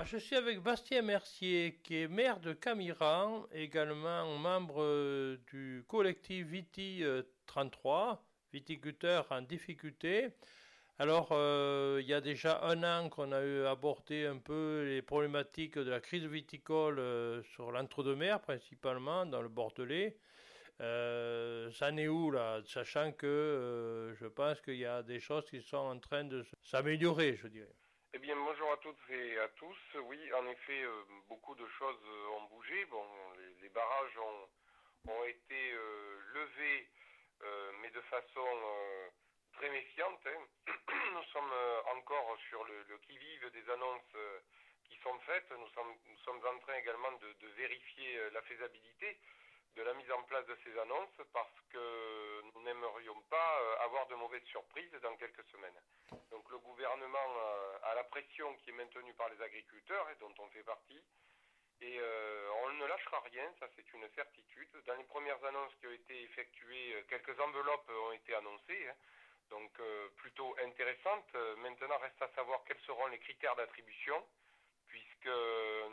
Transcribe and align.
Alors, 0.00 0.08
je 0.08 0.16
suis 0.16 0.34
avec 0.34 0.60
Bastien 0.62 1.02
Mercier, 1.02 1.78
qui 1.84 1.96
est 1.98 2.08
maire 2.08 2.40
de 2.40 2.54
Camiran, 2.54 3.44
également 3.52 4.38
membre 4.38 4.80
euh, 4.80 5.36
du 5.48 5.84
collectif 5.88 6.46
Viti 6.46 7.02
33, 7.44 8.24
viticulteur 8.50 9.26
en 9.28 9.42
difficulté. 9.42 10.30
Alors, 10.98 11.28
euh, 11.32 11.98
il 12.00 12.08
y 12.08 12.14
a 12.14 12.22
déjà 12.22 12.62
un 12.62 12.82
an 12.82 13.10
qu'on 13.10 13.30
a 13.32 13.42
eu 13.42 13.66
abordé 13.66 14.24
un 14.24 14.38
peu 14.38 14.86
les 14.86 15.02
problématiques 15.02 15.76
de 15.76 15.90
la 15.90 16.00
crise 16.00 16.24
viticole 16.24 16.98
euh, 16.98 17.42
sur 17.42 17.70
l'entre-deux-mer, 17.70 18.40
principalement 18.40 19.26
dans 19.26 19.42
le 19.42 19.50
Bordelais. 19.50 20.16
Euh, 20.80 21.70
ça 21.72 21.92
n'est 21.92 22.08
où 22.08 22.30
là? 22.30 22.62
Sachant 22.64 23.12
que 23.12 23.26
euh, 23.26 24.14
je 24.14 24.24
pense 24.24 24.62
qu'il 24.62 24.76
y 24.76 24.86
a 24.86 25.02
des 25.02 25.20
choses 25.20 25.44
qui 25.50 25.60
sont 25.60 25.76
en 25.76 25.98
train 25.98 26.24
de 26.24 26.42
s'améliorer, 26.62 27.36
je 27.36 27.48
dirais. 27.48 27.79
Eh 28.12 28.18
bien, 28.18 28.34
bonjour 28.34 28.72
à 28.72 28.76
toutes 28.78 29.08
et 29.10 29.38
à 29.38 29.46
tous. 29.50 29.78
Oui, 29.94 30.18
en 30.34 30.44
effet, 30.48 30.82
euh, 30.82 31.04
beaucoup 31.28 31.54
de 31.54 31.64
choses 31.78 32.04
ont 32.36 32.42
bougé. 32.46 32.84
Bon, 32.86 33.06
les, 33.62 33.68
barrages 33.68 34.18
ont, 34.18 35.12
ont 35.12 35.24
été 35.26 35.72
levés, 36.34 36.88
mais 37.80 37.90
de 37.90 38.00
façon 38.00 38.48
très 39.52 39.70
méfiante. 39.70 40.26
Hein. 40.26 40.72
Nous 41.14 41.22
sommes 41.32 41.52
encore 41.94 42.36
sur 42.48 42.64
le, 42.64 42.98
qui-vive 43.06 43.48
des 43.52 43.70
annonces 43.70 44.16
qui 44.88 44.96
sont 45.04 45.16
faites. 45.20 45.48
Nous 45.52 45.68
sommes, 45.68 45.94
nous 46.08 46.18
sommes 46.24 46.44
en 46.44 46.58
train 46.58 46.74
également 46.78 47.12
de 47.12 47.46
vérifier 47.56 48.30
la 48.32 48.42
faisabilité 48.42 49.18
de 49.76 49.82
la 49.82 49.94
mise 49.94 50.10
en 50.12 50.22
place 50.24 50.46
de 50.46 50.56
ces 50.64 50.78
annonces 50.78 51.20
parce 51.32 51.60
que 51.70 52.42
nous 52.54 52.62
n'aimerions 52.62 53.20
pas 53.30 53.60
euh, 53.60 53.84
avoir 53.84 54.06
de 54.08 54.14
mauvaises 54.16 54.44
surprises 54.44 54.92
dans 55.02 55.16
quelques 55.16 55.44
semaines. 55.52 55.80
Donc 56.30 56.48
le 56.50 56.58
gouvernement 56.58 57.36
euh, 57.38 57.78
a 57.84 57.94
la 57.94 58.04
pression 58.04 58.54
qui 58.56 58.70
est 58.70 58.74
maintenue 58.74 59.14
par 59.14 59.28
les 59.28 59.40
agriculteurs 59.42 60.08
et 60.10 60.16
dont 60.16 60.34
on 60.38 60.48
fait 60.48 60.64
partie 60.64 61.02
et 61.82 61.98
euh, 61.98 62.50
on 62.64 62.72
ne 62.74 62.86
lâchera 62.86 63.20
rien, 63.20 63.50
ça 63.58 63.66
c'est 63.74 63.90
une 63.94 64.06
certitude. 64.14 64.68
Dans 64.86 64.96
les 64.96 65.04
premières 65.04 65.42
annonces 65.44 65.74
qui 65.80 65.86
ont 65.86 65.92
été 65.92 66.22
effectuées, 66.24 67.04
quelques 67.08 67.38
enveloppes 67.40 67.88
ont 67.88 68.12
été 68.12 68.34
annoncées, 68.34 68.88
hein, 68.88 68.94
donc 69.48 69.72
plutôt 70.16 70.54
intéressantes. 70.62 71.32
Maintenant 71.56 71.96
reste 71.98 72.20
à 72.20 72.28
savoir 72.34 72.62
quels 72.66 72.80
seront 72.80 73.06
les 73.06 73.18
critères 73.18 73.56
d'attribution 73.56 74.22
puisque 74.88 75.34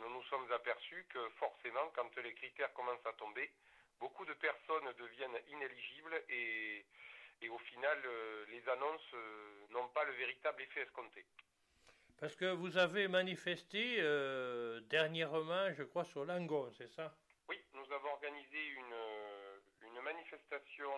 nous 0.00 0.10
nous 0.10 0.22
sommes 0.24 0.50
aperçus 0.52 1.06
que 1.08 1.28
forcément, 1.38 1.90
quand 1.94 2.14
les 2.18 2.34
critères 2.34 2.72
commencent 2.74 3.06
à 3.06 3.12
tomber, 3.14 3.50
beaucoup 3.98 4.24
de 4.24 4.34
personnes 4.34 4.92
deviennent 4.98 5.40
inéligibles 5.48 6.22
et, 6.28 6.84
et 7.42 7.48
au 7.48 7.58
final, 7.58 7.98
euh, 8.04 8.46
les 8.48 8.68
annonces 8.68 9.14
euh, 9.14 9.66
n'ont 9.70 9.88
pas 9.88 10.04
le 10.04 10.12
véritable 10.12 10.62
effet 10.62 10.82
escompté. 10.82 11.24
Parce 12.20 12.34
que 12.34 12.46
vous 12.46 12.76
avez 12.76 13.06
manifesté 13.06 13.98
euh, 14.00 14.80
dernièrement, 14.80 15.72
je 15.72 15.84
crois, 15.84 16.04
sur 16.04 16.24
Langon, 16.24 16.70
c'est 16.72 16.88
ça? 16.88 17.14
Oui, 17.48 17.60
nous 17.74 17.92
avons 17.92 18.10
organisé 18.10 18.66
une, 18.66 18.96
une 19.82 20.00
manifestation 20.00 20.90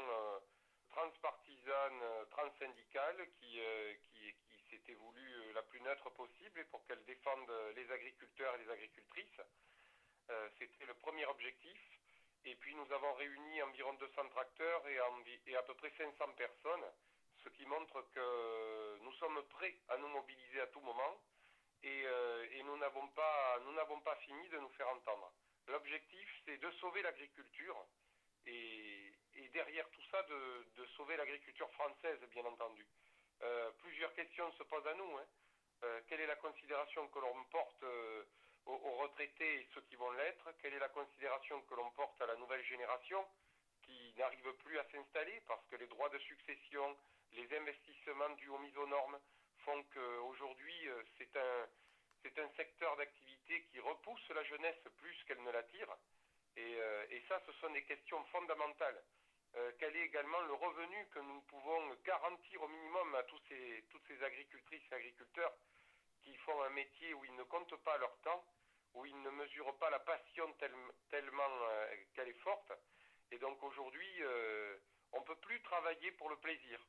transpartisane, 0.88 2.02
transsyndicale, 2.30 3.28
qui, 3.38 3.60
qui, 4.02 4.34
qui 4.48 4.64
s'était 4.70 4.94
voulue 4.94 5.52
la 5.54 5.62
plus 5.62 5.80
neutre 5.82 6.10
possible 6.10 6.58
et 6.60 6.64
pour 6.64 6.84
qu'elle 6.86 7.04
défende 7.04 7.52
les 7.76 7.90
agriculteurs 7.92 8.54
et 8.54 8.64
les 8.64 8.70
agricultrices. 8.70 9.40
C'était 10.58 10.86
le 10.86 10.94
premier 10.94 11.26
objectif. 11.26 11.78
Et 12.44 12.54
puis 12.56 12.74
nous 12.74 12.92
avons 12.92 13.12
réuni 13.14 13.62
environ 13.62 13.92
200 13.94 14.28
tracteurs 14.30 14.88
et, 14.88 14.98
à 15.54 15.62
peu 15.62 15.74
près 15.74 15.90
500 15.96 16.32
personnes, 16.36 16.84
ce 17.44 17.48
qui 17.50 17.66
montre 17.66 18.02
que 18.12 18.98
nous 19.02 19.12
sommes 19.14 19.42
prêts 19.50 19.76
à 19.88 19.98
nous 19.98 20.08
mobiliser 20.08 20.60
à 20.60 20.66
tout 20.68 20.80
moment 20.80 21.20
et, 21.82 22.02
euh, 22.06 22.46
et 22.52 22.62
nous 22.62 22.76
n'avons 22.78 23.08
pas 23.08 23.58
nous 23.64 23.72
n'avons 23.72 24.00
pas 24.00 24.16
fini 24.16 24.48
de 24.48 24.58
nous 24.58 24.68
faire 24.70 24.88
entendre. 24.88 25.32
L'objectif 25.68 26.28
c'est 26.44 26.58
de 26.58 26.70
sauver 26.72 27.02
l'agriculture 27.02 27.86
et, 28.46 29.12
derrière 29.52 29.88
tout 29.90 30.02
ça 30.10 30.22
de, 30.22 30.86
sauver 30.96 31.16
l'agriculture 31.16 31.70
française 31.72 32.20
bien 32.30 32.44
entendu. 32.44 32.86
Euh, 33.42 33.70
plusieurs 33.78 34.12
questions 34.14 34.50
se 34.52 34.62
posent 34.62 34.86
à 34.86 34.94
nous. 34.94 35.16
Hein. 35.16 35.26
Euh, 35.82 36.00
quelle 36.06 36.20
est 36.20 36.26
la 36.26 36.36
considération 36.36 37.08
que 37.08 37.18
l'on 37.18 37.44
porte 37.50 37.84
aux, 38.66 38.92
retraités 39.02 39.60
et 39.60 39.68
ceux 39.74 39.80
qui 39.82 39.96
vont 39.96 40.10
l'être 40.12 40.52
Quelle 40.60 40.74
est 40.74 40.78
la 40.78 40.88
considération 40.88 41.60
que 41.62 41.74
l'on 41.74 41.90
porte 41.92 42.20
à 42.20 42.26
la 42.26 42.36
nouvelle 42.36 42.64
génération 42.64 43.24
qui 43.82 44.14
n'arrive 44.18 44.52
plus 44.64 44.78
à 44.78 44.84
s'installer 44.90 45.42
parce 45.46 45.66
que 45.68 45.76
les 45.76 45.86
droits 45.86 46.08
de 46.10 46.18
succession, 46.18 46.96
les 47.32 47.56
investissements 47.56 48.30
dus 48.36 48.48
aux 48.48 48.58
mises 48.58 48.76
aux 48.76 48.86
normes 48.86 49.18
font 49.64 49.82
qu'aujourd'hui 49.94 50.88
euh, 50.88 51.02
c'est 51.18 51.36
un, 51.36 51.68
c'est 52.22 52.38
un 52.38 52.48
secteur 52.56 52.96
d'activité 52.96 53.64
qui 53.70 53.80
repousse 53.80 54.28
la 54.30 54.44
jeunesse 54.44 54.82
plus 54.98 55.16
qu'elle 55.24 55.42
ne 55.42 55.50
l'attire. 55.50 55.88
Et, 56.56 56.76
euh, 56.80 57.06
ça, 57.28 57.40
ce 57.46 57.52
sont 57.60 57.70
des 57.70 57.84
questions 57.84 58.22
fondamentales. 58.26 59.00
Euh, 59.56 59.72
quel 59.78 59.96
est 59.96 60.04
également 60.06 60.40
le 60.42 60.54
revenu 60.54 61.06
que 61.12 61.20
nous 61.20 61.40
pouvons 61.42 61.94
garantir 62.04 62.62
au 62.62 62.68
minimum 62.68 63.14
à 63.14 63.22
tous 63.24 63.40
ces, 63.48 63.84
toutes 63.90 64.06
ces 64.08 64.22
agricultrices 64.22 64.82
et 64.90 64.94
agriculteurs 64.94 65.52
qui 66.22 66.34
font 66.36 66.62
un 66.62 66.70
métier 66.70 67.14
où 67.14 67.24
ils 67.24 67.34
ne 67.34 67.42
comptent 67.44 67.76
pas 67.84 67.96
leur 67.98 68.16
temps, 68.18 68.44
où 68.94 69.06
ils 69.06 69.22
ne 69.22 69.30
mesurent 69.30 69.76
pas 69.78 69.90
la 69.90 70.00
passion 70.00 70.52
tel, 70.58 70.72
tellement 71.10 71.50
euh, 71.62 71.96
qu'elle 72.14 72.28
est 72.28 72.40
forte. 72.40 72.72
Et 73.30 73.38
donc 73.38 73.62
aujourd'hui, 73.62 74.22
euh, 74.22 74.76
on 75.12 75.20
ne 75.20 75.24
peut 75.24 75.36
plus 75.36 75.60
travailler 75.62 76.10
pour 76.12 76.28
le 76.30 76.36
plaisir. 76.36 76.80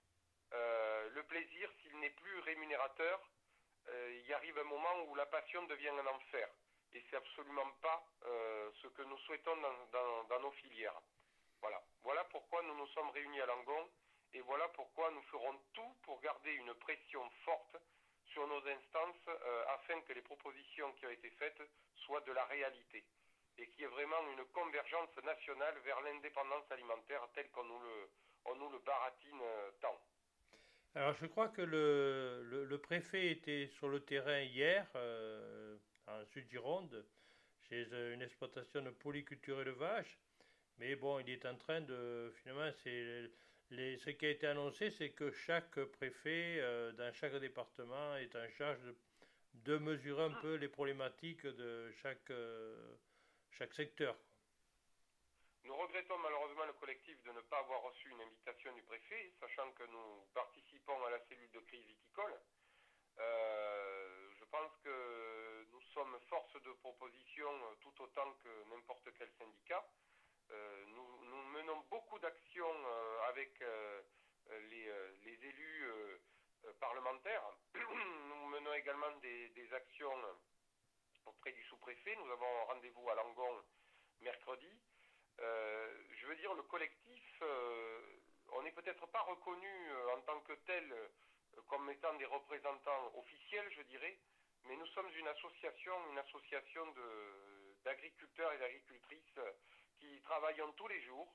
Euh, 0.54 1.10
le 1.12 1.24
plaisir, 1.24 1.70
s'il 1.82 1.98
n'est 2.00 2.10
plus 2.10 2.40
rémunérateur, 2.40 3.20
il 4.26 4.34
arrive 4.34 4.58
un 4.60 4.64
moment 4.66 5.04
où 5.08 5.16
la 5.16 5.26
passion 5.26 5.64
devient 5.64 5.90
un 5.90 6.06
enfer. 6.06 6.48
Et 6.94 7.04
c'est 7.10 7.16
absolument 7.16 7.70
pas 7.82 8.06
ce 8.22 8.88
que 8.90 9.02
nous 9.02 9.18
souhaitons 9.20 9.58
dans, 9.58 9.86
dans, 9.92 10.24
dans, 10.26 10.40
nos 10.40 10.52
filières. 10.52 11.02
Voilà. 11.62 11.82
Voilà 12.04 12.24
pourquoi 12.26 12.62
nous 12.62 12.76
nous 12.76 12.88
sommes 12.88 13.10
réunis 13.10 13.42
à 13.42 13.48
Langon 13.48 13.90
et 14.34 14.42
voilà 14.42 14.68
pourquoi 14.70 15.10
nous 15.12 15.22
ferons 15.24 15.60
tout 15.74 15.96
pour 16.04 16.22
garder 16.22 16.54
une 16.54 16.74
pression 16.76 17.28
forte 17.44 17.76
sur 18.34 18.48
nos 18.48 18.60
instances 18.68 19.28
euh, 19.28 19.64
afin 19.76 20.00
que 20.02 20.14
les 20.14 20.22
propositions 20.22 20.92
qui 20.94 21.06
ont 21.06 21.12
été 21.12 21.30
faites 21.32 21.62
soient 21.96 22.22
de 22.22 22.32
la 22.32 22.46
réalité 22.46 23.04
et 23.58 23.68
qu'il 23.68 23.82
y 23.82 23.84
ait 23.84 23.88
vraiment 23.88 24.22
une 24.32 24.46
convergence 24.46 25.16
nationale 25.24 25.76
vers 25.84 26.02
l'indépendance 26.02 26.70
alimentaire 26.72 27.28
telle 27.34 27.50
qu'on 27.52 27.64
nous 27.64 28.70
le, 28.70 28.80
baratine 28.86 29.42
euh, 29.42 29.72
tant. 29.82 30.00
Alors 30.96 31.14
je 31.14 31.26
crois 31.26 31.50
que 31.50 31.62
le, 31.62 32.44
le, 32.44 32.78
préfet 32.78 33.32
était 33.32 33.68
sur 33.78 33.88
le 33.88 34.02
terrain 34.02 34.40
hier, 34.40 34.88
euh, 34.96 35.78
en 36.08 36.26
Sud-Gironde, 36.26 37.06
chez 37.70 37.88
une 38.14 38.22
exploitation 38.22 38.82
de 38.82 38.90
polyculture 38.90 39.62
élevage. 39.62 40.18
Mais 40.80 40.96
bon, 40.96 41.20
il 41.20 41.30
est 41.30 41.46
en 41.46 41.56
train 41.56 41.80
de, 41.82 42.34
finalement, 42.42 42.70
c'est 42.84 43.32
les, 43.72 43.98
ce 43.98 44.10
qui 44.10 44.26
a 44.26 44.30
été 44.30 44.48
annoncé, 44.48 44.92
c'est 44.92 45.12
que 45.12 45.32
chaque 45.32 45.80
préfet 45.86 46.58
euh, 46.60 46.92
dans 46.94 47.12
chaque 47.14 47.36
département 47.36 48.16
est 48.18 48.36
en 48.36 48.48
charge 48.50 48.80
de, 48.82 48.96
de 49.54 49.78
mesurer 49.78 50.24
un 50.24 50.42
peu 50.42 50.56
les 50.56 50.68
problématiques 50.68 51.46
de 51.46 51.92
chaque, 52.02 52.30
euh, 52.30 52.96
chaque 53.52 53.74
secteur. 53.74 54.16
Nous 55.64 55.76
regrettons 55.76 56.18
malheureusement 56.18 56.66
le 56.66 56.74
collectif 56.74 57.22
de 57.24 57.32
ne 57.32 57.42
pas 57.42 57.60
avoir 57.60 57.82
reçu 57.84 58.10
une 58.10 58.22
invitation 58.22 58.74
du 58.74 58.82
préfet, 58.84 59.32
sachant 59.40 59.72
que 59.72 59.84
nous 59.84 60.26
participons 60.34 61.06
à 61.06 61.12
la 61.12 61.20
cellule 61.28 61.52
de 61.52 61.60
crise 61.60 61.86
viticole. 61.86 62.34
Euh, 63.20 64.32
je 64.40 64.46
pense 64.46 64.72
que 64.84 65.66
nous 65.72 65.82
sommes 65.94 66.18
force 66.28 66.54
de 66.62 66.72
proposition 66.82 67.50
tout 67.80 67.94
autant 68.02 68.34
que 68.44 68.70
n'importe 68.70 69.08
quel 69.18 69.30
syndicat. 69.38 69.86
Euh, 70.52 70.86
nous, 70.88 71.42
menons 71.54 71.80
beaucoup 71.90 72.20
d'actions 72.20 72.86
euh, 72.86 73.22
avec 73.30 73.62
euh, 73.62 74.02
les, 74.70 75.46
élus 75.46 75.88
parlementaires. 76.80 77.44
nous 77.76 78.46
menons 78.48 78.74
également 78.74 79.12
des, 79.22 79.50
des 79.50 79.74
actions 79.74 80.14
auprès 81.26 81.52
du 81.54 81.64
sous-préfet. 81.64 82.16
Nous 82.16 82.32
avons 82.32 82.66
rendez-vous 82.66 83.10
à 83.10 83.16
Langon 83.16 83.64
mercredi. 84.20 84.70
je 85.40 86.28
veux 86.28 86.36
dire, 86.36 86.54
le 86.54 86.64
collectif, 86.64 87.44
on 88.52 88.62
n'est 88.62 88.72
peut-être 88.72 89.08
pas 89.08 89.22
reconnu 89.22 89.92
en 90.16 90.22
tant 90.22 90.40
que 90.42 90.54
tel 90.66 90.94
comme 91.68 91.90
étant 91.90 92.14
des 92.16 92.26
représentants 92.26 93.12
officiels, 93.16 93.70
je 93.76 93.82
dirais, 93.84 94.18
mais 94.66 94.76
nous 94.76 94.88
sommes 94.88 95.10
une 95.16 95.28
association, 95.28 95.94
une 96.12 96.20
association 96.20 96.86
d'agriculteurs 97.84 98.54
et 98.54 98.60
d'agricultrices 98.60 99.40
qui 100.02 100.20
travaillons 100.22 100.72
tous 100.74 100.88
les 100.88 101.00
jours, 101.02 101.28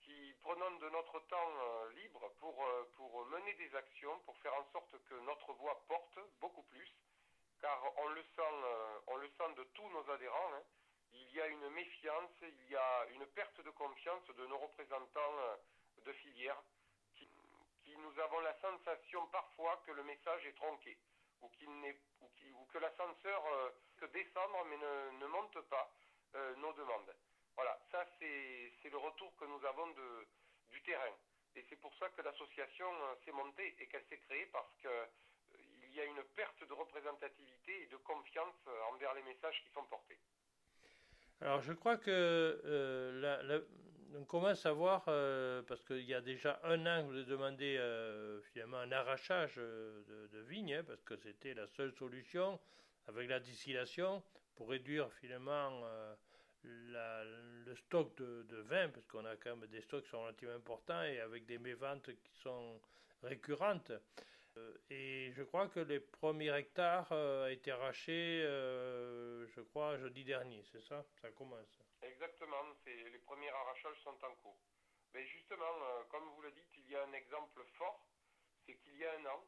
qui 0.00 0.34
prenons 0.42 0.70
de 0.76 0.88
notre 0.90 1.18
temps 1.26 1.52
euh, 1.58 1.92
libre 1.94 2.30
pour, 2.38 2.64
euh, 2.64 2.84
pour 2.96 3.26
mener 3.26 3.52
des 3.54 3.74
actions, 3.74 4.18
pour 4.20 4.38
faire 4.38 4.54
en 4.54 4.64
sorte 4.72 4.96
que 5.08 5.14
notre 5.26 5.52
voix 5.54 5.82
porte 5.88 6.18
beaucoup 6.40 6.62
plus, 6.62 6.88
car 7.60 7.82
on 7.98 8.08
le 8.08 8.22
sent, 8.22 8.54
euh, 8.64 8.98
on 9.08 9.16
le 9.16 9.28
sent 9.30 9.52
de 9.56 9.64
tous 9.74 9.88
nos 9.88 10.08
adhérents. 10.10 10.54
Hein. 10.54 10.62
Il 11.12 11.32
y 11.32 11.40
a 11.40 11.46
une 11.48 11.68
méfiance, 11.70 12.30
il 12.42 12.70
y 12.70 12.76
a 12.76 13.06
une 13.14 13.26
perte 13.26 13.60
de 13.60 13.70
confiance 13.70 14.26
de 14.26 14.46
nos 14.46 14.58
représentants 14.58 15.34
de 16.04 16.12
filière, 16.12 16.60
qui, 17.14 17.28
nous 17.96 18.20
avons 18.20 18.40
la 18.40 18.54
sensation 18.60 19.26
parfois 19.28 19.80
que 19.86 19.92
le 19.92 20.02
message 20.02 20.44
est 20.46 20.54
tronqué, 20.54 20.98
ou, 21.40 21.48
que 22.72 22.78
l'ascenseur 22.78 23.44
que 23.96 24.06
descendre 24.06 24.64
mais 24.64 24.76
ne, 24.76 25.10
ne 25.20 25.26
monte 25.26 25.60
pas 25.68 25.92
nos 26.56 26.72
demandes. 26.72 27.14
Voilà, 27.56 27.78
ça 27.90 28.06
c'est 28.18 28.90
le 28.90 28.98
retour 28.98 29.34
que 29.36 29.44
nous 29.44 29.64
avons 29.66 29.88
du 30.70 30.82
terrain. 30.82 31.14
Et 31.56 31.64
c'est 31.68 31.76
pour 31.76 31.94
ça 31.96 32.08
que 32.10 32.22
l'association 32.22 32.86
s'est 33.24 33.32
montée 33.32 33.76
et 33.78 33.86
qu'elle 33.86 34.04
s'est 34.08 34.18
créée 34.18 34.46
parce 34.46 34.74
que 34.82 34.88
il 35.94 35.98
y 35.98 36.00
a 36.00 36.04
une 36.04 36.24
perte 36.34 36.66
de 36.66 36.72
représentativité 36.72 37.82
et 37.82 37.86
de 37.86 37.96
confiance 37.98 38.56
envers 38.92 39.14
les 39.14 39.22
messages 39.22 39.62
qui 39.62 39.70
sont 39.72 39.84
portés. 39.84 40.18
Alors 41.40 41.60
je 41.60 41.72
crois 41.72 41.96
que 41.96 42.10
euh, 42.10 43.60
on 44.14 44.24
commence 44.24 44.66
à 44.66 44.72
voir, 44.72 45.04
euh, 45.08 45.62
parce 45.62 45.84
qu'il 45.84 46.00
y 46.02 46.14
a 46.14 46.20
déjà 46.20 46.60
un 46.64 46.86
an 46.86 47.04
vous 47.04 47.12
avez 47.14 47.24
demandé 47.24 47.76
euh, 47.76 48.40
finalement 48.52 48.78
un 48.78 48.90
arrachage 48.90 49.56
de, 49.56 50.28
de 50.32 50.38
vignes, 50.40 50.74
hein, 50.74 50.84
parce 50.84 51.02
que 51.02 51.16
c'était 51.16 51.54
la 51.54 51.66
seule 51.68 51.92
solution 51.92 52.58
avec 53.06 53.28
la 53.28 53.40
distillation 53.40 54.22
pour 54.56 54.70
réduire 54.70 55.12
finalement 55.14 55.82
le 56.64 57.74
stock 57.76 58.14
de, 58.16 58.60
vin, 58.62 58.88
parce 58.88 59.06
qu'on 59.06 59.24
a 59.24 59.36
quand 59.36 59.56
même 59.56 59.68
des 59.68 59.82
stocks 59.82 60.04
qui 60.04 60.10
sont 60.10 60.22
relativement 60.22 60.54
importants 60.54 61.02
et 61.02 61.20
avec 61.20 61.46
des 61.46 61.58
méventes 61.58 62.10
qui 62.22 62.32
sont 62.42 62.80
récurrentes. 63.22 63.92
Euh, 64.56 64.78
et 64.90 65.32
je 65.32 65.42
crois 65.42 65.68
que 65.68 65.80
les 65.80 66.00
premiers 66.00 66.56
hectares 66.56 67.10
euh, 67.10 67.48
été 67.48 67.72
arrachés, 67.72 68.42
euh, 68.44 69.46
je 69.48 69.60
crois, 69.60 69.98
jeudi 69.98 70.24
dernier, 70.24 70.62
c'est 70.70 70.82
ça? 70.82 71.04
Ça 71.20 71.30
commence. 71.32 71.80
Exactement, 72.02 72.62
les 72.86 73.18
premiers 73.18 73.48
arrachages 73.48 74.00
sont 74.02 74.16
en 74.24 74.34
cours. 74.36 74.60
Mais 75.12 75.26
justement, 75.26 76.04
comme 76.10 76.24
vous 76.34 76.42
le 76.42 76.50
dites, 76.52 76.76
il 76.76 76.90
y 76.90 76.96
a 76.96 77.04
un 77.04 77.12
exemple 77.12 77.62
fort, 77.78 78.06
c'est 78.66 78.76
qu'il 78.76 78.96
y 78.96 79.04
a 79.04 79.12
un 79.12 79.26
an, 79.26 79.46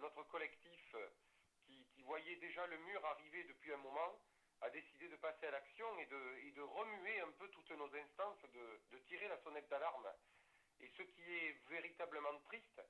notre 0.00 0.24
collectif 0.24 0.96
qui, 1.66 2.02
voyait 2.02 2.36
déjà 2.36 2.66
le 2.66 2.76
mur 2.78 3.04
arriver 3.04 3.44
depuis 3.44 3.72
un 3.72 3.76
moment 3.76 4.20
a 4.62 4.70
décidé 4.70 5.08
de 5.08 5.16
passer 5.16 5.46
à 5.46 5.50
l'action 5.50 5.98
et 5.98 6.06
de, 6.06 6.50
de, 6.54 6.62
remuer 6.62 7.20
un 7.20 7.30
peu 7.32 7.48
toutes 7.48 7.70
nos 7.72 7.94
instances, 7.94 8.42
de, 8.52 8.80
de 8.90 8.98
tirer 9.04 9.28
la 9.28 9.38
sonnette 9.38 9.68
d'alarme. 9.68 10.12
Et 10.80 10.88
ce 10.96 11.02
qui 11.02 11.22
est 11.22 11.52
véritablement 11.68 12.38
triste, 12.46 12.82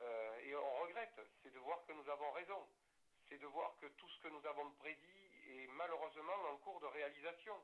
euh, 0.00 0.38
et 0.44 0.54
on 0.54 0.74
regrette, 0.82 1.20
c'est 1.42 1.52
de 1.52 1.58
voir 1.58 1.84
que 1.86 1.92
nous 1.92 2.08
avons 2.08 2.30
raison. 2.32 2.68
C'est 3.28 3.38
de 3.38 3.46
voir 3.46 3.76
que 3.80 3.86
tout 3.86 4.08
ce 4.08 4.20
que 4.20 4.28
nous 4.28 4.46
avons 4.46 4.70
prédit 4.72 5.30
est 5.48 5.66
malheureusement 5.68 6.50
en 6.50 6.56
cours 6.58 6.80
de 6.80 6.86
réalisation. 6.86 7.54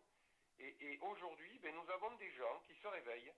Et, 0.58 0.98
aujourd'hui, 1.00 1.58
ben, 1.58 1.74
nous 1.74 1.90
avons 1.90 2.12
des 2.16 2.30
gens 2.32 2.60
qui 2.66 2.74
se 2.76 2.86
réveillent 2.86 3.32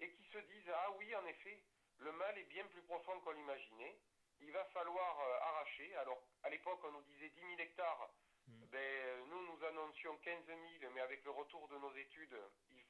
et 0.00 0.10
qui 0.10 0.24
se 0.26 0.38
disent 0.38 0.68
Ah 0.74 0.90
oui, 0.98 1.14
en 1.14 1.24
effet, 1.26 1.62
le 1.98 2.12
mal 2.12 2.36
est 2.38 2.44
bien 2.44 2.66
plus 2.66 2.82
profond 2.82 3.20
qu'on 3.20 3.32
l'imaginait. 3.32 3.98
Il 4.40 4.50
va 4.52 4.64
falloir 4.66 5.20
euh, 5.20 5.38
arracher. 5.42 5.94
Alors, 5.96 6.22
à 6.42 6.50
l'époque, 6.50 6.80
on 6.84 6.92
nous 6.92 7.02
disait 7.02 7.30
10 7.30 7.40
000 7.40 7.52
hectares. 7.58 8.10
Ben, 8.72 9.28
nous, 9.28 9.42
nous 9.46 9.64
annoncions 9.64 10.16
15 10.18 10.46
000, 10.46 10.58
mais 10.94 11.00
avec 11.00 11.24
le 11.24 11.30
retour 11.30 11.68
de 11.68 11.78
nos 11.78 11.92
études, 11.94 12.36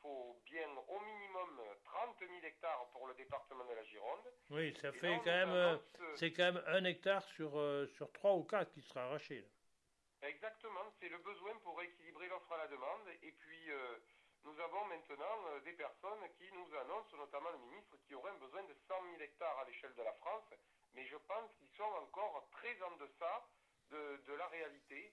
faut 0.00 0.40
bien 0.44 0.68
au 0.88 1.00
minimum 1.00 1.60
30 1.84 2.18
000 2.20 2.32
hectares 2.44 2.88
pour 2.92 3.06
le 3.08 3.14
département 3.14 3.64
de 3.64 3.74
la 3.74 3.84
Gironde. 3.84 4.32
Oui, 4.50 4.74
ça 4.80 4.92
fait 4.92 5.18
quand 5.24 5.26
même, 5.26 5.50
euh, 5.50 5.76
c'est 6.16 6.32
quand 6.32 6.52
même 6.52 6.62
un 6.66 6.84
hectare 6.84 7.22
sur, 7.34 7.58
euh, 7.58 7.86
sur 7.96 8.10
3 8.12 8.34
ou 8.34 8.44
4 8.44 8.72
qui 8.72 8.82
sera 8.82 9.04
arraché. 9.04 9.44
Exactement, 10.22 10.92
c'est 11.00 11.08
le 11.08 11.18
besoin 11.18 11.54
pour 11.58 11.80
équilibrer 11.82 12.28
l'offre 12.28 12.52
à 12.52 12.58
la 12.58 12.68
demande. 12.68 13.08
Et 13.22 13.32
puis, 13.32 13.70
euh, 13.70 13.98
nous 14.44 14.58
avons 14.60 14.84
maintenant 14.86 15.60
des 15.64 15.72
personnes 15.72 16.24
qui 16.38 16.50
nous 16.52 16.74
annoncent, 16.76 17.16
notamment 17.16 17.50
le 17.50 17.58
ministre, 17.58 17.96
qui 18.06 18.14
aurait 18.14 18.36
besoin 18.38 18.62
de 18.64 18.74
100 18.88 18.94
000 19.10 19.20
hectares 19.20 19.58
à 19.58 19.64
l'échelle 19.64 19.94
de 19.94 20.02
la 20.02 20.12
France. 20.14 20.44
Mais 20.94 21.04
je 21.06 21.16
pense 21.16 21.52
qu'ils 21.58 21.70
sont 21.76 21.82
encore 21.82 22.48
très 22.52 22.80
en 22.82 22.96
deçà 22.96 23.48
de, 23.90 24.22
de 24.26 24.32
la 24.34 24.46
réalité. 24.48 25.12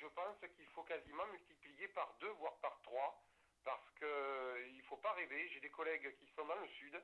Je 0.00 0.06
pense 0.08 0.36
qu'il 0.56 0.66
faut 0.68 0.84
quasiment 0.84 1.26
multiplier 1.26 1.88
par 1.88 2.14
deux, 2.20 2.30
voire 2.30 2.56
par 2.58 2.80
trois 2.82 3.22
parce 3.64 3.90
qu'il 3.98 4.06
euh, 4.06 4.72
ne 4.72 4.82
faut 4.82 4.96
pas 4.96 5.12
rêver. 5.12 5.48
J'ai 5.48 5.60
des 5.60 5.70
collègues 5.70 6.16
qui 6.16 6.26
sont 6.34 6.44
dans 6.46 6.56
le 6.56 6.68
sud 6.68 7.00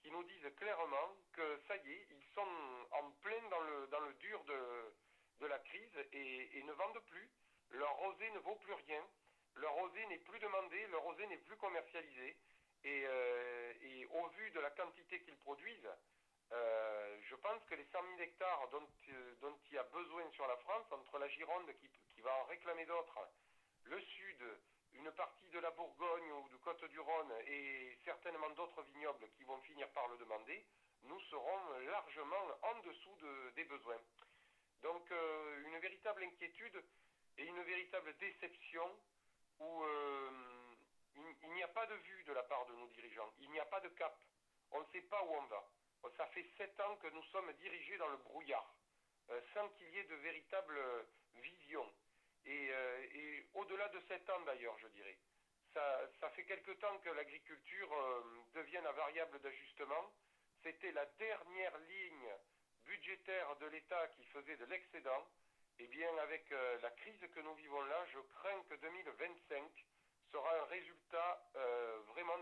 qui 0.00 0.10
nous 0.10 0.22
disent 0.24 0.50
clairement 0.56 1.16
que 1.32 1.60
ça 1.66 1.76
y 1.76 1.92
est, 1.92 2.06
ils 2.10 2.24
sont 2.34 2.86
en 2.92 3.10
plein 3.22 3.48
dans 3.50 3.60
le, 3.60 3.86
dans 3.88 4.00
le 4.00 4.12
dur 4.14 4.42
de, 4.44 4.94
de 5.40 5.46
la 5.46 5.58
crise 5.58 5.96
et, 6.12 6.62
ne 6.62 6.72
vendent 6.72 7.04
plus. 7.06 7.30
Leur 7.70 7.94
rosé 7.96 8.30
ne 8.30 8.38
vaut 8.40 8.56
plus 8.56 8.74
rien. 8.74 9.04
Leur 9.56 9.72
rosé 9.74 10.04
n'est 10.06 10.18
plus 10.18 10.38
demandé, 10.38 10.86
leur 10.88 11.02
rosé 11.02 11.26
n'est 11.26 11.38
plus 11.38 11.56
commercialisé. 11.56 12.36
Euh, 12.84 13.72
et, 13.82 14.06
au 14.06 14.28
vu 14.28 14.50
de 14.52 14.60
la 14.60 14.70
quantité 14.70 15.20
qu'ils 15.22 15.36
produisent, 15.38 15.90
euh, 16.52 17.18
je 17.22 17.34
pense 17.36 17.62
que 17.64 17.74
les 17.74 17.84
100 17.84 18.02
000 18.16 18.20
hectares 18.20 18.68
dont, 18.70 18.86
dont 19.40 19.58
il 19.66 19.74
y 19.74 19.78
a 19.78 19.82
besoin 19.84 20.28
sur 20.30 20.46
la 20.46 20.56
France, 20.58 20.86
entre 20.92 21.18
la 21.18 21.28
Gironde 21.28 21.70
qui, 22.08 22.20
va 22.20 22.34
en 22.40 22.44
réclamer 22.44 22.84
d'autres, 22.86 23.18
le 23.84 24.00
Sud, 24.00 24.42
une 24.94 25.10
partie 25.12 25.48
de 25.50 25.60
la 25.60 25.70
Bourgogne 25.70 26.32
ou 26.32 26.48
de 26.48 26.56
Côte-du-Rhône 26.56 27.32
et 27.46 27.96
certainement 28.04 28.50
d'autres 28.50 28.82
vignobles 28.82 29.28
qui 29.36 29.44
vont 29.44 29.60
finir 29.60 29.88
par 29.90 30.08
le 30.08 30.16
demander, 30.16 30.66
nous 31.02 31.20
serons 31.30 31.78
largement 31.86 32.58
en 32.62 32.78
dessous 32.80 33.16
des 33.54 33.64
besoins. 33.64 34.00
Donc 34.82 35.10
euh, 35.10 35.66
une 35.66 35.78
véritable 35.78 36.22
inquiétude 36.24 36.82
et 37.36 37.44
une 37.44 37.62
véritable 37.62 38.16
déception 38.18 38.96
où 39.60 39.82
euh, 39.82 40.30
il, 41.42 41.50
n'y 41.50 41.62
a 41.62 41.68
pas 41.68 41.86
de 41.86 41.94
vue 41.94 42.24
de 42.24 42.32
la 42.32 42.42
part 42.44 42.66
de 42.66 42.74
nos 42.74 42.86
dirigeants, 42.88 43.32
il 43.40 43.50
n'y 43.50 43.60
a 43.60 43.64
pas 43.64 43.80
de 43.80 43.88
cap, 43.90 44.16
on 44.70 44.80
ne 44.80 44.86
sait 44.92 45.02
pas 45.02 45.22
où 45.24 45.34
on 45.34 45.46
va. 45.46 45.68
Ça 46.16 46.26
fait 46.26 46.46
sept 46.56 46.78
ans 46.80 46.96
que 46.96 47.08
nous 47.08 47.22
sommes 47.24 47.52
dirigés 47.54 47.96
dans 47.96 48.08
le 48.08 48.16
brouillard, 48.18 48.74
euh, 49.30 49.40
sans 49.54 49.68
qu'il 49.70 49.88
y 49.90 49.98
ait 49.98 50.04
de 50.04 50.14
véritable 50.16 50.78
vision. 51.36 51.86
Euh, 52.48 53.06
et, 53.14 53.46
au-delà 53.54 53.88
de 53.88 54.00
sept 54.08 54.28
ans 54.30 54.40
d'ailleurs, 54.46 54.76
je 54.78 54.88
dirais. 54.88 55.18
Ça, 55.74 56.30
fait 56.30 56.44
quelque 56.44 56.72
temps 56.72 56.98
que 56.98 57.10
l'agriculture 57.10 57.92
euh, 57.92 58.22
devient 58.54 58.78
un 58.78 58.92
variable 58.92 59.38
d'ajustement. 59.40 60.12
C'était 60.62 60.90
la 60.92 61.06
dernière 61.06 61.78
ligne 61.78 62.30
budgétaire 62.84 63.54
de 63.56 63.66
l'État 63.66 64.08
qui 64.08 64.24
faisait 64.24 64.56
de 64.56 64.64
l'excédent. 64.64 65.28
Eh 65.78 65.86
bien, 65.86 66.08
avec 66.18 66.50
euh, 66.50 66.80
la 66.80 66.90
crise 66.90 67.20
que 67.32 67.40
nous 67.40 67.54
vivons 67.54 67.82
là, 67.82 68.04
je 68.12 68.18
crains 68.18 68.62
que 68.68 68.74
2025 68.74 69.86
sera 70.32 70.58
un 70.58 70.64
résultat 70.64 71.42
vraiment 72.08 72.38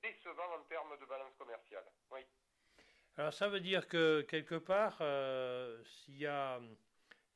décevant 0.00 0.54
en 0.54 0.62
termes 0.64 0.96
de 0.98 1.04
balance 1.04 1.34
commerciale. 1.36 1.84
Alors, 3.18 3.32
ça 3.32 3.48
veut 3.48 3.60
dire 3.60 3.88
que 3.88 4.20
quelque 4.22 4.56
part, 4.56 5.00
a, 5.00 6.60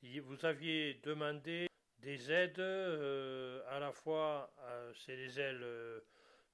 vous 0.03 0.45
aviez 0.45 0.95
demandé 1.03 1.71
des 2.01 2.31
aides 2.31 2.59
euh, 2.59 3.63
à 3.69 3.79
la 3.79 3.91
fois, 3.91 4.53
euh, 4.61 4.93
c'est 4.95 5.17
des 5.17 5.41
aides 5.41 5.63
euh, 5.63 6.01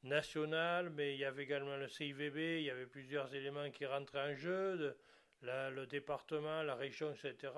nationales, 0.04 0.90
mais 0.90 1.14
il 1.14 1.18
y 1.18 1.25
avait 1.25 1.42
également 1.42 1.76
le 1.76 1.88
CIVB, 1.88 2.61
il 2.61 2.62
y 2.62 2.71
avait 2.71 2.87
plusieurs 2.87 3.35
éléments 3.35 3.68
qui 3.71 3.85
rentraient 3.85 4.33
en 4.33 4.35
jeu, 4.37 4.97
le 5.42 5.85
département, 5.87 6.62
la 6.62 6.76
région, 6.76 7.12
etc. 7.12 7.52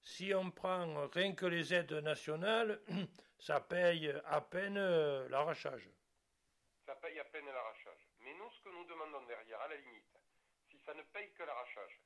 Si 0.00 0.32
on 0.34 0.50
prend 0.50 1.06
rien 1.08 1.34
que 1.34 1.46
les 1.46 1.74
aides 1.74 1.92
nationales, 1.92 2.80
ça 3.38 3.60
paye 3.60 4.10
à 4.24 4.40
peine 4.40 4.78
l'arrachage. 5.28 5.88
Ça 6.86 6.94
paye 6.96 7.18
à 7.18 7.24
peine 7.24 7.46
l'arrachage. 7.46 8.08
Mais 8.20 8.32
nous, 8.34 8.50
ce 8.50 8.60
que 8.62 8.70
nous 8.70 8.84
demandons 8.84 9.26
derrière, 9.26 9.60
à 9.60 9.68
la 9.68 9.76
limite, 9.76 10.15
ça 10.86 10.94
ne 10.94 11.02
paye 11.02 11.30
que 11.34 11.42
l'arrachage, 11.42 12.00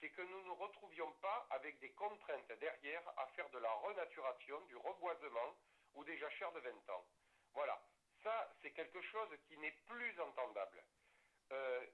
c'est 0.00 0.10
que 0.10 0.22
nous 0.22 0.40
ne 0.40 0.44
nous 0.46 0.54
retrouvions 0.54 1.12
pas 1.20 1.46
avec 1.50 1.78
des 1.78 1.90
contraintes 1.90 2.52
derrière 2.58 3.02
à 3.18 3.26
faire 3.28 3.48
de 3.50 3.58
la 3.58 3.70
renaturation, 3.70 4.60
du 4.62 4.76
reboisement 4.76 5.56
ou 5.94 6.04
des 6.04 6.16
jachères 6.18 6.52
de 6.52 6.60
20 6.60 6.90
ans. 6.90 7.06
Voilà, 7.52 7.80
ça 8.22 8.52
c'est 8.62 8.72
quelque 8.72 9.00
chose 9.02 9.28
qui 9.46 9.56
n'est 9.58 9.76
plus 9.86 10.20
entendable. 10.20 10.82
Euh, 11.52 11.86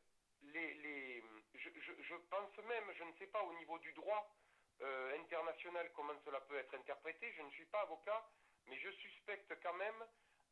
je, 0.45 2.15
pense 2.31 2.57
même, 2.65 2.93
je 2.97 3.05
ne 3.05 3.13
sais 3.19 3.27
pas 3.27 3.43
au 3.43 3.55
niveau 3.55 3.79
du 3.79 3.93
droit 3.93 4.35
euh, 4.81 5.19
international 5.21 5.91
comment 5.95 6.19
cela 6.25 6.41
peut 6.41 6.57
être 6.57 6.75
interprété, 6.75 7.33
je 7.37 7.43
ne 7.43 7.51
suis 7.51 7.67
pas 7.67 7.83
avocat, 7.83 8.27
mais 8.67 8.79
je 8.79 8.91
suspecte 8.91 9.53
quand 9.63 9.75
même 9.75 10.05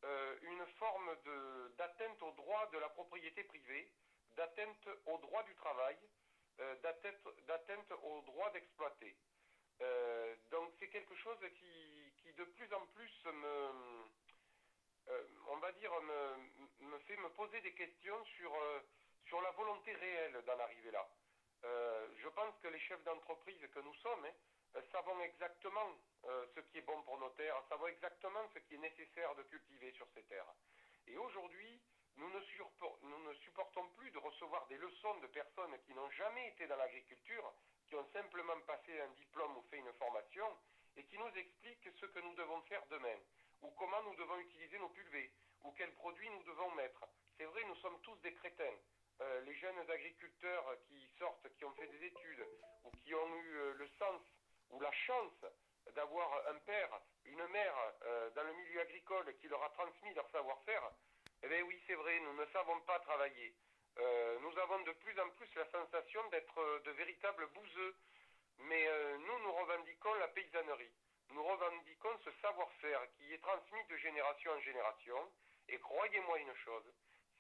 euh, 0.05 0.37
une 0.43 0.67
forme 0.79 1.17
d'atteinte 1.77 2.23
au 2.23 2.33
droit 2.33 2.69
de 2.73 2.79
la 2.79 2.89
propriété 2.91 3.43
privée, 3.45 3.91
d'atteinte 4.41 4.89
au 5.05 5.19
droit 5.19 5.43
du 5.43 5.55
travail, 5.57 5.97
euh, 6.61 6.75
d'atteinte 7.47 7.93
au 8.03 8.23
droit 8.23 8.51
d'exploiter. 8.53 9.15
Euh, 9.83 10.35
donc 10.51 10.73
c'est 10.79 10.89
quelque 10.89 11.15
chose 11.17 11.39
qui, 11.59 12.13
qui, 12.23 12.33
de 12.33 12.45
plus 12.45 12.73
en 12.73 12.87
plus 12.95 13.25
me, 13.27 13.71
euh, 15.09 15.23
on 15.49 15.59
va 15.59 15.73
dire, 15.73 15.93
me, 16.01 16.87
me, 16.87 16.99
fait 17.01 17.17
me 17.19 17.29
poser 17.31 17.61
des 17.61 17.75
questions 17.75 18.25
sur, 18.37 18.51
sur 19.27 19.43
la 19.43 19.51
volonté 19.51 19.93
réelle 19.93 20.43
d'en 20.47 20.59
arriver 20.59 20.91
là. 20.91 21.07
je 22.17 22.29
pense 22.29 22.55
que 22.63 22.69
les 22.69 22.81
chefs 22.81 23.05
d'entreprise 23.05 23.61
que 23.75 23.81
nous 23.81 23.95
sommes 23.97 24.25
hein, 24.25 24.81
savons 24.91 25.21
exactement 25.21 25.89
ce 26.55 26.61
qui 26.61 26.79
est 26.79 26.87
bon 26.93 27.03
pour 27.03 27.19
nos 27.19 27.31
terres, 27.41 27.63
savons 27.69 27.89
exactement 27.89 28.45
ce 28.55 28.59
qui 28.61 28.75
est 28.77 28.85
nécessaire 28.89 29.35
de 29.35 29.43
cultiver 29.43 29.93
sur 29.93 30.09
ces 30.15 30.23
terres. 30.25 30.55
Et 31.07 31.17
aujourd'hui, 31.19 31.83
nous 32.21 32.31
ne, 32.31 33.35
supportons 33.35 33.89
plus 33.97 34.11
de 34.11 34.19
recevoir 34.19 34.67
des 34.67 34.77
leçons 34.77 35.15
de 35.19 35.27
personnes 35.29 35.77
qui 35.87 35.95
n'ont 35.95 36.11
jamais 36.11 36.49
été 36.49 36.67
dans 36.67 36.77
l'agriculture, 36.77 37.53
qui 37.89 37.95
ont 37.95 38.07
simplement 38.13 38.61
passé 38.67 39.01
un 39.01 39.09
diplôme 39.11 39.57
ou 39.57 39.63
fait 39.71 39.79
une 39.79 39.93
formation, 39.95 40.47
et 40.97 41.05
qui 41.05 41.19
nous 41.19 41.33
expliquent 41.37 41.91
ce 41.99 42.07
que 42.07 42.21
nous 42.21 42.35
devons 42.35 42.61
faire 42.63 42.85
demain, 42.91 43.17
ou 43.63 43.71
comment 43.71 44.03
nous 44.03 44.15
devons 44.17 44.39
utiliser 44.39 44.79
nos 44.79 44.89
pulvées, 44.91 45.33
ou 45.65 45.73
quels 45.73 45.95
produits 45.95 46.31
nous 46.31 46.43
devons 46.45 46.71
mettre. 46.73 47.05
C'est 47.37 47.45
vrai, 47.45 47.65
nous 47.65 47.77
sommes 47.77 48.01
tous 48.03 48.17
des 48.21 48.35
crétins. 48.35 48.77
Euh, 49.21 49.41
les 49.43 49.55
jeunes 49.55 49.79
agriculteurs 49.91 50.77
qui 50.89 51.09
sortent, 51.19 51.47
qui 51.57 51.65
ont 51.65 51.73
fait 51.73 51.87
des 51.87 52.07
études, 52.07 52.47
ou 52.85 52.91
qui 52.91 53.15
ont 53.15 53.37
eu 53.37 53.57
euh, 53.57 53.75
le 53.75 53.89
sens 53.99 54.21
ou 54.71 54.81
la 54.81 54.93
chance 54.93 55.45
d'avoir 55.95 56.49
un 56.49 56.59
père, 56.61 57.01
une 57.25 57.47
mère 57.49 57.75
euh, 58.03 58.31
dans 58.31 58.45
le 58.45 58.53
milieu 58.53 58.81
agricole 58.81 59.35
qui 59.39 59.49
leur 59.49 59.63
a 59.63 59.71
transmis 59.71 60.15
leur 60.15 60.29
savoir-faire, 60.31 60.91
eh 61.43 61.49
bien 61.49 61.63
oui, 61.63 61.83
c'est 61.87 61.95
vrai, 61.95 62.21
nous 62.21 62.35
ne 62.35 62.47
savons 62.47 62.81
pas 62.81 62.99
travailler. 63.01 63.55
nous 64.43 64.59
avons 64.59 64.81
de 64.81 64.93
plus 64.93 65.19
en 65.21 65.29
plus 65.31 65.49
la 65.55 65.71
sensation 65.71 66.29
d'être 66.31 66.83
de 66.85 66.91
véritables 66.93 67.47
bouseux, 67.49 67.97
mais 68.59 68.87
nous, 69.19 69.39
nous 69.39 69.53
revendiquons 69.53 70.15
la 70.15 70.29
paysannerie. 70.29 70.93
Nous 71.31 71.45
revendiquons 71.45 72.19
ce 72.25 72.31
savoir-faire 72.43 73.01
qui 73.17 73.33
est 73.33 73.39
transmis 73.39 73.85
de 73.85 73.97
génération 73.99 74.53
en 74.53 74.61
génération, 74.61 75.33
et 75.69 75.79
croyez-moi 75.79 76.39
une 76.41 76.55
chose, 76.57 76.93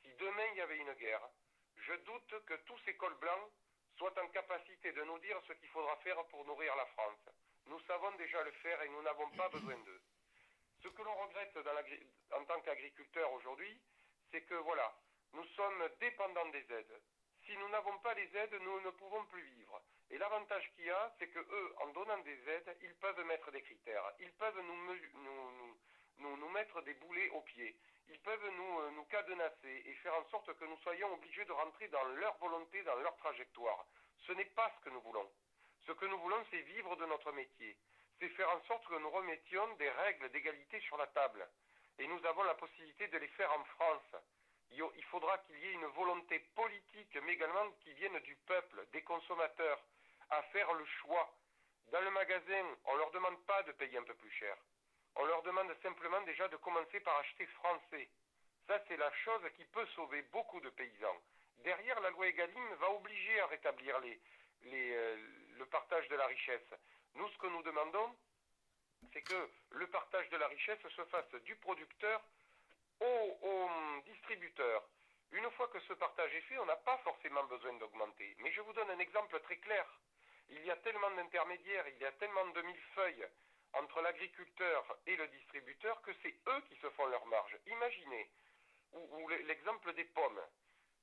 si 0.02 0.14
demain 0.14 0.46
il 0.52 0.58
y 0.58 0.60
avait 0.60 0.78
une 0.78 0.94
guerre, 0.94 1.28
je 1.76 1.94
doute 1.94 2.44
que 2.46 2.54
tous 2.66 2.78
ces 2.84 2.94
cols 2.96 3.18
blancs 3.18 3.50
soient 3.96 4.22
en 4.22 4.28
capacité 4.28 4.92
de 4.92 5.02
nous 5.04 5.18
dire 5.18 5.40
ce 5.46 5.52
qu'il 5.54 5.68
faudra 5.68 5.96
faire 5.96 6.22
pour 6.26 6.44
nourrir 6.46 6.74
la 6.76 6.86
France. 6.86 7.28
Nous 7.66 7.80
savons 7.80 8.10
déjà 8.12 8.42
le 8.44 8.52
faire 8.52 8.80
et 8.82 8.88
nous 8.88 9.02
n'avons 9.02 9.28
pas 9.30 9.48
besoin 9.48 9.76
d'eux. 9.76 10.00
Ce 10.82 10.88
que 10.88 11.02
l'on 11.02 11.14
regrette 11.14 11.58
en 12.32 12.44
tant 12.44 12.60
qu'agriculteur 12.60 13.32
aujourd'hui, 13.32 13.80
c'est 14.30 14.42
que 14.42 14.54
voilà, 14.54 14.94
nous 15.32 15.44
sommes 15.56 15.88
dépendants 16.00 16.48
des 16.48 16.72
aides. 16.72 17.02
Si 17.46 17.56
nous 17.56 17.68
n'avons 17.68 17.98
pas 17.98 18.14
les 18.14 18.36
aides, 18.36 18.58
nous 18.60 18.80
ne 18.80 18.90
pouvons 18.90 19.24
plus 19.26 19.42
vivre. 19.42 19.82
Et 20.10 20.18
l'avantage 20.18 20.70
qu'il 20.74 20.86
y 20.86 20.90
a, 20.90 21.14
c'est 21.18 21.28
que 21.28 21.38
eux, 21.38 21.74
en 21.80 21.88
donnant 21.88 22.18
des 22.18 22.48
aides, 22.48 22.76
ils 22.82 22.94
peuvent 22.96 23.24
mettre 23.26 23.50
des 23.50 23.62
critères. 23.62 24.12
Ils 24.20 24.32
peuvent 24.32 24.60
nous, 24.60 26.36
nous, 26.36 26.48
mettre 26.50 26.82
des 26.82 26.94
boulets 26.94 27.28
aux 27.30 27.42
pieds 27.42 27.76
ils 28.10 28.18
peuvent 28.20 28.44
euh, 28.44 28.90
nous 28.90 29.04
cadenasser 29.04 29.82
et 29.86 29.94
faire 30.02 30.14
en 30.14 30.24
sorte 30.30 30.52
que 30.58 30.64
nous 30.64 30.76
soyons 30.78 31.12
obligés 31.14 31.44
de 31.44 31.52
rentrer 31.52 31.88
dans 31.88 32.02
leur 32.04 32.36
volonté, 32.38 32.82
dans 32.82 32.96
leur 32.96 33.16
trajectoire. 33.16 33.86
Ce 34.26 34.32
n'est 34.32 34.50
pas 34.56 34.70
ce 34.76 34.84
que 34.84 34.90
nous 34.90 35.00
voulons. 35.02 35.30
Ce 35.86 35.92
que 35.92 36.06
nous 36.06 36.18
voulons, 36.18 36.44
c'est 36.50 36.60
vivre 36.62 36.96
de 36.96 37.06
notre 37.06 37.32
métier. 37.32 37.76
C'est 38.20 38.28
faire 38.28 38.50
en 38.50 38.60
sorte 38.64 38.86
que 38.86 38.98
nous 38.98 39.08
remettions 39.08 39.66
des 39.76 39.88
règles 39.88 40.28
d'égalité 40.30 40.78
sur 40.80 40.98
la 40.98 41.06
table. 41.06 41.48
Et 41.98 42.06
nous 42.06 42.24
avons 42.26 42.42
la 42.42 42.54
possibilité 42.54 43.08
de 43.08 43.16
les 43.16 43.28
faire 43.28 43.50
en 43.50 43.64
France. 43.64 44.14
Il 44.72 45.04
faudra 45.04 45.38
qu'il 45.38 45.58
y 45.58 45.66
ait 45.66 45.72
une 45.72 45.86
volonté 45.86 46.38
politique, 46.54 47.18
mais 47.24 47.32
également 47.32 47.70
qui 47.80 47.94
vienne 47.94 48.18
du 48.20 48.36
peuple, 48.46 48.86
des 48.92 49.02
consommateurs, 49.02 49.80
à 50.28 50.42
faire 50.52 50.70
le 50.74 50.84
choix. 50.84 51.34
Dans 51.92 52.00
le 52.02 52.10
magasin, 52.10 52.64
on 52.84 52.92
ne 52.92 52.98
leur 52.98 53.10
demande 53.10 53.42
pas 53.46 53.62
de 53.62 53.72
payer 53.72 53.96
un 53.96 54.04
peu 54.04 54.14
plus 54.14 54.30
cher. 54.32 54.54
On 55.16 55.24
leur 55.24 55.42
demande 55.42 55.74
simplement 55.82 56.20
déjà 56.22 56.46
de 56.48 56.56
commencer 56.58 57.00
par 57.00 57.16
acheter 57.18 57.46
français. 57.46 58.10
Ça, 58.66 58.78
c'est 58.86 58.98
la 58.98 59.10
chose 59.24 59.42
qui 59.56 59.64
peut 59.64 59.86
sauver 59.96 60.22
beaucoup 60.30 60.60
de 60.60 60.68
paysans. 60.68 61.20
Derrière, 61.64 61.98
la 62.00 62.10
loi 62.10 62.28
Egalim 62.28 62.74
va 62.74 62.90
obliger 62.90 63.40
à 63.40 63.46
rétablir 63.46 63.98
euh, 64.66 65.16
le 65.58 65.66
partage 65.66 66.06
de 66.08 66.16
la 66.16 66.26
richesse. 66.26 66.74
Nous, 67.14 67.28
ce 67.28 67.38
que 67.38 67.46
nous 67.46 67.62
demandons, 67.62 68.16
c'est 69.12 69.22
que 69.22 69.50
le 69.70 69.86
partage 69.88 70.28
de 70.30 70.36
la 70.36 70.48
richesse 70.48 70.86
se 70.88 71.04
fasse 71.06 71.30
du 71.44 71.56
producteur 71.56 72.22
au, 73.00 73.38
au 73.42 73.68
distributeur. 74.06 74.88
Une 75.32 75.50
fois 75.52 75.68
que 75.68 75.80
ce 75.80 75.92
partage 75.94 76.34
est 76.34 76.40
fait, 76.42 76.58
on 76.58 76.66
n'a 76.66 76.76
pas 76.76 76.98
forcément 76.98 77.44
besoin 77.44 77.72
d'augmenter. 77.74 78.36
Mais 78.38 78.52
je 78.52 78.60
vous 78.60 78.72
donne 78.72 78.90
un 78.90 78.98
exemple 78.98 79.40
très 79.40 79.56
clair. 79.58 79.86
Il 80.48 80.64
y 80.64 80.70
a 80.70 80.76
tellement 80.76 81.10
d'intermédiaires, 81.12 81.86
il 81.88 81.98
y 81.98 82.04
a 82.04 82.12
tellement 82.12 82.46
de 82.48 82.62
millefeuilles 82.62 83.26
entre 83.74 84.00
l'agriculteur 84.00 84.98
et 85.06 85.16
le 85.16 85.28
distributeur 85.28 86.00
que 86.02 86.10
c'est 86.22 86.34
eux 86.48 86.60
qui 86.68 86.76
se 86.80 86.90
font 86.90 87.06
leur 87.06 87.24
marge. 87.26 87.56
Imaginez, 87.66 88.28
ou, 88.92 89.28
l'exemple 89.46 89.92
des 89.94 90.04
pommes. 90.06 90.40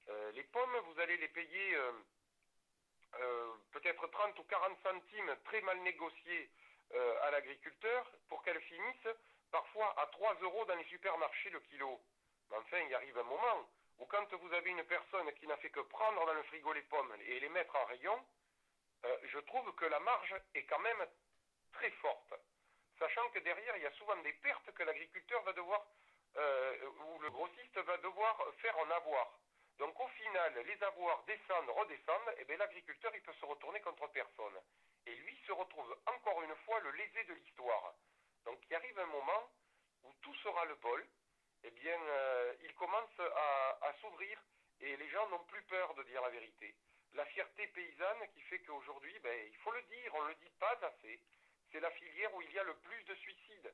Euh, 0.09 0.31
les 0.33 0.43
pommes, 0.43 0.77
vous 0.87 0.99
allez 0.99 1.17
les 1.17 1.29
payer 1.29 1.75
euh, 1.75 1.91
peut-être 3.71 4.07
30 4.07 4.39
ou 4.39 4.43
40 4.43 4.77
centimes 4.83 5.35
très 5.45 5.61
mal 5.61 5.79
négociés 5.79 6.49
à 7.23 7.31
l'agriculteur 7.31 8.11
pour 8.29 8.41
qu'elles 8.43 8.61
finissent 8.61 9.15
parfois 9.51 9.93
à 9.99 10.07
3 10.07 10.35
euros 10.41 10.65
dans 10.65 10.75
les 10.75 10.85
supermarchés 10.85 11.49
le 11.49 11.59
kilo. 11.61 11.99
Enfin, 12.51 12.79
il 12.79 12.95
arrive 12.95 13.17
un 13.17 13.23
moment 13.23 13.69
où 13.99 14.05
quand 14.05 14.33
vous 14.33 14.53
avez 14.53 14.69
une 14.69 14.83
personne 14.83 15.31
qui 15.33 15.47
n'a 15.47 15.57
fait 15.57 15.69
que 15.69 15.81
prendre 15.81 16.25
dans 16.25 16.33
le 16.33 16.43
frigo 16.43 16.71
les 16.73 16.81
pommes 16.83 17.13
et 17.27 17.39
les 17.39 17.49
mettre 17.49 17.75
en 17.75 17.85
rayon, 17.85 18.25
je 19.23 19.39
trouve 19.39 19.73
que 19.75 19.85
la 19.85 19.99
marge 19.99 20.35
est 20.53 20.63
quand 20.63 20.79
même 20.79 21.05
très 21.73 21.91
forte 21.91 22.33
sachant 22.99 23.29
que 23.29 23.39
derrière, 23.39 23.77
il 23.77 23.83
y 23.83 23.87
a 23.87 23.91
souvent 23.91 24.15
des 24.17 24.33
pertes 24.33 24.71
que 24.73 24.83
l'agriculteur 24.83 25.41
va 25.43 25.53
devoir, 25.53 25.85
euh, 26.37 26.89
ou 27.05 27.19
le 27.19 27.29
grossiste 27.29 27.77
va 27.77 27.97
devoir 27.97 28.37
faire 28.57 28.77
en 28.79 28.89
avoir. 28.91 29.39
Donc 29.77 29.99
au 29.99 30.07
final, 30.07 30.65
les 30.65 30.83
avoirs 30.83 31.23
descendent, 31.23 31.69
redescendent, 31.69 32.33
et 32.37 32.45
bien 32.45 32.57
l'agriculteur, 32.57 33.15
il 33.15 33.21
peut 33.21 33.33
se 33.33 33.45
retourner 33.45 33.79
contre 33.81 34.07
personne. 34.11 34.59
Et 35.05 35.15
lui 35.15 35.37
se 35.45 35.51
retrouve 35.51 35.97
encore 36.07 36.41
une 36.43 36.55
fois 36.65 36.79
le 36.79 36.91
lésé 36.91 37.23
de 37.25 37.33
l'histoire. 37.33 37.93
Donc 38.45 38.59
il 38.69 38.75
arrive 38.75 38.99
un 38.99 39.05
moment 39.05 39.51
où 40.03 40.13
tout 40.21 40.35
sera 40.35 40.65
le 40.65 40.75
bol, 40.75 41.05
et 41.63 41.71
bien 41.71 41.99
euh, 42.01 42.53
il 42.61 42.73
commence 42.75 43.19
à, 43.19 43.77
à 43.81 43.93
s'ouvrir, 44.01 44.41
et 44.79 44.97
les 44.97 45.09
gens 45.09 45.27
n'ont 45.29 45.43
plus 45.45 45.61
peur 45.63 45.93
de 45.95 46.03
dire 46.03 46.21
la 46.21 46.29
vérité. 46.29 46.75
La 47.13 47.25
fierté 47.25 47.67
paysanne 47.67 48.27
qui 48.33 48.41
fait 48.41 48.59
qu'aujourd'hui, 48.59 49.17
ben, 49.19 49.47
il 49.47 49.57
faut 49.57 49.71
le 49.71 49.81
dire, 49.83 50.13
on 50.15 50.23
ne 50.23 50.29
le 50.29 50.35
dit 50.35 50.51
pas 50.59 50.77
assez, 50.81 51.19
c'est 51.71 51.79
la 51.79 51.91
filière 51.91 52.33
où 52.35 52.41
il 52.41 52.51
y 52.51 52.59
a 52.59 52.63
le 52.63 52.75
plus 52.77 53.03
de 53.05 53.15
suicides. 53.15 53.73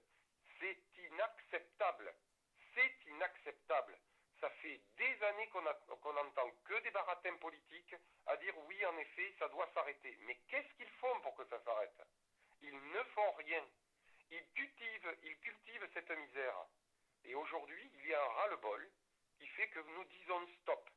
C'est 0.60 0.78
inacceptable. 0.98 2.14
C'est 2.74 2.96
inacceptable. 3.08 3.98
Ça 4.44 4.50
fait 4.50 4.82
des 4.98 5.24
années 5.24 5.48
qu'on 5.48 5.62
n'entend 5.62 6.52
que 6.66 6.78
des 6.82 6.92
baratins 6.92 7.38
politiques 7.38 7.96
à 8.26 8.36
dire 8.36 8.54
oui, 8.68 8.86
en 8.86 8.98
effet, 8.98 9.34
ça 9.40 9.48
doit 9.48 9.70
s'arrêter. 9.74 10.18
Mais 10.24 10.36
qu'est-ce 10.50 10.74
qu'ils 10.74 10.90
font 11.00 11.18
pour 11.22 11.34
que 11.36 11.46
ça 11.46 11.64
s'arrête? 11.64 12.02
Ils 12.62 12.76
ne 12.92 13.04
font 13.16 13.32
rien. 13.32 13.66
Ils 14.32 14.46
cultivent, 14.52 15.18
ils 15.24 15.40
cultivent 15.40 15.88
cette 15.94 16.12
misère. 16.12 16.58
Et 17.24 17.36
aujourd'hui, 17.36 17.90
il 17.94 18.08
y 18.08 18.14
a 18.14 18.22
un 18.22 18.34
ras-le-bol 18.34 18.92
qui 19.38 19.48
fait 19.48 19.70
que 19.70 19.80
nous 19.80 20.04
disons 20.04 20.46
stop. 20.62 20.90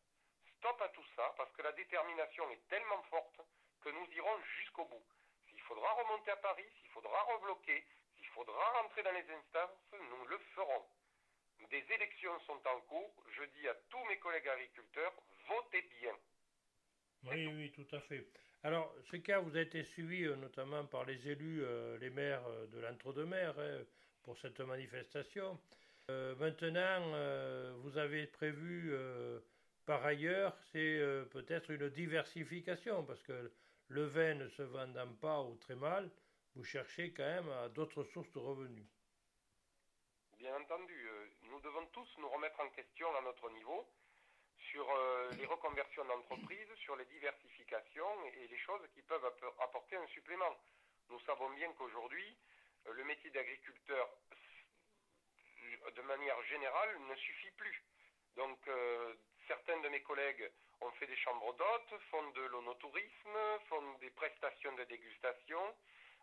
Stop 0.58 0.82
à 0.82 0.88
tout 0.88 1.06
ça, 1.14 1.32
parce 1.36 1.52
que 1.52 1.62
la 1.62 1.70
détermination 1.70 2.50
est 2.50 2.68
tellement 2.68 3.02
forte 3.04 3.40
que 3.80 3.90
nous 3.90 4.06
irons 4.10 4.42
jusqu'au 4.58 4.86
bout 4.86 5.06
faudra 5.66 5.92
remonter 5.94 6.30
à 6.30 6.36
Paris, 6.36 6.66
s'il 6.78 6.88
faudra 6.90 7.22
rebloquer, 7.22 7.84
s'il 8.16 8.26
faudra 8.28 8.82
rentrer 8.82 9.02
dans 9.02 9.12
les 9.12 9.30
instances, 9.30 9.78
nous 9.92 10.24
le 10.26 10.38
ferons. 10.54 10.86
Des 11.70 11.84
élections 11.94 12.38
sont 12.46 12.60
en 12.66 12.80
cours. 12.82 13.12
Je 13.36 13.42
dis 13.58 13.68
à 13.68 13.74
tous 13.88 14.04
mes 14.08 14.18
collègues 14.18 14.48
agriculteurs, 14.48 15.14
votez 15.48 15.82
bien. 16.00 16.14
Oui, 17.24 17.46
oui, 17.46 17.72
tout 17.72 17.96
à 17.96 18.00
fait. 18.00 18.26
Alors, 18.62 18.92
ce 19.10 19.16
cas 19.16 19.38
vous 19.38 19.56
a 19.56 19.60
été 19.60 19.84
suivi 19.84 20.24
euh, 20.24 20.34
notamment 20.36 20.84
par 20.86 21.04
les 21.04 21.28
élus, 21.28 21.62
euh, 21.62 21.96
les 21.98 22.10
maires 22.10 22.44
euh, 22.48 22.66
de 22.66 22.80
l'entre-deux-mer 22.80 23.54
hein, 23.58 23.84
pour 24.24 24.36
cette 24.38 24.58
manifestation. 24.60 25.56
maintenant, 26.08 27.00
vous 27.82 27.96
avez 27.96 28.26
prévu 28.26 28.92
par 29.84 30.04
ailleurs, 30.04 30.56
c'est 30.72 31.00
peut-être 31.30 31.70
une 31.70 31.88
diversification 31.90 33.04
parce 33.04 33.22
que 33.22 33.52
le 33.88 34.04
vin 34.04 34.34
ne 34.34 34.48
se 34.48 34.62
vendant 34.62 35.12
pas 35.20 35.42
ou 35.42 35.54
très 35.56 35.76
mal, 35.76 36.10
vous 36.56 36.64
cherchez 36.64 37.12
quand 37.12 37.24
même 37.24 37.48
à 37.50 37.68
d'autres 37.68 38.02
sources 38.02 38.32
de 38.32 38.40
revenus. 38.40 38.86
Bien 40.38 40.56
entendu, 40.56 41.08
nous 41.56 41.62
devons 41.62 41.86
tous 41.86 42.08
nous 42.18 42.28
remettre 42.28 42.60
en 42.60 42.68
question 42.68 43.08
à 43.16 43.22
notre 43.22 43.48
niveau 43.48 43.88
sur 44.70 44.86
euh, 44.90 45.30
les 45.38 45.46
reconversions 45.46 46.04
d'entreprises, 46.04 46.74
sur 46.84 46.96
les 46.96 47.06
diversifications 47.06 48.24
et 48.26 48.46
les 48.46 48.58
choses 48.58 48.86
qui 48.92 49.00
peuvent 49.00 49.24
apporter 49.60 49.96
un 49.96 50.06
supplément. 50.08 50.54
Nous 51.08 51.18
savons 51.20 51.48
bien 51.50 51.72
qu'aujourd'hui, 51.72 52.36
euh, 52.86 52.92
le 52.92 53.04
métier 53.04 53.30
d'agriculteur, 53.30 54.06
de 55.94 56.02
manière 56.02 56.42
générale, 56.42 56.98
ne 57.08 57.14
suffit 57.14 57.50
plus. 57.52 57.82
Donc, 58.36 58.58
certains 59.46 59.78
de 59.80 59.88
mes 59.88 60.02
collègues 60.02 60.50
ont 60.82 60.90
fait 60.92 61.06
des 61.06 61.16
chambres 61.16 61.54
d'hôtes, 61.54 62.00
font 62.10 62.28
de 62.32 62.42
l'onotourisme, 62.42 63.38
font 63.68 63.92
des 64.00 64.10
prestations 64.10 64.74
de 64.74 64.84
dégustation. 64.84 65.74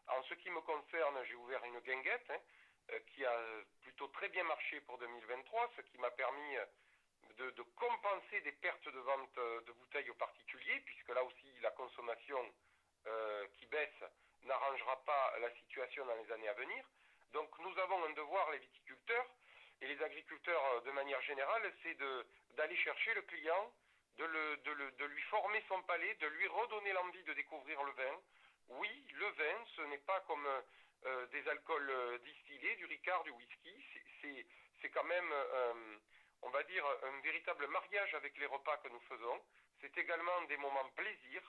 En 0.09 0.21
ce 0.23 0.35
qui 0.35 0.51
me 0.51 0.61
concerne, 0.61 1.23
j'ai 1.25 1.35
ouvert 1.35 1.63
une 1.65 1.79
guinguette 1.79 2.29
hein, 2.29 2.37
euh, 2.37 2.62
qui 3.07 3.25
a 3.25 3.37
plutôt 3.81 4.07
très 4.07 4.29
bien 4.29 4.43
marché 4.43 4.81
pour 4.81 4.97
2023, 4.97 5.71
ce 5.75 5.81
qui 5.81 5.97
m'a 5.97 6.11
permis 6.11 6.55
de, 7.37 7.61
compenser 7.75 8.41
des 8.41 8.51
pertes 8.51 8.87
de 8.87 8.99
vente 8.99 9.35
de 9.35 9.71
bouteilles 9.71 10.09
aux 10.09 10.15
particuliers, 10.15 10.79
puisque 10.85 11.09
là 11.09 11.23
aussi 11.23 11.47
la 11.61 11.71
consommation 11.71 12.39
euh, 13.07 13.47
qui 13.53 13.65
baisse 13.67 14.03
n'arrangera 14.43 15.03
pas 15.05 15.33
la 15.39 15.51
situation 15.55 16.05
dans 16.05 16.15
les 16.15 16.31
années 16.31 16.49
à 16.49 16.53
venir. 16.53 16.85
Donc 17.31 17.49
nous 17.59 17.77
avons 17.79 18.03
un 18.05 18.11
devoir, 18.11 18.51
les 18.51 18.59
viticulteurs 18.59 19.25
et 19.81 19.87
les 19.87 20.01
agriculteurs 20.01 20.81
de 20.83 20.91
manière 20.91 21.21
générale, 21.21 21.73
c'est 21.81 21.97
d'aller 22.55 22.75
chercher 22.77 23.13
le 23.15 23.21
client 23.23 23.73
de, 24.17 25.05
lui 25.05 25.21
former 25.23 25.63
son 25.67 25.81
palais, 25.83 26.13
de 26.15 26.27
lui 26.27 26.47
redonner 26.47 26.93
l'envie 26.93 27.23
de 27.23 27.33
découvrir 27.33 27.81
le 27.83 27.91
vin, 27.91 28.21
oui, 28.69 29.05
le 29.13 29.25
vin, 29.25 29.65
ce 29.75 29.81
n'est 29.83 29.97
pas 29.99 30.19
comme 30.21 30.47
des 31.31 31.47
alcools 31.49 32.19
distillés, 32.23 32.75
du 32.75 32.85
ricard, 32.85 33.23
du 33.23 33.31
whisky. 33.31 33.85
C'est 34.81 34.89
quand 34.89 35.03
même, 35.03 35.33
on 36.41 36.49
va 36.49 36.63
dire, 36.63 36.85
un 37.03 37.21
véritable 37.21 37.67
mariage 37.67 38.13
avec 38.15 38.37
les 38.37 38.45
repas 38.45 38.77
que 38.77 38.89
nous 38.89 38.99
faisons. 39.01 39.41
C'est 39.81 39.97
également 39.97 40.41
des 40.43 40.57
moments 40.57 40.89
plaisir. 40.95 41.41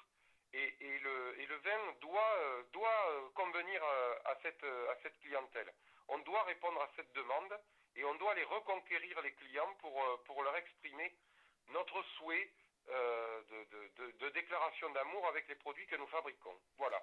Et, 0.52 0.98
le, 1.00 1.56
vin 1.64 1.92
doit, 2.00 3.30
convenir 3.34 3.82
à 4.24 4.36
cette, 4.42 5.20
clientèle. 5.20 5.72
On 6.08 6.18
doit 6.18 6.42
répondre 6.44 6.80
à 6.80 6.90
cette 6.96 7.12
demande 7.12 7.58
et 7.96 8.04
on 8.04 8.14
doit 8.16 8.34
les 8.34 8.44
reconquérir 8.44 9.20
les 9.22 9.32
clients 9.32 9.74
pour, 9.80 10.42
leur 10.42 10.56
exprimer 10.56 11.12
notre 11.68 12.02
souhait 12.16 12.50
euh, 12.88 13.42
de, 14.20 14.28
déclaration 14.30 14.90
d'amour 14.90 15.26
avec 15.28 15.48
les 15.48 15.54
produits 15.54 15.86
que 15.86 15.96
nous 15.96 16.06
fabriquons. 16.08 16.58
Voilà. 16.76 17.02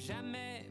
jamais 0.00 0.69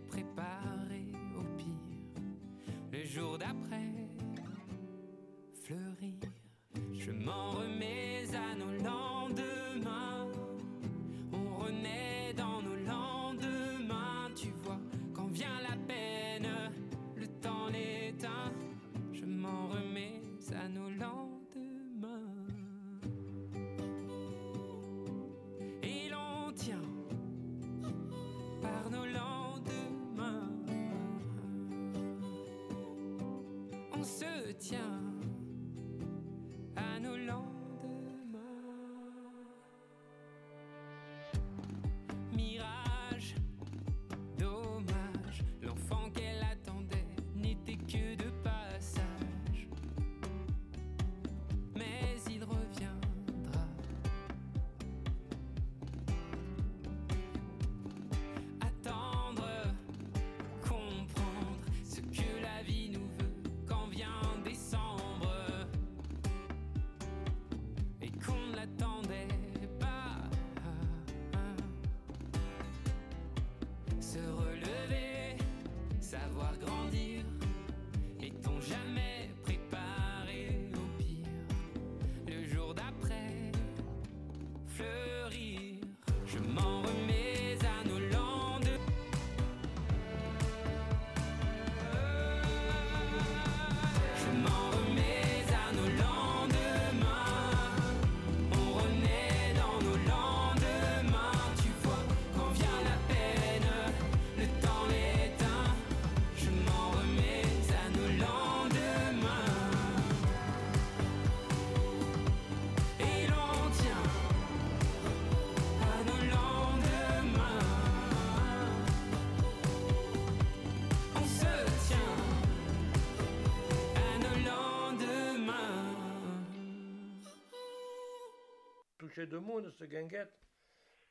de 129.40 129.46
monde, 129.46 129.72
ce 129.78 129.86
guinguette 129.86 130.34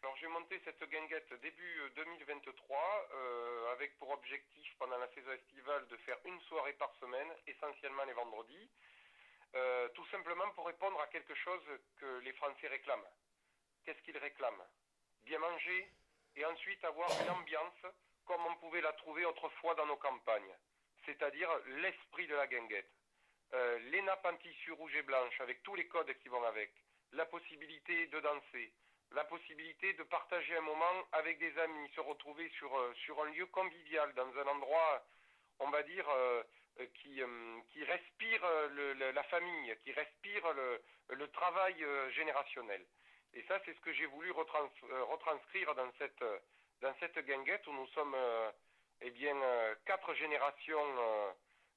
alors 0.01 0.17
j'ai 0.19 0.29
monté 0.29 0.61
cette 0.65 0.83
guinguette 0.85 1.33
début 1.43 1.91
2023 1.97 2.79
euh, 2.79 3.17
euh, 3.17 3.73
avec 3.73 3.99
pour 3.99 4.11
objectif 4.11 4.73
pendant 4.79 4.97
la 4.97 5.09
saison 5.09 5.33
estivale 5.33 5.89
de 5.89 5.97
faire 5.97 6.19
une 6.25 6.41
soirée 6.43 6.75
par 6.75 6.95
semaine, 7.01 7.29
essentiellement 7.49 8.05
les 8.05 8.13
vendredis, 8.13 8.71
euh, 9.57 9.89
tout 9.97 10.07
simplement 10.07 10.49
pour 10.51 10.67
répondre 10.67 11.01
à 11.01 11.09
quelque 11.09 11.35
chose 11.35 11.63
que 11.97 12.21
les 12.21 12.33
Français 12.35 12.69
réclament. 12.69 13.11
Qu'est-ce 13.85 14.01
qu'ils 14.03 14.17
réclament? 14.19 14.69
Bien 15.25 15.41
manger 15.41 15.91
et 16.37 16.45
ensuite 16.45 16.85
avoir 16.85 17.11
une 17.21 17.31
ambiance 17.31 17.87
comme 18.25 18.47
on 18.47 18.55
pouvait 18.59 18.83
la 18.83 18.93
trouver 18.93 19.25
autrefois 19.25 19.75
dans 19.75 19.87
nos 19.87 19.97
campagnes, 19.97 20.55
c'est-à-dire 21.07 21.51
l'esprit 21.83 22.29
de 22.29 22.37
la 22.37 22.47
guinguette. 22.47 22.93
les 23.91 24.03
nappes 24.03 24.27
en 24.27 24.37
tissu 24.37 24.71
rouge 24.71 24.95
et 24.95 25.03
blanche 25.03 25.41
avec 25.41 25.61
tous 25.65 25.75
les 25.75 25.89
codes 25.89 26.17
qui 26.19 26.29
vont 26.29 26.45
avec, 26.45 26.71
la 27.13 27.27
possibilité 27.27 28.07
de 28.09 28.21
danser, 28.21 28.73
la 29.13 29.25
possibilité 29.25 29.93
de 29.95 30.03
partager 30.05 30.57
un 30.57 30.63
moment 30.63 31.09
avec 31.13 31.39
des 31.39 31.57
amis, 31.59 31.91
se 31.95 32.01
retrouver 32.01 32.49
sur, 32.59 32.77
euh, 32.77 32.93
sur 33.05 33.23
un 33.23 33.31
lieu 33.31 33.47
convivial, 33.47 34.13
dans 34.15 34.29
un 34.39 34.47
endroit, 34.47 35.05
on 35.61 35.71
va 35.71 35.83
dire, 35.83 36.09
euh, 36.09 36.43
qui, 36.95 37.23
euh, 37.23 37.59
qui 37.73 37.85
respire 37.85 38.43
la 38.71 39.23
famille, 39.25 39.77
qui 39.83 39.93
respire 39.93 40.45
le, 40.53 41.29
travail 41.33 41.85
générationnel. 42.13 42.85
Et 43.35 43.43
ça, 43.45 43.61
c'est 43.65 43.75
ce 43.75 43.81
que 43.81 43.93
j'ai 43.93 44.07
voulu 44.07 44.31
retranscrire 44.31 45.75
dans 45.75 45.91
cette, 45.99 46.25
dans 46.81 46.95
cette 47.01 47.19
guinguette 47.27 47.67
où 47.67 47.73
nous 47.73 47.87
sommes 47.89 48.17
eh 49.01 49.11
bien, 49.11 49.37
quatre 49.85 50.15
générations 50.15 51.35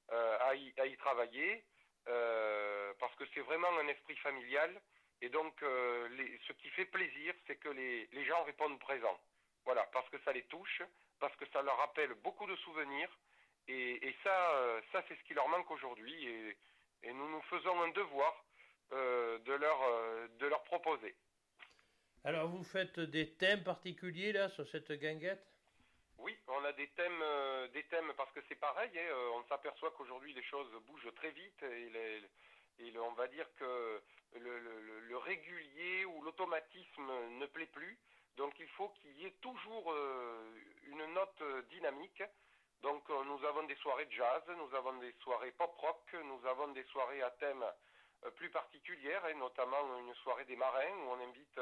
à 0.08 0.54
y, 0.54 0.72
à, 0.78 0.86
y, 0.86 0.96
travailler, 0.96 1.64
parce 2.04 3.14
que 3.16 3.24
c'est 3.34 3.40
vraiment 3.40 3.68
un 3.78 3.88
esprit 3.88 4.16
familial 4.16 4.80
et 5.22 5.28
donc, 5.28 5.62
euh, 5.62 6.08
ce 6.48 6.52
qui 6.54 6.68
fait 6.70 6.84
plaisir, 6.84 7.32
c'est 7.46 7.54
que 7.54 7.68
les, 7.68 8.24
gens 8.24 8.42
répondent 8.42 8.78
présents. 8.80 9.18
Voilà, 9.64 9.88
parce 9.92 10.08
que 10.10 10.18
ça 10.24 10.32
les 10.32 10.42
touche, 10.42 10.82
parce 11.20 11.34
que 11.36 11.46
ça 11.52 11.62
leur 11.62 11.76
rappelle 11.78 12.12
beaucoup 12.24 12.46
de 12.46 12.56
souvenirs. 12.56 13.08
Et, 13.68 14.14
ça, 14.24 14.50
euh, 14.54 14.80
ça 14.90 15.04
c'est 15.06 15.14
ce 15.14 15.22
qui 15.22 15.34
leur 15.34 15.48
manque 15.48 15.70
aujourd'hui. 15.70 16.26
Et, 16.26 17.12
nous 17.12 17.30
nous 17.30 17.42
faisons 17.42 17.80
un 17.82 17.88
devoir 17.90 18.44
euh, 18.92 19.38
de, 19.38 19.52
leur, 19.52 19.78
de 20.38 20.46
leur 20.46 20.64
proposer. 20.64 21.14
Alors, 22.24 22.48
vous 22.48 22.64
faites 22.64 22.98
des 22.98 23.32
thèmes 23.34 23.62
particuliers 23.62 24.32
là 24.32 24.48
sur 24.50 24.66
cette 24.68 24.90
guinguette? 24.90 25.44
Oui, 26.18 26.36
on 26.48 26.64
a 26.64 26.72
des 26.72 26.88
thèmes, 26.88 27.24
des 27.72 27.84
thèmes 27.84 28.12
parce 28.16 28.32
que 28.32 28.40
c'est 28.48 28.58
pareil. 28.58 28.90
Hein, 28.96 29.14
on 29.34 29.44
s'aperçoit 29.44 29.92
qu'aujourd'hui 29.92 30.32
les 30.34 30.42
choses 30.42 30.72
bougent 30.86 31.14
très 31.14 31.30
vite 31.30 31.62
et, 31.62 32.22
et 32.80 32.98
on 32.98 33.12
va 33.12 33.26
dire 33.28 33.46
que 33.56 34.00
le, 34.38 35.16
régulier 35.18 36.04
ou 36.04 36.22
l'automatisme 36.22 37.12
ne 37.38 37.46
plaît 37.46 37.66
plus. 37.66 37.98
Donc 38.36 38.58
il 38.58 38.68
faut 38.68 38.88
qu'il 38.88 39.12
y 39.18 39.26
ait 39.26 39.36
toujours 39.40 39.94
une 40.86 41.04
note 41.14 41.42
dynamique. 41.70 42.22
Donc 42.80 43.08
nous 43.08 43.44
avons 43.44 43.62
des 43.64 43.76
soirées 43.76 44.08
jazz, 44.10 44.42
nous 44.56 44.74
avons 44.74 44.94
des 44.94 45.12
soirées 45.20 45.52
pop-rock, 45.52 46.16
nous 46.24 46.46
avons 46.46 46.68
des 46.68 46.84
soirées 46.84 47.22
à 47.22 47.30
thème 47.32 47.64
plus 48.36 48.50
particulières, 48.50 49.26
et 49.26 49.34
notamment 49.34 49.98
une 49.98 50.14
soirée 50.16 50.44
des 50.46 50.56
marins 50.56 50.96
où 51.04 51.10
on 51.10 51.20
invite 51.20 51.60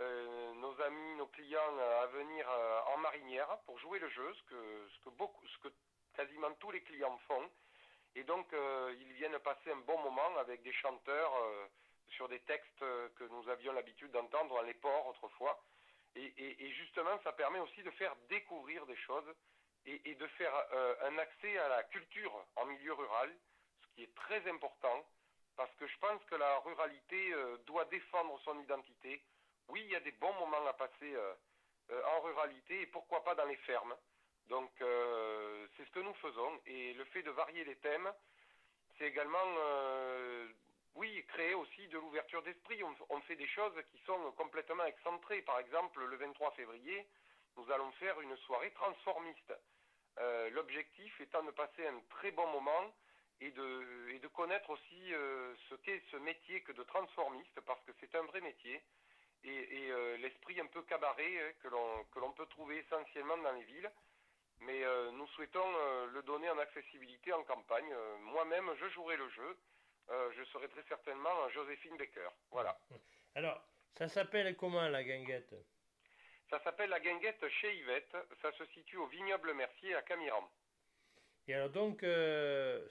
euh, 0.00 0.54
nos 0.54 0.80
amis, 0.80 1.14
nos 1.16 1.26
clients 1.26 1.78
à 2.00 2.06
venir 2.06 2.48
euh, 2.48 2.80
en 2.94 2.98
marinière 2.98 3.58
pour 3.66 3.78
jouer 3.78 3.98
le 3.98 4.08
jeu, 4.08 4.34
ce 4.34 5.04
que, 5.04 5.10
beaucoup, 5.10 5.46
ce 5.46 5.58
que 5.58 5.74
quasiment 6.14 6.52
tous 6.54 6.70
les 6.70 6.82
clients 6.82 7.18
font. 7.28 7.50
Et 8.14 8.24
donc, 8.24 8.50
euh, 8.52 8.94
ils 9.00 9.12
viennent 9.12 9.38
passer 9.40 9.70
un 9.70 9.80
bon 9.86 9.98
moment 10.02 10.36
avec 10.38 10.62
des 10.62 10.72
chanteurs 10.72 11.32
sur 12.12 12.28
des 12.28 12.40
textes 12.40 12.78
que 12.78 13.24
nous 13.24 13.48
avions 13.48 13.72
l'habitude 13.72 14.10
d'entendre 14.12 14.54
dans 14.54 14.62
les 14.62 14.74
ports 14.74 15.06
autrefois. 15.08 15.62
Et, 16.14 16.70
justement, 16.72 17.18
ça 17.24 17.32
permet 17.32 17.58
aussi 17.58 17.82
de 17.82 17.90
faire 17.92 18.14
découvrir 18.28 18.84
des 18.86 18.96
choses 18.96 19.34
et, 19.86 20.14
de 20.14 20.26
faire 20.26 20.52
un 21.02 21.18
accès 21.18 21.56
à 21.58 21.68
la 21.68 21.82
culture 21.84 22.32
en 22.56 22.66
milieu 22.66 22.92
rural, 22.92 23.34
ce 23.82 23.94
qui 23.94 24.02
est 24.02 24.14
très 24.14 24.46
important, 24.50 25.06
parce 25.56 25.74
que 25.76 25.86
je 25.86 25.98
pense 25.98 26.22
que 26.24 26.34
la 26.34 26.58
ruralité 26.58 27.32
doit 27.66 27.86
défendre 27.86 28.38
son 28.44 28.60
identité, 28.60 29.22
oui, 29.68 29.80
il 29.84 29.90
y 29.90 29.96
a 29.96 30.00
des 30.00 30.12
bons 30.12 30.32
moments 30.34 30.66
à 30.66 30.72
passer 30.74 31.14
euh, 31.14 31.34
euh, 31.90 32.02
en 32.16 32.20
ruralité 32.20 32.82
et 32.82 32.86
pourquoi 32.86 33.24
pas 33.24 33.34
dans 33.34 33.46
les 33.46 33.56
fermes. 33.56 33.94
Donc 34.48 34.70
euh, 34.80 35.66
c'est 35.76 35.84
ce 35.84 35.90
que 35.92 36.00
nous 36.00 36.14
faisons 36.14 36.60
et 36.66 36.92
le 36.94 37.04
fait 37.06 37.22
de 37.22 37.30
varier 37.30 37.64
les 37.64 37.76
thèmes, 37.76 38.12
c'est 38.98 39.06
également, 39.06 39.38
oui, 40.94 41.24
créer 41.28 41.54
aussi 41.54 41.88
de 41.88 41.98
l'ouverture 41.98 42.42
d'esprit. 42.42 42.82
On, 42.82 43.20
fait 43.22 43.36
des 43.36 43.46
choses 43.46 43.74
qui 43.90 43.98
sont 44.04 44.32
complètement 44.32 44.84
excentrées. 44.84 45.42
Par 45.42 45.58
exemple, 45.58 46.04
le 46.04 46.16
23 46.16 46.52
février, 46.52 47.06
nous 47.56 47.70
allons 47.70 47.90
faire 47.92 48.20
une 48.20 48.36
soirée 48.38 48.70
transformiste. 48.72 49.54
L'objectif 50.50 51.18
étant 51.20 51.42
de 51.44 51.50
passer 51.52 51.86
un 51.86 51.98
très 52.10 52.30
bon 52.30 52.46
moment 52.48 52.94
et 53.40 53.50
de, 53.50 54.28
connaître 54.34 54.70
aussi 54.70 55.10
ce 55.68 55.74
qu'est 55.76 56.02
ce 56.10 56.16
métier 56.18 56.62
que 56.62 56.72
de 56.72 56.82
transformiste, 56.82 57.60
parce 57.62 57.82
que 57.84 57.92
c'est 58.00 58.14
un 58.14 58.22
vrai 58.24 58.40
métier 58.40 58.82
et, 59.44 59.90
euh, 59.90 60.16
l'esprit 60.18 60.60
un 60.60 60.66
peu 60.66 60.82
cabaret 60.82 61.40
hein, 61.40 61.52
que 62.12 62.18
l'on 62.18 62.32
peut 62.32 62.46
trouver 62.46 62.78
essentiellement 62.78 63.36
dans 63.38 63.52
les 63.52 63.64
villes. 63.64 63.90
Mais 64.60 64.84
euh, 64.84 65.10
nous 65.12 65.26
souhaitons 65.28 65.66
euh, 65.66 66.06
le 66.12 66.22
donner 66.22 66.48
en 66.50 66.58
accessibilité 66.58 67.32
en 67.32 67.42
campagne. 67.42 67.94
Moi-même, 68.20 68.70
je 68.78 68.88
jouerai 68.90 69.16
le 69.16 69.28
jeu. 69.30 69.56
Je 70.36 70.44
serai 70.44 70.68
très 70.68 70.82
certainement 70.88 71.48
Joséphine 71.50 71.96
Becker. 71.96 72.28
Voilà. 72.50 72.78
Alors, 73.34 73.62
ça 73.94 74.08
s'appelle 74.08 74.56
comment 74.56 74.88
la 74.88 75.02
guinguette? 75.02 75.54
Ça 76.50 76.62
s'appelle 76.62 76.90
la 76.90 77.00
guinguette 77.00 77.48
chez 77.48 77.74
Yvette. 77.76 78.16
Ça 78.42 78.52
se 78.52 78.64
situe 78.66 78.96
au 78.96 79.06
vignoble 79.06 79.54
Mercier 79.54 79.94
à 79.94 80.02
Camiran. 80.02 80.50
Et 81.48 81.54
alors 81.54 81.70
donc, 81.70 82.02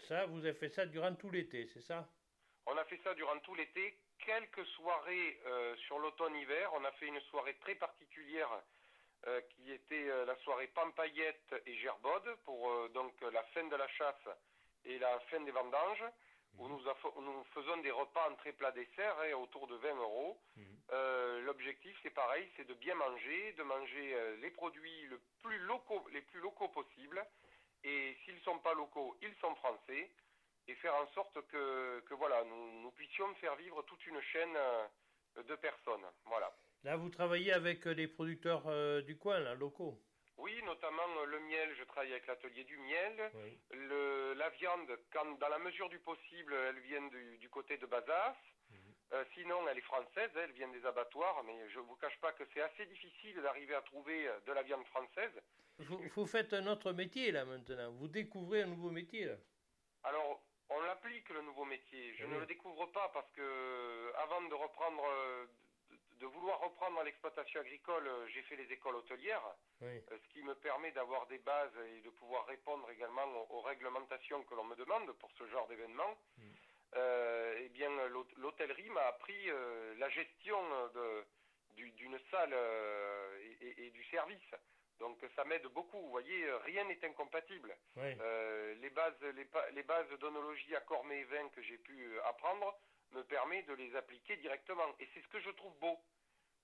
ça, 0.07 0.25
vous 0.25 0.39
avez 0.39 0.53
fait 0.53 0.69
ça 0.69 0.85
durant 0.85 1.13
tout 1.15 1.29
l'été, 1.29 1.67
c'est 1.67 1.81
ça? 1.81 2.07
On 2.65 2.77
a 2.77 2.85
fait 2.85 2.99
ça 3.03 3.13
durant 3.13 3.39
tout 3.39 3.55
l'été 3.55 3.97
quelques 4.25 4.65
soirées 4.67 5.39
euh, 5.45 5.75
sur 5.87 5.99
l'automne-hiver. 5.99 6.71
On 6.73 6.85
a 6.85 6.91
fait 6.93 7.07
une 7.07 7.19
soirée 7.21 7.55
très 7.61 7.75
particulière 7.75 8.49
euh, 9.27 9.41
qui 9.49 9.71
était 9.71 10.09
euh, 10.09 10.25
la 10.25 10.35
soirée 10.37 10.67
Pampaillette 10.67 11.55
et 11.65 11.75
Gerbode 11.77 12.35
pour 12.45 12.89
donc 12.89 13.13
la 13.21 13.43
fin 13.53 13.63
de 13.63 13.75
la 13.75 13.87
chasse 13.89 14.29
et 14.85 14.97
la 14.99 15.19
fin 15.31 15.39
des 15.41 15.51
vendanges, 15.51 16.03
où 16.57 16.67
nous, 16.67 17.43
faisons 17.53 17.77
des 17.77 17.91
repas 17.91 18.29
entrée 18.29 18.53
plat 18.53 18.71
dessert 18.71 19.15
hein, 19.21 19.33
autour 19.35 19.67
de 19.67 19.75
20 19.75 19.95
euros. 19.95 20.39
Mhm. 20.57 20.65
L'objectif 21.45 21.97
c'est 22.03 22.11
pareil, 22.11 22.47
c'est 22.55 22.67
de 22.67 22.73
bien 22.75 22.95
manger, 22.95 23.53
de 23.53 23.63
manger 23.63 24.15
les 24.41 24.51
produits 24.51 25.07
le 25.07 25.19
plus 25.41 25.57
locaux, 25.59 26.05
les 26.11 26.21
plus 26.21 26.39
locaux 26.39 26.67
possibles. 26.69 27.25
Et 27.83 28.15
s'ils 28.23 28.35
ne 28.35 28.41
sont 28.41 28.59
pas 28.59 28.73
locaux, 28.73 29.17
ils 29.21 29.33
sont 29.41 29.55
français 29.55 30.11
et 30.67 30.75
faire 30.75 30.95
en 30.95 31.07
sorte 31.13 31.39
que, 31.47 32.13
voilà, 32.13 32.43
nous, 32.43 32.91
puissions 32.91 33.33
faire 33.35 33.55
vivre 33.55 33.81
toute 33.83 34.05
une 34.05 34.21
chaîne 34.21 34.55
euh, 34.55 35.43
de 35.43 35.55
personnes. 35.55 36.05
Voilà. 36.25 36.53
Là, 36.83 36.95
vous 36.97 37.09
travaillez 37.09 37.51
avec 37.53 37.85
les 37.85 38.07
producteurs 38.07 38.63
euh, 38.67 39.01
du 39.01 39.17
coin, 39.17 39.39
là, 39.39 39.55
locaux 39.55 39.99
Oui, 40.37 40.61
notamment 40.63 41.07
euh, 41.19 41.25
le 41.25 41.39
miel, 41.39 41.75
je 41.77 41.83
travaille 41.83 42.11
avec 42.11 42.27
l'atelier 42.27 42.63
du 42.63 42.77
miel. 42.77 43.31
Le, 43.71 44.33
la 44.33 44.49
viande, 44.49 44.97
quand, 45.11 45.37
dans 45.39 45.49
la 45.49 45.59
mesure 45.59 45.89
du 45.89 45.99
possible, 45.99 46.53
elle 46.53 46.79
vient 46.79 47.07
du, 47.39 47.49
côté 47.49 47.77
de 47.77 47.85
Bazas. 47.85 48.35
Mhm. 48.69 49.25
sinon, 49.35 49.67
elle 49.67 49.77
est 49.77 49.81
française, 49.81 50.31
elle 50.35 50.53
vient 50.53 50.69
des 50.69 50.85
abattoirs, 50.85 51.43
mais 51.43 51.69
je 51.69 51.79
ne 51.79 51.83
vous 51.83 51.95
cache 51.95 52.17
pas 52.21 52.31
que 52.31 52.43
c'est 52.53 52.61
assez 52.61 52.85
difficile 52.85 53.41
d'arriver 53.41 53.75
à 53.75 53.81
trouver 53.81 54.29
de 54.45 54.53
la 54.53 54.63
viande 54.63 54.85
française. 54.85 55.33
Vous, 55.79 55.99
vous, 56.15 56.25
faites 56.25 56.53
un 56.53 56.65
autre 56.67 56.93
métier 56.93 57.31
là 57.31 57.43
maintenant, 57.43 57.91
vous 57.91 58.07
découvrez 58.07 58.61
un 58.61 58.67
nouveau 58.67 58.89
métier 58.89 59.25
là. 59.25 59.35
Alors, 60.03 60.41
on 60.69 60.79
l'applique 60.81 61.29
le 61.29 61.41
nouveau 61.41 61.65
métier. 61.65 62.15
Je 62.15 62.25
ne 62.25 62.39
le 62.39 62.45
découvre 62.45 62.85
pas 62.91 63.09
parce 63.13 63.29
que 63.31 64.13
avant 64.15 64.41
de 64.43 64.53
reprendre, 64.53 65.03
de, 66.21 66.25
vouloir 66.27 66.59
reprendre 66.59 67.01
l'exploitation 67.03 67.59
agricole, 67.59 68.09
j'ai 68.33 68.41
fait 68.43 68.55
les 68.55 68.71
écoles 68.71 68.95
hôtelières, 68.95 69.43
euh, 69.81 69.99
ce 70.09 70.33
qui 70.33 70.43
me 70.43 70.55
permet 70.55 70.91
d'avoir 70.91 71.25
des 71.27 71.39
bases 71.39 71.75
et 71.95 72.01
de 72.01 72.09
pouvoir 72.11 72.45
répondre 72.45 72.89
également 72.91 73.25
aux, 73.51 73.61
réglementations 73.61 74.43
que 74.43 74.55
l'on 74.55 74.63
me 74.63 74.75
demande 74.75 75.11
pour 75.13 75.31
ce 75.37 75.47
genre 75.47 75.67
d'événement. 75.67 76.17
Mm. 76.37 76.41
Euh, 76.95 77.59
eh 77.61 77.69
bien, 77.69 77.89
l'hôtellerie 78.37 78.89
m'a 78.89 79.07
appris 79.07 79.49
euh, 79.49 79.95
la 79.97 80.09
gestion 80.09 80.59
d'une 81.75 82.19
salle 82.29 82.55
et, 83.61 83.89
du 83.91 84.03
service. 84.05 84.55
Donc 85.01 85.17
ça 85.35 85.43
m'aide 85.45 85.65
beaucoup. 85.73 85.99
Vous 85.99 86.11
voyez, 86.11 86.45
rien 86.65 86.83
n'est 86.83 87.03
incompatible. 87.03 87.75
Euh, 87.97 88.75
les 88.75 88.89
bases, 88.91 89.19
les, 89.73 89.83
bases 89.83 90.09
d'onologie 90.19 90.75
à 90.75 90.81
cormet 90.81 91.21
et 91.21 91.23
vin 91.23 91.49
que 91.49 91.61
j'ai 91.63 91.79
pu 91.79 92.05
euh, 92.05 92.25
apprendre 92.27 92.77
me 93.11 93.23
permet 93.23 93.63
de 93.63 93.73
les 93.73 93.95
appliquer 93.95 94.37
directement. 94.37 94.87
Et 94.99 95.07
c'est 95.13 95.21
ce 95.21 95.27
que 95.27 95.39
je 95.39 95.49
trouve 95.51 95.77
beau. 95.79 95.99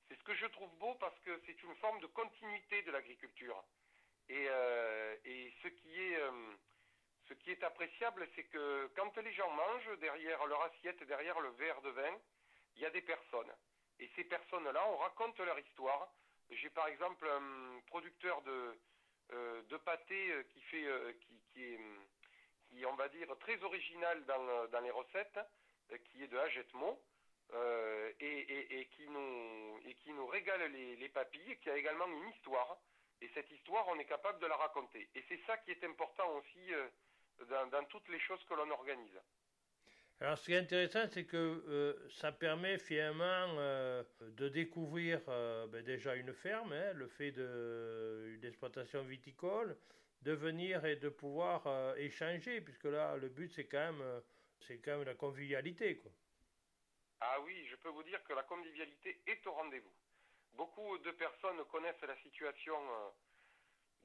C'est 0.08 0.18
ce 0.18 0.24
que 0.24 0.36
je 0.36 0.46
trouve 0.48 0.74
beau 0.78 0.96
parce 0.96 1.20
que 1.20 1.42
c'est 1.46 1.62
une 1.64 1.76
forme 1.76 2.00
de 2.00 2.08
continuité 2.08 2.82
de 2.84 2.92
l'agriculture. 2.92 3.64
Et, 4.30 4.48
euh, 4.50 5.16
ce 5.64 5.68
qui 5.68 6.02
est 6.02 6.20
ce 7.28 7.34
qui 7.34 7.52
est 7.52 7.64
appréciable, 7.64 8.26
c'est 8.36 8.46
que 8.46 8.90
quand 8.96 9.18
les 9.18 9.34
gens 9.34 9.52
mangent 9.52 10.00
derrière 10.00 10.46
leur 10.46 10.62
assiette, 10.64 11.04
derrière 11.04 11.40
le 11.42 11.50
verre 11.50 11.82
de 11.82 11.90
vin, 11.90 12.18
il 12.76 12.82
y 12.82 12.86
a 12.86 12.90
des 12.90 13.02
personnes. 13.02 13.54
Et 14.00 14.10
ces 14.16 14.24
personnes-là, 14.24 14.88
on 14.88 14.98
raconte 14.98 15.38
leur 15.40 15.60
histoire 15.60 16.10
j'ai 16.52 16.70
par 16.70 16.88
exemple 16.88 17.28
un 17.28 17.80
producteur 17.88 18.42
de, 18.44 18.80
euh, 19.34 19.62
de 19.64 19.78
pâté 19.78 20.32
euh, 20.32 20.44
qui 20.44 20.62
fait 20.62 20.86
euh, 20.86 21.14
qui, 21.22 21.42
qui, 21.52 21.64
est 21.64 22.86
on 22.86 22.96
va 22.96 23.10
dire 23.10 23.28
très 23.40 23.62
original 23.64 24.24
dans, 24.26 24.68
dans 24.68 24.80
les 24.82 24.92
recettes, 24.92 25.40
qui 26.06 26.24
est 26.24 26.28
de 26.28 26.38
Hagetmont. 26.38 27.00
Euh, 27.54 28.12
et, 28.20 28.26
et, 28.26 28.80
et, 28.80 28.86
qui 28.88 29.08
nous 29.08 29.80
et 29.86 29.94
qui 29.96 30.12
nous 30.12 30.28
régale 30.28 30.70
les, 30.70 30.98
les 30.98 31.08
papilles, 31.08 31.58
qui 31.62 31.70
a 31.70 31.78
également 31.78 32.06
une 32.06 32.30
histoire. 32.32 32.78
Et 33.22 33.30
cette 33.34 33.50
histoire, 33.52 33.88
on 33.88 33.98
est 34.00 34.06
capable 34.06 34.40
de 34.40 34.48
la 34.48 34.58
raconter. 34.58 35.10
Et 35.16 35.24
c'est 35.30 35.40
ça 35.48 35.58
qui 35.60 35.72
est 35.72 35.84
important 35.86 36.30
aussi 36.36 36.74
dans, 37.50 37.68
dans 37.68 37.86
toutes 37.86 38.10
les 38.10 38.20
choses 38.20 38.44
que 38.50 38.54
l'on 38.54 38.70
organise. 38.70 39.18
Alors, 40.20 40.36
ce 40.38 40.46
qui 40.46 40.54
est 40.54 40.58
intéressant, 40.58 41.08
c'est 41.12 41.26
que 41.26 41.38
euh, 41.38 41.94
ça 42.10 42.32
permet 42.32 42.80
finalement 42.80 43.56
euh, 43.60 44.04
de 44.20 44.50
découvrir 44.50 45.22
euh, 45.28 45.68
ben, 45.68 45.84
déjà 45.84 46.16
une 46.16 46.34
ferme, 46.34 46.74
hein, 46.74 46.94
le 46.94 47.08
fait 47.08 47.32
d'une 47.32 48.44
exploitation 48.44 49.04
viticole, 49.04 49.78
de 50.24 50.32
venir 50.32 50.86
et 50.86 50.96
de 50.96 51.10
pouvoir 51.10 51.96
échanger, 51.98 52.62
puisque 52.62 52.86
là, 52.86 53.16
le 53.18 53.30
but, 53.30 53.50
c'est 53.50 53.68
quand 53.68 53.94
même, 53.94 54.04
c'est 54.66 54.80
quand 54.80 54.98
même 54.98 55.04
la 55.04 55.16
convivialité. 55.16 56.02
Ah 57.20 57.40
oui, 57.42 57.68
je 57.70 57.76
peux 57.78 57.90
vous 57.90 58.04
dire 58.04 58.24
que 58.24 58.34
la 58.34 58.44
convivialité 58.44 59.22
est 59.28 59.46
au 59.48 59.52
rendez-vous. 59.54 59.94
Beaucoup 60.54 60.98
de 61.00 61.12
personnes 61.12 61.64
connaissent 61.66 62.02
la 62.02 62.18
situation 62.18 62.76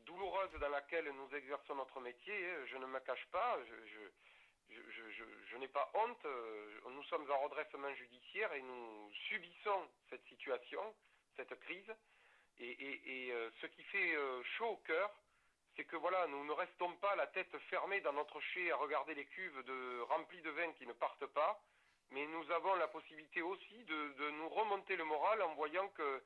douloureuse 0.05 0.53
dans 0.61 0.69
laquelle 0.69 1.09
nous 1.11 1.35
exerçons 1.37 1.75
notre 1.75 2.01
métier. 2.01 2.35
Hein. 2.35 2.67
Je 2.67 2.77
ne 2.77 2.87
me 2.87 3.01
cache 3.01 3.27
pas. 3.31 3.59
je 4.69 5.57
n'ai 5.57 5.69
pas 5.69 5.91
honte. 5.95 6.25
Euh, 6.25 6.81
nous 6.91 7.05
sommes 7.05 7.31
en 7.31 7.41
redressement 7.41 7.93
judiciaire 7.95 8.53
et 8.53 8.63
nous 8.63 9.11
subissons 9.29 9.89
cette 10.11 10.25
situation, 10.27 10.95
cette 11.37 11.59
crise. 11.61 11.93
Et, 12.59 13.31
euh, 13.33 13.51
ce 13.61 13.67
qui 13.67 13.83
fait 13.85 14.15
euh, 14.15 14.43
chaud 14.57 14.69
au 14.69 14.77
cœur, 14.79 15.11
c'est 15.77 15.85
que 15.85 15.97
voilà, 15.97 16.27
nous 16.29 16.45
ne 16.45 16.53
restons 16.53 16.93
pas 16.97 17.17
la 17.17 17.27
tête 17.29 17.57
fermée 17.71 18.01
dans 18.01 18.13
notre 18.13 18.41
chai 18.41 18.71
à 18.71 18.77
regarder 18.77 19.15
les 19.15 19.27
cuves 19.27 19.65
de, 19.65 20.01
remplies 20.03 20.43
de 20.43 20.51
vin 20.51 20.73
qui 20.73 20.87
ne 20.87 20.93
partent 20.93 21.27
pas, 21.27 21.63
mais 22.11 22.27
nous 22.27 22.51
avons 22.51 22.75
la 22.75 22.89
possibilité 22.89 23.41
aussi 23.43 23.85
de, 23.85 24.31
nous 24.31 24.49
remonter 24.49 24.97
le 24.97 25.05
moral 25.05 25.43
en 25.43 25.55
voyant 25.55 25.89
que, 25.89 26.23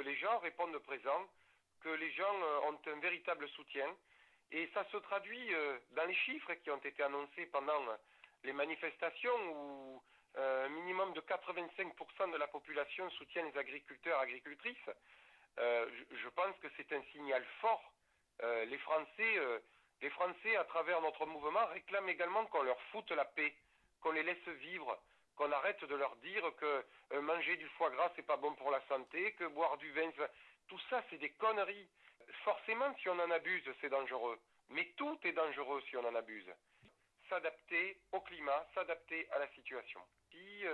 les 0.00 0.16
gens 0.16 0.38
répondent 0.40 0.78
présents, 0.78 1.28
que 1.80 1.88
les 1.88 2.10
gens 2.12 2.34
ont 2.64 2.78
un 2.86 3.00
véritable 3.00 3.48
soutien 3.50 3.88
et 4.50 4.68
ça 4.74 4.84
se 4.90 4.96
traduit 4.98 5.54
euh, 5.54 5.78
dans 5.92 6.04
les 6.04 6.14
chiffres 6.14 6.54
qui 6.54 6.70
ont 6.70 6.78
été 6.78 7.02
annoncés 7.02 7.46
pendant 7.46 7.80
les 8.44 8.52
manifestations 8.52 9.36
où 9.52 10.02
euh, 10.36 10.66
un 10.66 10.68
minimum 10.68 11.12
de 11.14 11.20
85% 11.20 12.32
de 12.32 12.36
la 12.36 12.46
population 12.48 13.08
soutient 13.10 13.44
les 13.44 13.58
agriculteurs 13.58 14.20
et 14.20 14.22
agricultrices. 14.22 14.90
euh, 15.58 15.88
je 16.10 16.28
pense 16.28 16.56
que 16.60 16.68
c'est 16.76 16.92
un 16.92 17.02
signal 17.12 17.44
fort. 17.60 17.92
Euh, 18.42 18.64
les 18.66 18.78
Français, 18.78 19.38
euh, 19.38 19.58
les 20.00 20.10
Français, 20.10 20.56
à 20.56 20.64
travers 20.64 21.00
notre 21.00 21.26
mouvement, 21.26 21.66
réclament 21.66 22.08
également 22.08 22.46
qu'on 22.46 22.62
leur 22.62 22.80
foute 22.92 23.10
la 23.10 23.24
paix, 23.24 23.54
qu'on 24.00 24.12
les 24.12 24.22
laisse 24.22 24.48
vivre, 24.60 24.96
qu'on 25.36 25.50
arrête 25.50 25.84
de 25.84 25.94
leur 25.94 26.14
dire 26.16 26.44
que 26.56 26.84
euh, 27.12 27.20
manger 27.20 27.56
du 27.56 27.66
foie 27.70 27.90
gras 27.90 28.12
c'est 28.14 28.26
pas 28.26 28.36
bon 28.36 28.54
pour 28.54 28.70
la 28.70 28.80
santé, 28.88 29.32
que 29.32 29.44
boire 29.44 29.76
du 29.78 29.90
vin, 29.92 30.10
tout 30.68 30.80
ça 30.90 31.02
c'est 31.10 31.18
des 31.18 31.30
conneries. 31.30 31.88
Forcément, 32.44 32.94
si 33.00 33.08
on 33.08 33.18
en 33.18 33.30
abuse, 33.30 33.64
c'est 33.80 33.88
dangereux. 33.88 34.38
Mais 34.68 34.84
tout 34.96 35.18
est 35.24 35.32
dangereux 35.32 35.82
si 35.88 35.96
on 35.96 36.04
en 36.04 36.14
abuse. 36.14 36.52
S'adapter 37.28 37.98
au 38.12 38.20
climat, 38.20 38.66
s'adapter 38.74 39.28
à 39.32 39.38
la 39.38 39.48
situation. 39.48 40.00
Puis, 40.30 40.64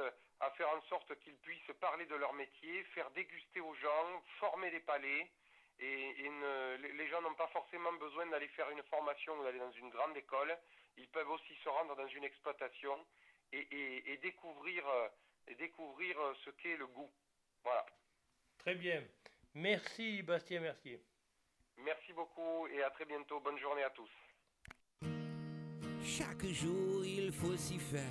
à 0.40 0.50
faire 0.50 0.68
en 0.70 0.82
sorte 0.82 1.14
qu'ils 1.20 1.36
puissent 1.38 1.72
parler 1.80 2.06
de 2.06 2.16
leur 2.16 2.32
métier, 2.34 2.82
faire 2.94 3.10
déguster 3.12 3.60
aux 3.60 3.74
gens, 3.74 4.22
former 4.38 4.70
des 4.70 4.80
palais. 4.80 5.30
Et, 5.80 6.24
et 6.24 6.28
ne- 6.30 6.76
les- 6.76 7.08
gens 7.08 7.20
n'ont 7.22 7.34
pas 7.34 7.48
forcément 7.48 7.92
besoin 7.94 8.26
d'aller 8.26 8.48
faire 8.48 8.70
une 8.70 8.82
formation 8.84 9.38
ou 9.38 9.42
d'aller 9.42 9.58
dans 9.58 9.72
une 9.72 9.90
grande 9.90 10.16
école. 10.16 10.56
Ils 10.96 11.08
peuvent 11.08 11.30
aussi 11.30 11.54
se 11.62 11.68
rendre 11.68 11.96
dans 11.96 12.06
une 12.08 12.24
exploitation 12.24 13.04
et, 13.52 13.58
et- 13.70 14.12
et 14.12 14.16
découvrir, 14.18 14.88
euh, 14.88 15.08
et 15.48 15.54
découvrir 15.56 16.18
euh, 16.20 16.34
ce 16.44 16.50
qu'est 16.50 16.76
le 16.76 16.86
goût. 16.86 17.10
Voilà. 17.64 17.84
Très 18.58 18.74
bien. 18.76 19.02
Merci 19.54 20.22
Bastien 20.22 20.60
Mercier. 20.60 21.00
Merci 21.78 22.12
beaucoup 22.12 22.66
et 22.68 22.82
à 22.82 22.90
très 22.90 23.04
bientôt. 23.04 23.40
Bonne 23.40 23.58
journée 23.58 23.82
à 23.82 23.90
tous. 23.90 24.10
Chaque 26.04 26.44
jour, 26.46 27.04
il 27.04 27.32
faut 27.32 27.56
s'y 27.56 27.78
faire. 27.78 28.02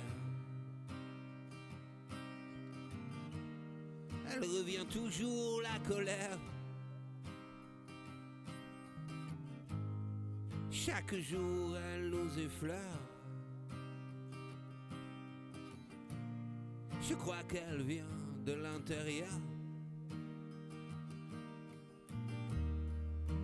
Elle 4.30 4.42
revient 4.42 4.86
toujours, 4.90 5.62
la 5.62 5.78
colère. 5.86 6.38
Chaque 10.86 11.14
jour, 11.14 11.74
elle 11.78 12.10
nous 12.10 12.38
effleure. 12.38 13.00
Je 17.00 17.14
crois 17.14 17.42
qu'elle 17.48 17.80
vient 17.80 18.04
de 18.44 18.52
l'intérieur. 18.52 19.32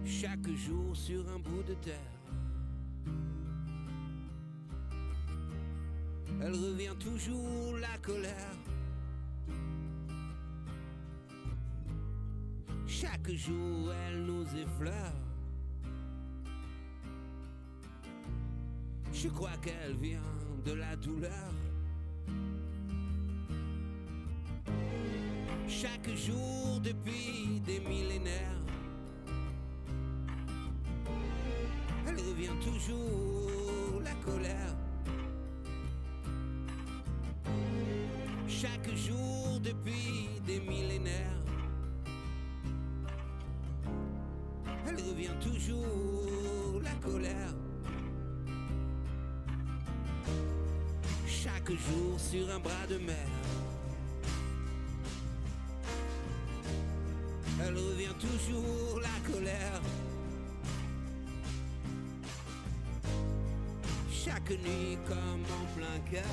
Chaque 0.04 0.50
jour 0.50 0.94
sur 0.94 1.26
un 1.30 1.38
bout 1.38 1.62
de 1.62 1.72
terre. 1.76 2.20
Elle 6.42 6.52
revient 6.52 6.96
toujours 6.98 7.78
la 7.78 7.96
colère. 8.02 8.58
Chaque 12.86 13.30
jour, 13.30 13.90
elle 13.94 14.24
nous 14.26 14.44
effleure. 14.44 15.29
Je 19.22 19.28
crois 19.28 19.58
qu'elle 19.60 19.96
vient 19.98 20.18
de 20.64 20.72
la 20.72 20.96
douleur. 20.96 21.52
Chaque 25.68 26.08
jour 26.16 26.80
depuis 26.82 27.60
des 27.66 27.80
millénaires. 27.80 28.62
Elle 32.08 32.16
revient 32.16 32.58
toujours 32.64 34.00
la 34.02 34.14
colère. 34.24 34.74
Chaque 38.48 38.88
jour 38.94 39.60
depuis 39.62 40.30
des 40.46 40.60
millénaires. 40.60 41.42
Elle 44.88 44.96
revient 44.96 45.36
toujours 45.42 46.80
la 46.82 46.94
colère. 47.06 47.54
Jour 51.70 52.18
sur 52.18 52.50
un 52.50 52.58
bras 52.58 52.86
de 52.88 52.98
mer. 52.98 53.28
Elle 57.60 57.76
revient 57.76 58.14
toujours 58.18 59.00
la 59.00 59.32
colère. 59.32 59.80
Chaque 64.10 64.50
nuit 64.50 64.98
comme 65.06 65.44
en 65.44 65.78
plein 65.78 66.00
cœur. 66.10 66.24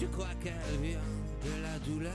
Je 0.00 0.06
crois 0.06 0.34
qu'elle 0.42 0.80
vient 0.80 0.98
de 1.44 1.62
la 1.62 1.78
douleur. 1.80 2.12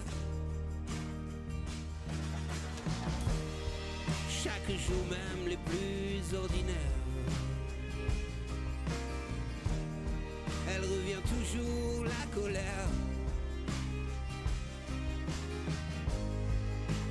Chaque 4.28 4.70
jour 4.70 5.06
même 5.08 5.48
les 5.48 5.58
plus 5.58 6.36
ordinaires. 6.36 7.03
Toujours 11.28 12.06
la 12.06 12.26
colère. 12.36 12.90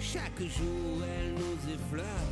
Chaque 0.00 0.40
jour 0.40 1.02
elle 1.02 1.34
nous 1.34 1.74
effleure. 1.74 2.28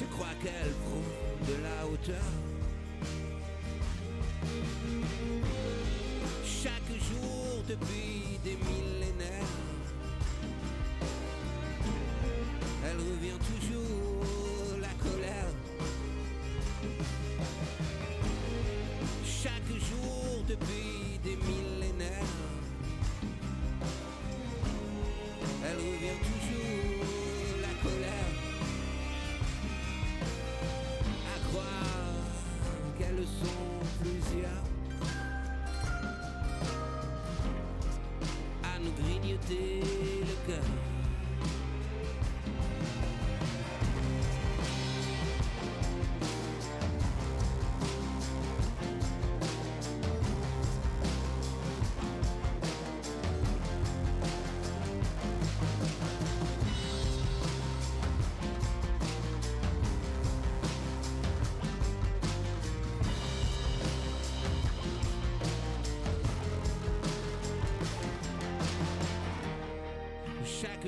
Je 0.00 0.04
crois 0.06 0.34
qu'elle 0.42 0.72
prend 0.84 1.46
de 1.48 1.62
la 1.62 1.86
hauteur. 1.86 2.30
Chaque 6.44 6.92
jour 7.08 7.62
depuis 7.68 8.38
des 8.44 8.56
millénaires, 8.56 9.67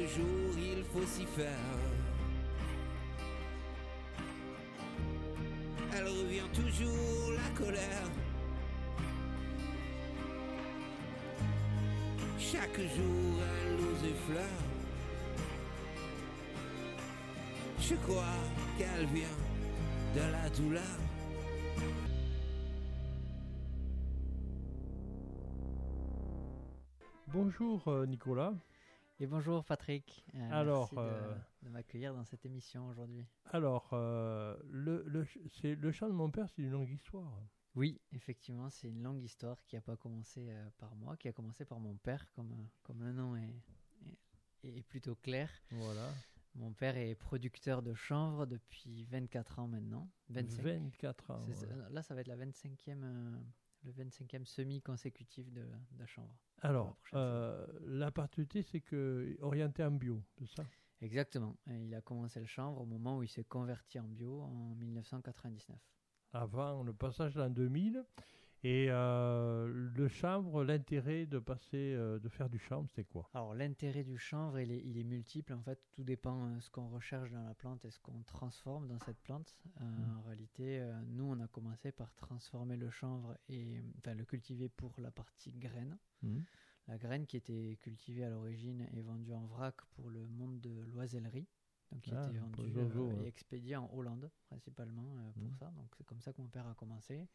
Chaque 0.00 0.08
jour 0.08 0.54
il 0.56 0.82
faut 0.84 1.06
s'y 1.06 1.26
faire. 1.26 1.46
Elle 5.94 6.04
revient 6.04 6.48
toujours 6.54 7.32
la 7.32 7.58
colère. 7.58 8.08
Chaque 12.38 12.80
jour 12.80 13.42
elle 13.52 13.76
nous 13.76 14.08
effleure. 14.08 14.64
Je 17.78 17.94
crois 17.96 18.24
qu'elle 18.78 19.06
vient 19.06 19.36
de 20.14 20.32
la 20.32 20.48
douleur. 20.50 20.98
Bonjour 27.26 27.82
euh, 27.88 28.06
Nicolas. 28.06 28.54
Et 29.22 29.26
bonjour 29.26 29.62
Patrick. 29.66 30.24
Euh, 30.34 30.48
Alors, 30.50 30.88
merci 30.92 30.94
de, 30.94 31.00
euh, 31.00 31.34
de 31.64 31.68
m'accueillir 31.68 32.14
dans 32.14 32.24
cette 32.24 32.46
émission 32.46 32.88
aujourd'hui. 32.88 33.26
Alors, 33.52 33.90
euh, 33.92 34.56
le, 34.70 35.04
le, 35.06 35.26
c'est, 35.60 35.74
le 35.74 35.92
chant 35.92 36.08
de 36.08 36.14
mon 36.14 36.30
père, 36.30 36.48
c'est 36.48 36.62
une 36.62 36.70
longue 36.70 36.88
histoire. 36.88 37.30
Oui, 37.74 38.00
effectivement, 38.12 38.70
c'est 38.70 38.88
une 38.88 39.02
longue 39.02 39.22
histoire 39.22 39.62
qui 39.66 39.76
n'a 39.76 39.82
pas 39.82 39.94
commencé 39.96 40.50
par 40.78 40.94
moi, 40.96 41.18
qui 41.18 41.28
a 41.28 41.32
commencé 41.32 41.66
par 41.66 41.80
mon 41.80 41.96
père, 41.96 42.32
comme, 42.32 42.66
comme 42.82 43.04
le 43.04 43.12
nom 43.12 43.36
est, 43.36 43.62
est, 44.64 44.78
est 44.78 44.82
plutôt 44.84 45.16
clair. 45.16 45.50
Voilà. 45.70 46.08
Mon 46.54 46.72
père 46.72 46.96
est 46.96 47.14
producteur 47.14 47.82
de 47.82 47.92
chanvre 47.92 48.46
depuis 48.46 49.04
24 49.04 49.58
ans 49.58 49.68
maintenant. 49.68 50.10
25. 50.30 50.62
24 50.62 51.30
ans. 51.30 51.40
Là, 51.90 52.02
ça 52.02 52.14
va 52.14 52.22
être 52.22 52.26
la 52.26 52.36
25e 52.36 53.02
euh, 53.02 53.36
le 53.84 53.92
25e 53.92 54.44
semi 54.44 54.80
consécutif 54.82 55.50
de, 55.52 55.66
de 55.92 56.06
chanvre. 56.06 56.34
Alors, 56.62 56.96
euh, 57.14 57.66
la 57.86 58.10
particularité, 58.10 58.62
c'est 58.62 58.80
que 58.80 59.36
orienté 59.40 59.82
en 59.84 59.92
bio, 59.92 60.22
c'est 60.38 60.48
ça? 60.48 60.64
Exactement. 61.00 61.56
Et 61.70 61.84
il 61.84 61.94
a 61.94 62.00
commencé 62.02 62.40
le 62.40 62.46
chanvre 62.46 62.82
au 62.82 62.84
moment 62.84 63.18
où 63.18 63.22
il 63.22 63.28
s'est 63.28 63.44
converti 63.44 63.98
en 63.98 64.04
bio 64.04 64.42
en 64.42 64.74
1999. 64.74 65.78
Avant 66.32 66.82
le 66.82 66.92
passage 66.92 67.36
en 67.38 67.48
2000. 67.48 68.04
Et 68.62 68.88
euh, 68.90 69.66
le 69.68 70.08
chanvre, 70.08 70.64
l'intérêt 70.64 71.24
de 71.24 71.38
passer, 71.38 71.94
euh, 71.94 72.18
de 72.18 72.28
faire 72.28 72.50
du 72.50 72.58
chanvre, 72.58 72.86
c'est 72.94 73.04
quoi? 73.04 73.28
Alors 73.32 73.54
l'intérêt 73.54 74.04
du 74.04 74.18
chanvre, 74.18 74.58
il 74.60 74.70
est, 74.70 74.82
il 74.84 74.98
est 74.98 75.04
multiple. 75.04 75.54
En 75.54 75.62
fait, 75.62 75.80
tout 75.92 76.04
dépend 76.04 76.50
de 76.56 76.60
ce 76.60 76.68
qu'on 76.68 76.88
recherche 76.90 77.30
dans 77.30 77.42
la 77.42 77.54
plante 77.54 77.84
et 77.86 77.90
ce 77.90 77.98
qu'on 77.98 78.22
transforme 78.24 78.86
dans 78.86 78.98
cette 78.98 79.18
plante. 79.22 79.56
Euh. 79.80 79.84
En 80.18 80.22
réalité, 80.22 80.78
euh, 80.80 80.92
nous, 81.06 81.24
on 81.24 81.40
a 81.40 81.48
commencé 81.48 81.90
par 81.90 82.12
transformer 82.16 82.76
le 82.76 82.90
chanvre 82.90 83.34
et 83.48 83.80
enfin, 83.98 84.12
le 84.14 84.24
cultiver 84.26 84.68
pour 84.68 84.92
la 84.98 85.10
partie 85.10 85.52
graine. 85.52 85.96
Mhm. 86.22 86.44
La 86.88 86.98
graine 86.98 87.24
qui 87.26 87.38
était 87.38 87.78
cultivée 87.80 88.24
à 88.24 88.30
l'origine 88.30 88.82
est 88.92 89.02
vendue 89.02 89.32
en 89.32 89.46
vrac 89.46 89.76
pour 89.94 90.10
le 90.10 90.26
monde 90.26 90.60
de 90.60 90.82
l'oisellerie. 90.92 91.46
Donc, 91.92 92.02
qui 92.02 92.12
Ah, 92.14 92.26
était 92.28 92.38
vendu 92.38 92.58
euh, 92.98 93.24
et 93.24 93.26
expédié 93.26 93.74
en 93.76 93.90
Hollande, 93.94 94.30
principalement 94.44 95.16
euh, 95.18 95.32
pour 95.32 95.44
Mhm. 95.44 95.56
ça. 95.58 95.70
Donc, 95.76 95.88
c'est 95.96 96.04
comme 96.04 96.20
ça 96.20 96.32
que 96.32 96.40
mon 96.42 96.48
père 96.48 96.66
a 96.66 96.74
commencé. 96.74 97.26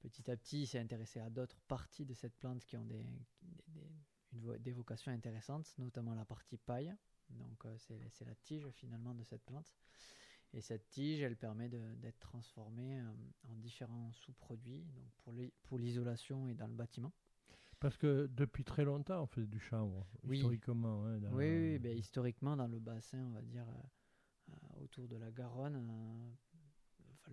Petit 0.00 0.30
à 0.30 0.36
petit, 0.36 0.62
il 0.62 0.66
s'est 0.66 0.78
intéressé 0.78 1.20
à 1.20 1.28
d'autres 1.30 1.60
parties 1.66 2.04
de 2.06 2.14
cette 2.14 2.36
plante 2.36 2.64
qui 2.64 2.76
ont 2.76 2.84
des, 2.84 3.04
des- 3.42 3.64
des- 3.68 3.90
une 4.32 4.56
des 4.58 4.72
vocations 4.72 5.10
intéressantes, 5.10 5.74
notamment 5.78 6.14
la 6.14 6.24
partie 6.24 6.56
paille. 6.58 6.94
Donc, 7.30 7.64
euh, 7.66 7.76
c'est 7.78 8.24
la 8.24 8.34
tige 8.36 8.68
finalement 8.70 9.14
de 9.14 9.24
cette 9.24 9.42
plante. 9.44 9.74
Et 10.54 10.60
cette 10.62 10.88
tige, 10.88 11.20
elle 11.20 11.36
permet 11.36 11.68
d'être 11.68 12.18
transformée 12.20 13.00
euh, 13.00 13.12
en 13.50 13.56
différents 13.56 14.10
sous-produits 14.12 14.84
donc 14.94 15.10
pour 15.18 15.32
l'i- 15.32 15.52
pour 15.64 15.78
l'isolation 15.78 16.48
et 16.48 16.54
dans 16.54 16.66
le 16.68 16.74
bâtiment. 16.74 17.12
Parce 17.80 17.96
que 17.96 18.26
depuis 18.32 18.64
très 18.64 18.84
longtemps, 18.84 19.22
on 19.22 19.26
fait 19.26 19.46
du 19.46 19.58
chanvre, 19.60 20.06
Oui. 20.24 20.38
historiquement. 20.38 21.04
hein, 21.04 21.18
dans 21.18 21.32
Oui, 21.32 21.44
oui, 21.46 21.78
ben, 21.78 21.96
historiquement, 21.96 22.56
dans 22.56 22.66
le 22.66 22.78
bassin, 22.80 23.24
on 23.26 23.30
va 23.32 23.42
dire, 23.42 23.68
euh, 23.68 24.52
euh, 24.52 24.82
autour 24.84 25.06
de 25.06 25.16
la 25.16 25.30
Garonne, 25.30 25.76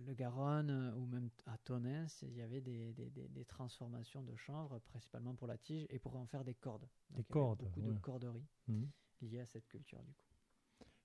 le 0.04 0.14
Garonne 0.14 0.70
euh, 0.70 0.94
ou 0.94 1.06
même 1.06 1.30
à 1.46 1.58
Tonnes, 1.58 2.06
il 2.22 2.34
y 2.34 2.42
avait 2.42 2.60
des, 2.60 2.92
des- 2.92 3.10
des- 3.10 3.28
des 3.28 3.44
transformations 3.44 4.22
de 4.22 4.34
chanvre, 4.36 4.78
principalement 4.80 5.34
pour 5.34 5.46
la 5.48 5.58
tige 5.58 5.86
et 5.90 5.98
pour 5.98 6.16
en 6.16 6.26
faire 6.26 6.44
des 6.44 6.54
cordes. 6.54 6.88
Donc, 7.10 7.18
Des 7.18 7.24
il 7.30 7.34
y 7.34 7.38
avait 7.38 7.50
cordes, 7.50 7.58
Beaucoup 7.58 7.80
ouais. 7.80 7.82
de 7.82 7.92
corderies 7.94 8.46
Mhm. 8.68 8.90
liées 9.22 9.40
à 9.40 9.46
cette 9.46 9.66
culture, 9.68 10.02
du 10.04 10.14
coup. 10.14 10.24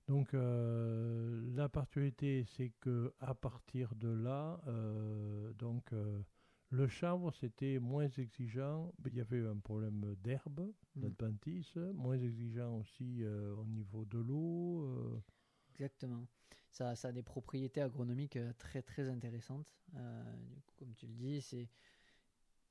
Donc 0.08 0.34
euh, 0.34 1.40
la 1.54 1.68
particularité, 1.68 2.44
c'est 2.56 2.72
que 2.80 3.14
à 3.20 3.34
partir 3.34 3.94
de 3.94 4.08
là, 4.08 4.60
euh, 4.66 5.52
donc 5.54 5.92
euh, 5.92 6.22
le 6.70 6.88
chanvre 6.88 7.32
c'était 7.32 7.78
moins 7.78 8.08
exigeant. 8.08 8.92
Il 9.06 9.14
y 9.14 9.20
avait 9.20 9.46
un 9.46 9.58
problème 9.58 10.14
d'herbe, 10.22 10.72
d'adventice, 10.96 11.76
moins 11.76 12.18
exigeant 12.20 12.78
aussi 12.78 13.24
au 13.24 13.64
niveau 13.64 14.04
de 14.04 14.18
l'eau. 14.18 15.22
Exactement. 15.70 16.28
Ça, 16.72 16.96
ça 16.96 17.08
a 17.08 17.12
des 17.12 17.22
propriétés 17.22 17.82
agronomiques 17.82 18.36
euh, 18.36 18.52
très 18.58 18.82
très 18.82 19.08
intéressantes. 19.08 19.72
Euh, 19.96 20.22
du 20.54 20.60
coup, 20.62 20.74
comme 20.78 20.94
tu 20.94 21.06
le 21.06 21.12
dis, 21.14 21.40
c'est 21.42 21.68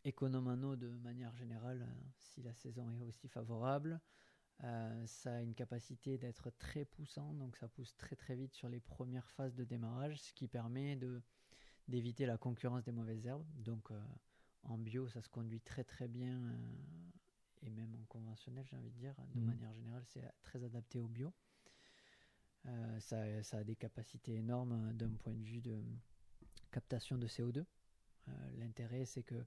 économe 0.03 0.47
en 0.47 0.61
eau 0.63 0.75
de 0.75 0.89
manière 0.99 1.33
générale 1.35 1.83
euh, 1.87 2.01
si 2.17 2.41
la 2.41 2.53
saison 2.53 2.89
est 2.91 3.03
aussi 3.03 3.27
favorable. 3.27 3.99
Euh, 4.63 5.05
ça 5.07 5.35
a 5.35 5.41
une 5.41 5.55
capacité 5.55 6.17
d'être 6.17 6.51
très 6.51 6.85
poussant, 6.85 7.33
donc 7.33 7.57
ça 7.57 7.67
pousse 7.67 7.95
très 7.97 8.15
très 8.15 8.35
vite 8.35 8.53
sur 8.53 8.69
les 8.69 8.79
premières 8.79 9.29
phases 9.29 9.55
de 9.55 9.63
démarrage, 9.63 10.19
ce 10.21 10.33
qui 10.33 10.47
permet 10.47 10.95
de 10.95 11.21
d'éviter 11.87 12.25
la 12.25 12.37
concurrence 12.37 12.83
des 12.83 12.91
mauvaises 12.91 13.25
herbes. 13.25 13.45
Donc 13.55 13.91
euh, 13.91 13.99
en 14.63 14.77
bio, 14.77 15.07
ça 15.09 15.21
se 15.21 15.29
conduit 15.29 15.61
très 15.61 15.83
très 15.83 16.07
bien 16.07 16.37
euh, 16.51 16.75
et 17.63 17.69
même 17.69 17.95
en 17.95 18.05
conventionnel, 18.05 18.65
j'ai 18.67 18.75
envie 18.75 18.91
de 18.91 18.97
dire, 18.97 19.15
de 19.35 19.41
Mhm. 19.41 19.45
manière 19.45 19.73
générale, 19.73 20.03
c'est 20.07 20.23
très 20.43 20.63
adapté 20.63 20.99
au 20.99 21.07
bio. 21.07 21.33
Euh, 22.67 22.99
ça, 22.99 23.43
ça 23.43 23.57
a 23.57 23.63
des 23.63 23.75
capacités 23.75 24.35
énormes 24.35 24.89
euh, 24.89 24.93
d'un 24.93 25.09
point 25.15 25.33
de 25.33 25.43
vue 25.43 25.61
de 25.61 25.81
captation 26.71 27.17
de 27.17 27.27
CO2. 27.27 27.65
Euh, 28.27 28.31
L'intérêt, 28.57 29.05
c'est 29.05 29.23
que, 29.23 29.43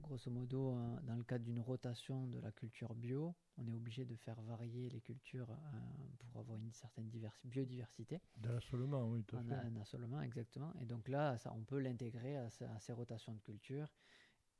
grosso 0.00 0.30
modo, 0.30 0.72
euh, 0.76 1.00
dans 1.02 1.16
le 1.16 1.24
cadre 1.24 1.44
d'une 1.44 1.58
rotation 1.60 2.28
de 2.28 2.38
la 2.38 2.52
culture 2.52 2.94
bio, 2.94 3.34
on 3.58 3.66
est 3.66 3.72
obligé 3.72 4.04
de 4.04 4.14
faire 4.14 4.40
varier 4.42 4.88
les 4.90 5.00
cultures 5.00 5.50
euh, 5.50 5.78
pour 6.18 6.36
avoir 6.38 6.56
une 6.58 6.72
certaine 6.72 7.08
diversi- 7.10 7.46
biodiversité. 7.46 8.20
De 8.36 8.50
l'assolement, 8.50 9.08
oui, 9.10 9.24
tout 9.24 9.36
à 9.36 9.42
fait. 9.42 9.54
un 9.54 9.76
assolement, 9.76 10.20
exactement. 10.22 10.72
Et 10.80 10.86
donc 10.86 11.08
là, 11.08 11.36
ça, 11.36 11.52
on 11.52 11.64
peut 11.64 11.80
l'intégrer 11.80 12.36
à, 12.36 12.48
ce- 12.48 12.64
à 12.64 12.78
ces 12.78 12.92
rotations 12.92 13.32
de 13.34 13.40
culture. 13.40 13.92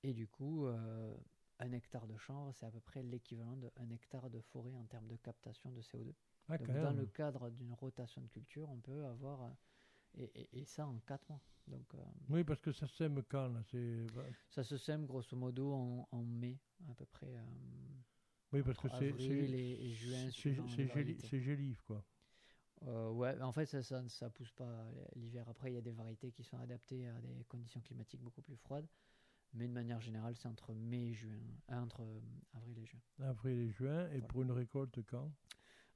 Et 0.03 0.13
du 0.13 0.27
coup, 0.27 0.67
euh, 0.67 1.15
un 1.61 1.73
hectare 1.73 2.07
de 2.07 2.17
chanvre, 2.17 2.53
c'est 2.55 2.67
à 2.67 2.71
peu 2.71 2.81
près 2.81 3.03
l'équivalent 3.03 3.57
d'un 3.57 3.91
hectare 3.91 4.31
de 4.31 4.41
forêt 4.41 4.75
en 4.75 4.85
termes 4.85 5.07
de 5.07 5.17
captation 5.17 5.71
de 5.71 5.83
CO2. 5.83 6.15
Ah, 6.49 6.59
Donc, 6.59 6.67
quand 6.67 6.83
dans 6.83 6.93
le 6.93 7.07
cadre 7.07 7.51
d'une 7.51 7.73
rotation 7.75 8.21
de 8.23 8.29
culture, 8.29 8.69
on 8.71 8.81
peut 8.81 9.05
avoir. 9.07 9.43
euh, 9.43 9.51
et, 10.19 10.25
et- 10.35 10.61
et 10.61 10.65
ça 10.65 10.87
en 10.87 10.99
4 11.01 11.29
mois. 11.29 11.41
Donc, 11.69 11.95
euh, 11.95 11.99
Oui, 12.29 12.43
parce 12.45 12.61
que 12.61 12.73
ça 12.73 12.87
sème 12.89 13.23
quand 13.29 13.49
là, 13.49 13.63
c'est... 13.71 14.07
ça 14.49 14.65
se 14.65 14.77
sème 14.77 15.07
grosso 15.07 15.37
modo 15.37 15.73
en, 15.73 16.09
en 16.11 16.23
mai, 16.25 16.59
à 16.91 16.95
peu 16.95 17.07
près. 17.07 17.37
euh, 17.37 17.45
Oui, 18.53 18.63
parce 18.63 18.79
que 18.79 18.89
c'est... 18.89 19.13
c'est 21.29 21.41
gélif, 21.41 21.81
quoi. 21.83 22.05
Euh, 22.87 23.11
ouais, 23.11 23.41
en 23.43 23.53
fait, 23.53 23.67
ça, 23.67 23.83
ça, 23.83 24.09
ça 24.09 24.31
pousse 24.31 24.53
pas 24.53 24.87
l'hiver. 25.15 25.47
Après, 25.49 25.71
il 25.71 25.75
y 25.75 25.79
a 25.79 25.83
des 25.83 25.93
variétés 25.93 26.33
qui 26.33 26.43
sont 26.43 26.59
adaptées 26.59 27.07
à 27.09 27.21
des 27.21 27.45
conditions 27.45 27.81
climatiques 27.83 28.23
beaucoup 28.23 28.43
plus 28.43 28.57
froides. 28.57 28.89
Mais 29.55 29.67
de 29.67 29.73
manière 29.73 30.01
générale, 30.01 30.37
c'est 30.37 30.49
entre 30.49 30.75
mai 30.75 31.09
et 31.09 31.15
juin, 31.15 31.39
euh, 31.71 31.81
entre 31.81 32.03
euh, 32.03 32.21
avril 32.55 32.79
et 32.79 32.87
juin. 32.87 33.01
Avril 33.21 33.59
et 33.59 33.71
juin, 33.71 34.07
et 34.07 34.19
Voilà. 34.19 34.29
pour 34.29 34.43
une 34.43 34.53
récolte 34.53 35.03
quand? 35.07 35.33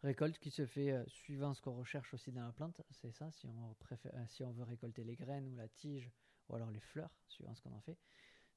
Récolte 0.03 0.39
qui 0.39 0.51
se 0.51 0.67
fait 0.67 0.91
euh, 0.93 1.05
suivant 1.07 1.55
ce 1.55 1.63
qu'on 1.63 1.77
recherche 1.77 2.13
aussi 2.15 2.33
dans 2.33 2.45
la 2.45 2.53
plante, 2.53 2.83
c'est 2.91 3.13
ça. 3.13 3.31
Si 3.31 3.47
on, 3.47 3.75
préfère, 3.75 4.13
euh, 4.15 4.25
si 4.27 4.43
on 4.43 4.51
veut 4.51 4.65
récolter 4.65 5.05
les 5.05 5.15
graines 5.15 5.49
ou 5.49 5.57
la 5.57 5.69
tige, 5.69 6.11
ou 6.49 6.57
alors 6.57 6.71
les 6.71 6.81
fleurs, 6.81 7.15
suivant 7.29 7.55
ce 7.55 7.63
qu'on 7.63 7.73
en 7.73 7.81
fait, 7.81 7.99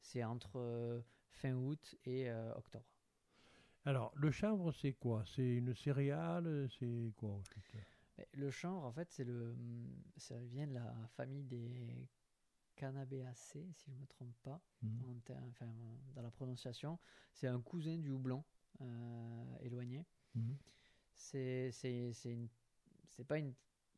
c'est 0.01 0.23
entre 0.23 1.03
fin 1.29 1.53
août 1.53 1.95
et 2.05 2.31
octobre. 2.55 2.85
Alors, 3.85 4.11
le 4.15 4.31
chanvre, 4.31 4.73
c'est 4.73 4.93
quoi? 4.93 5.23
C'est 5.25 5.55
une 5.55 5.73
céréale? 5.73 6.67
C'est 6.77 7.13
quoi 7.15 7.31
en 7.31 7.41
fait 7.43 7.85
Mais 8.17 8.27
le 8.33 8.51
chanvre, 8.51 8.83
en 8.85 8.91
fait, 8.91 9.09
c'est 9.11 9.23
le, 9.23 9.51
hum, 9.51 10.03
ça 10.17 10.37
vient 10.39 10.67
de 10.67 10.73
la 10.73 10.93
famille 11.15 11.45
des 11.45 12.09
Cannabéacées, 12.77 13.67
si 13.73 13.91
je 13.91 13.95
ne 13.95 14.01
me 14.01 14.05
trompe 14.07 14.35
pas. 14.43 14.61
Mhm. 14.81 15.01
en 15.03 15.47
enfin, 15.49 15.67
dans 16.15 16.21
la 16.21 16.31
prononciation. 16.31 16.97
C'est 17.33 17.47
un 17.47 17.59
cousin 17.61 17.97
du 17.97 18.11
houblon 18.11 18.43
euh, 18.81 19.57
éloigné. 19.61 20.05
Mhm. 20.35 20.55
C'est 21.13 21.71
pas 23.27 23.39
une, 23.39 23.53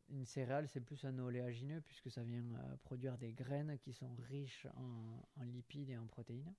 une 0.09 0.25
céréale, 0.25 0.67
c'est 0.69 0.79
plus 0.81 1.03
un 1.05 1.17
oléagineux 1.19 1.81
puisque 1.81 2.09
ça 2.09 2.23
vient 2.23 2.43
euh, 2.55 2.77
produire 2.83 3.17
des 3.17 3.33
graines 3.33 3.77
qui 3.79 3.93
sont 3.93 4.15
riches 4.15 4.65
en, 4.75 5.27
en 5.35 5.43
lipides 5.43 5.89
et 5.89 5.97
en 5.97 6.07
protéines. 6.07 6.53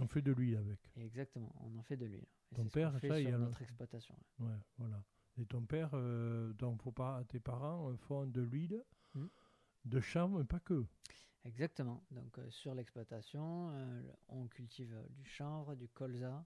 On 0.00 0.06
fait 0.08 0.22
de 0.22 0.32
l'huile 0.32 0.56
avec. 0.56 0.78
Et 0.96 1.04
exactement, 1.04 1.54
on 1.60 1.78
en 1.78 1.82
fait 1.82 1.96
de 1.96 2.06
l'huile. 2.06 2.26
Ton 2.54 2.66
père, 2.68 2.98
fait 2.98 3.08
ça, 3.08 3.20
il 3.20 3.28
y 3.28 3.32
a 3.32 3.38
notre 3.38 3.62
exploitation. 3.62 4.16
ouais. 4.40 4.56
Voilà. 4.78 5.02
Et 5.38 5.44
ton 5.46 5.64
père, 5.66 5.90
euh, 5.94 6.52
donc 6.54 6.82
faut 6.82 6.92
pas, 6.92 7.22
tes 7.24 7.40
parents 7.40 7.90
euh, 7.90 7.96
font 7.96 8.26
de 8.26 8.40
l'huile, 8.40 8.82
Mhm. 9.14 9.28
de 9.84 10.00
chanvre, 10.00 10.38
mais 10.38 10.44
pas 10.44 10.60
que. 10.60 10.84
Exactement. 11.46 12.02
Donc 12.10 12.38
euh, 12.38 12.50
sur 12.50 12.74
l'exploitation, 12.74 13.70
euh, 13.70 14.02
on 14.28 14.48
cultive 14.48 14.92
euh, 14.94 15.06
du 15.10 15.24
chanvre, 15.24 15.76
du 15.76 15.88
colza, 15.88 16.44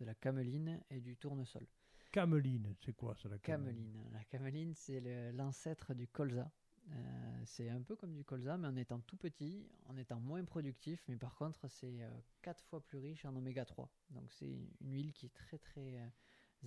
de 0.00 0.04
la 0.04 0.14
cameline 0.14 0.80
et 0.90 1.00
du 1.00 1.16
tournesol. 1.16 1.66
Cameline, 2.10 2.74
c'est 2.84 2.92
quoi 2.92 3.14
ça 3.14 3.28
la 3.28 3.38
cameline? 3.38 3.76
Cameline. 3.76 4.10
La 4.12 4.24
cameline, 4.24 4.74
c'est 4.74 5.00
l'ancêtre 5.32 5.94
du 5.94 6.08
colza. 6.08 6.50
Euh, 6.90 7.42
c'est 7.46 7.70
un 7.70 7.80
peu 7.80 7.94
comme 7.94 8.12
du 8.14 8.24
colza, 8.24 8.56
mais 8.58 8.66
en 8.66 8.76
étant 8.76 9.00
tout 9.00 9.16
petit, 9.16 9.66
en 9.86 9.96
étant 9.96 10.18
moins 10.18 10.44
productif, 10.44 11.02
mais 11.08 11.16
par 11.16 11.36
contre, 11.36 11.68
c'est 11.68 12.00
quatre 12.42 12.62
fois 12.64 12.84
plus 12.84 12.98
riche 12.98 13.24
en 13.24 13.34
oméga 13.36 13.64
3. 13.64 13.88
Donc, 14.10 14.30
c'est 14.32 14.50
une 14.80 14.92
huile 14.92 15.12
qui 15.12 15.26
est 15.26 15.34
très 15.34 15.56
très 15.58 16.12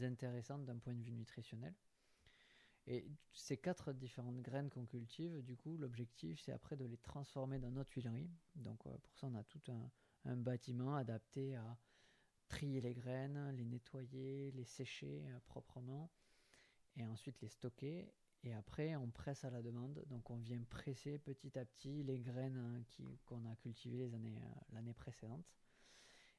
intéressante 0.02 0.66
d'un 0.66 0.78
point 0.78 0.94
de 0.94 1.04
vue 1.04 1.12
nutritionnel. 1.12 1.76
Et 2.88 3.06
ces 3.34 3.58
quatre 3.58 3.94
différentes 3.94 4.42
graines 4.42 4.70
qu'on 4.70 4.86
cultive, 4.86 5.42
du 5.44 5.58
coup, 5.58 5.78
l'objectif, 5.78 6.40
c'est 6.40 6.52
après 6.52 6.78
de 6.78 6.86
les 6.86 6.98
transformer 6.98 7.58
dans 7.58 7.72
notre 7.72 7.92
huilerie. 7.94 8.30
Donc, 8.56 8.86
euh, 8.86 8.96
pour 9.00 9.18
ça, 9.18 9.28
on 9.28 9.36
a 9.36 9.44
tout 9.44 9.62
un, 9.70 10.36
bâtiment 10.38 10.96
adapté 10.96 11.56
à 11.56 11.78
trier 12.48 12.82
les 12.82 12.94
graines, 12.94 13.52
les 13.56 13.66
nettoyer, 13.66 14.52
les 14.52 14.66
sécher 14.66 15.24
euh, 15.28 15.40
proprement, 15.46 16.12
et 16.98 17.06
ensuite 17.06 17.42
les 17.42 17.50
stocker. 17.50 18.12
Et 18.44 18.54
après, 18.54 18.96
on 18.96 19.10
presse 19.10 19.44
à 19.44 19.50
la 19.50 19.64
demande. 19.64 20.04
Donc, 20.08 20.30
on 20.30 20.38
vient 20.38 20.62
presser 20.70 21.18
petit 21.18 21.58
à 21.58 21.66
petit 21.66 22.04
les 22.04 22.20
graines 22.20 22.58
hein, 22.58 23.06
qu'on 23.26 23.46
a 23.46 23.56
cultivées 23.56 24.12
euh, 24.14 24.40
l'année 24.74 24.94
précédente. 24.94 25.46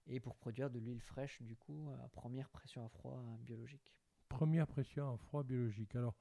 Et 0.07 0.20
pour 0.20 0.36
produire 0.36 0.70
de 0.70 0.78
l'huile 0.78 1.01
fraîche, 1.01 1.42
du 1.42 1.57
coup, 1.57 1.90
à 2.05 2.09
première 2.11 2.49
pression 2.51 2.84
à 2.84 2.88
froid 2.88 3.20
biologique. 3.40 3.92
Première 4.28 4.66
pression 4.66 5.04
en 5.04 5.16
froid 5.16 5.42
biologique. 5.42 5.94
Alors, 5.96 6.14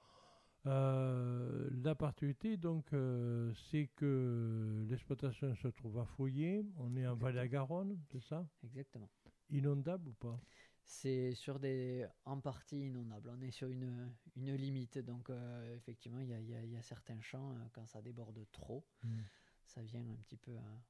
Euh, 0.68 1.70
la 1.84 1.94
particularité, 1.94 2.58
donc, 2.58 2.92
euh, 2.92 3.54
c'est 3.70 3.86
que 3.96 4.84
l'exploitation 4.90 5.54
se 5.54 5.68
trouve 5.68 6.00
à 6.00 6.06
Foyer. 6.06 6.66
On 6.80 6.96
est 6.96 7.06
en 7.06 7.14
Vallée-à-Garonne, 7.16 8.00
c'est 8.12 8.24
ça? 8.24 8.48
Exactement. 8.64 9.08
Inondable 9.52 10.10
ou 10.10 10.14
pas? 10.14 10.40
C'est 10.84 11.36
sur 11.36 11.60
des 11.60 12.08
en 12.26 12.40
partie 12.42 12.88
inondable. 12.88 13.30
On 13.32 13.42
est 13.42 13.52
sur 13.52 13.70
une, 13.70 14.12
une 14.36 14.56
limite. 14.56 14.98
Donc, 14.98 15.30
euh, 15.30 15.76
effectivement, 15.76 16.20
il 16.20 16.30
y 16.30 16.32
y 16.32 16.56
a- 16.56 16.64
il 16.64 16.72
y 16.72 16.78
a 16.78 16.82
certains 16.82 17.22
champs, 17.22 17.56
quand 17.72 17.86
ça 17.86 18.02
déborde 18.02 18.44
trop, 18.52 18.84
Mm. 19.04 19.20
ça 19.66 19.84
vient 19.84 20.02
un 20.02 20.16
petit 20.16 20.38
peu 20.38 20.58
à. 20.58 20.82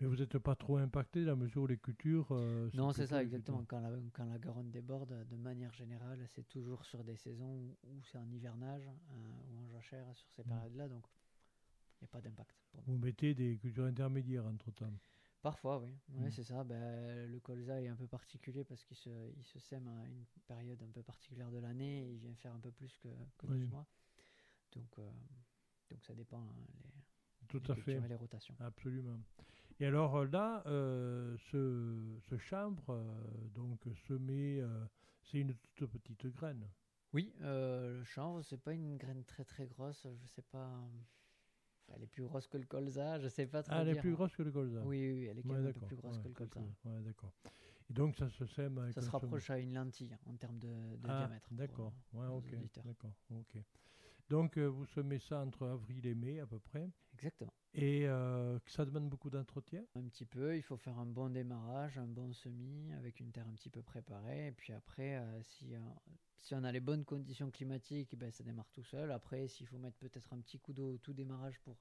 Mais 0.00 0.06
vous 0.06 0.14
n'êtes 0.16 0.38
pas 0.38 0.54
trop 0.54 0.76
impacté 0.76 1.24
dans 1.24 1.32
la 1.32 1.36
mesure 1.36 1.62
où 1.62 1.66
les 1.66 1.76
cultures. 1.78 2.28
euh, 2.30 2.70
Non, 2.74 2.92
c'est 2.92 3.06
ça, 3.08 3.20
exactement. 3.22 3.64
Quand 3.64 3.80
la, 3.80 3.90
quand 4.12 4.24
la 4.26 4.38
Garonne 4.38 4.70
déborde, 4.70 5.26
de 5.28 5.36
manière 5.36 5.72
générale, 5.74 6.24
c'est 6.28 6.46
toujours 6.48 6.84
sur 6.84 7.02
des 7.02 7.16
saisons 7.16 7.74
où, 7.82 8.00
c'est 8.04 8.18
en 8.18 8.30
hivernage 8.30 8.86
euh, 8.86 9.32
ou 9.50 9.58
en 9.58 9.68
jachère 9.68 10.06
sur 10.16 10.30
ces 10.30 10.42
Mm. 10.44 10.48
périodes-là. 10.48 10.88
Donc, 10.88 11.04
il 12.00 12.04
n'y 12.04 12.04
a 12.04 12.08
pas 12.08 12.20
d'impact. 12.20 12.54
Vous 12.86 12.96
mettez 12.96 13.34
des 13.34 13.58
cultures 13.58 13.86
intermédiaires 13.86 14.46
entre 14.46 14.70
temps. 14.70 14.92
Parfois, 15.42 15.80
oui. 15.80 15.90
Ouais, 16.10 16.28
Mm. 16.28 16.30
c'est 16.30 16.44
ça. 16.44 16.62
Ben, 16.62 17.28
le 17.28 17.40
colza 17.40 17.80
est 17.82 17.88
un 17.88 17.96
peu 17.96 18.06
particulier 18.06 18.62
parce 18.64 18.84
qu'il 18.84 18.96
se, 18.96 19.10
il 19.36 19.44
se 19.44 19.58
sème 19.58 19.88
à 19.88 20.06
une 20.06 20.24
période 20.46 20.80
un 20.80 20.90
peu 20.92 21.02
particulière 21.02 21.50
de 21.50 21.58
l'année 21.58 22.08
il 22.12 22.18
vient 22.18 22.34
faire 22.36 22.54
un 22.54 22.60
peu 22.60 22.70
plus 22.70 22.96
que, 22.98 23.08
que 23.36 23.46
Oui. 23.48 23.58
12 23.58 23.70
mois. 23.70 23.86
Donc, 24.76 24.96
euh, 25.00 25.10
donc 25.90 26.04
ça 26.04 26.14
dépend, 26.14 26.40
hein, 26.40 26.54
les, 26.56 27.02
Tout 27.48 27.62
à 27.68 27.74
fait. 27.74 27.92
et 27.94 28.08
les 28.08 28.14
rotations. 28.14 28.54
Absolument. 28.60 29.18
Et 29.80 29.86
alors 29.86 30.16
euh, 30.16 30.26
là, 30.26 30.62
euh, 30.66 31.36
ce, 31.50 32.16
ce 32.28 32.36
chambre, 32.36 32.82
euh, 32.90 33.04
donc 33.54 33.80
semé, 34.06 34.60
euh, 34.60 34.84
c'est 35.22 35.38
une 35.38 35.54
toute 35.76 35.90
petite 35.90 36.26
graine. 36.34 36.66
Oui, 37.12 37.32
le 37.40 38.02
chanvre, 38.04 38.42
c'est 38.42 38.58
pas 38.60 38.74
une 38.74 38.96
graine 38.96 39.24
très 39.24 39.44
très 39.44 39.66
grosse. 39.66 40.06
Je 40.20 40.26
sais 40.26 40.42
pas. 40.42 40.68
Elle 41.94 42.02
est 42.02 42.06
plus 42.06 42.24
grosse 42.24 42.46
que 42.46 42.58
le 42.58 42.66
colza. 42.66 43.18
Je 43.18 43.28
sais 43.28 43.46
pas 43.46 43.62
trop 43.62 43.72
Ah, 43.74 43.80
elle 43.80 43.88
est 43.88 44.00
plus 44.00 44.12
grosse 44.12 44.34
que 44.36 44.42
le 44.42 44.50
colza. 44.52 44.82
Oui, 44.84 45.10
oui, 45.10 45.24
elle 45.24 45.38
est 45.38 45.42
quand 45.42 45.50
Ouais, 45.50 45.56
même 45.56 45.68
un 45.68 45.72
peu 45.72 45.80
d'accord. 45.80 45.88
plus 45.88 45.96
grosse 45.96 46.16
Ouais, 46.16 46.22
que 46.22 46.28
le 46.28 46.34
colza. 46.34 46.60
ouais, 46.84 47.00
d'accord. 47.02 47.32
Et 47.88 47.94
donc 47.94 48.14
ça 48.16 48.28
se 48.28 48.44
sème 48.44 48.76
avec 48.76 48.92
Ça 48.92 49.00
se 49.00 49.08
rapproche 49.08 49.48
à 49.48 49.58
une 49.58 49.72
lentille 49.72 50.14
en 50.26 50.36
termes 50.36 50.58
de, 50.58 50.66
de 50.96 51.08
Ah, 51.08 51.16
diamètre. 51.20 51.48
D'accord. 51.52 51.94
Ouais, 52.12 52.26
ok. 52.26 52.54
D'accord. 52.84 53.12
Ok. 53.30 53.56
Donc 54.28 54.58
euh, 54.58 54.66
vous 54.66 54.84
semez 54.86 55.18
ça 55.18 55.40
entre 55.40 55.66
avril 55.66 56.06
et 56.06 56.14
mai 56.14 56.40
à 56.40 56.46
peu 56.46 56.58
près. 56.58 56.90
Exactement. 57.14 57.52
Et 57.74 58.06
euh, 58.08 58.58
ça 58.66 58.84
demande 58.84 59.08
beaucoup 59.08 59.30
d'entretien? 59.30 59.82
Un 59.94 60.08
petit 60.08 60.24
peu, 60.24 60.56
il 60.56 60.62
faut 60.62 60.76
faire 60.76 60.98
un 60.98 61.06
bon 61.06 61.30
démarrage, 61.30 61.98
un 61.98 62.06
bon 62.06 62.32
semis 62.32 62.92
avec 62.92 63.20
une 63.20 63.30
terre 63.30 63.46
un 63.48 63.54
petit 63.54 63.70
peu 63.70 63.82
préparée. 63.82 64.48
Et 64.48 64.52
puis 64.52 64.72
après, 64.72 65.16
euh, 65.16 65.42
si, 65.42 65.74
euh, 65.74 65.78
si 66.36 66.54
on 66.54 66.64
a 66.64 66.72
les 66.72 66.80
bonnes 66.80 67.04
conditions 67.04 67.50
climatiques, 67.50 68.16
ben, 68.16 68.30
ça 68.30 68.44
démarre 68.44 68.70
tout 68.72 68.84
seul. 68.84 69.12
Après, 69.12 69.48
s'il 69.48 69.66
faut 69.66 69.78
mettre 69.78 69.98
peut-être 69.98 70.32
un 70.32 70.40
petit 70.40 70.58
coup 70.58 70.72
d'eau 70.72 70.94
au 70.94 70.98
tout 70.98 71.12
démarrage 71.12 71.60
pour 71.60 71.76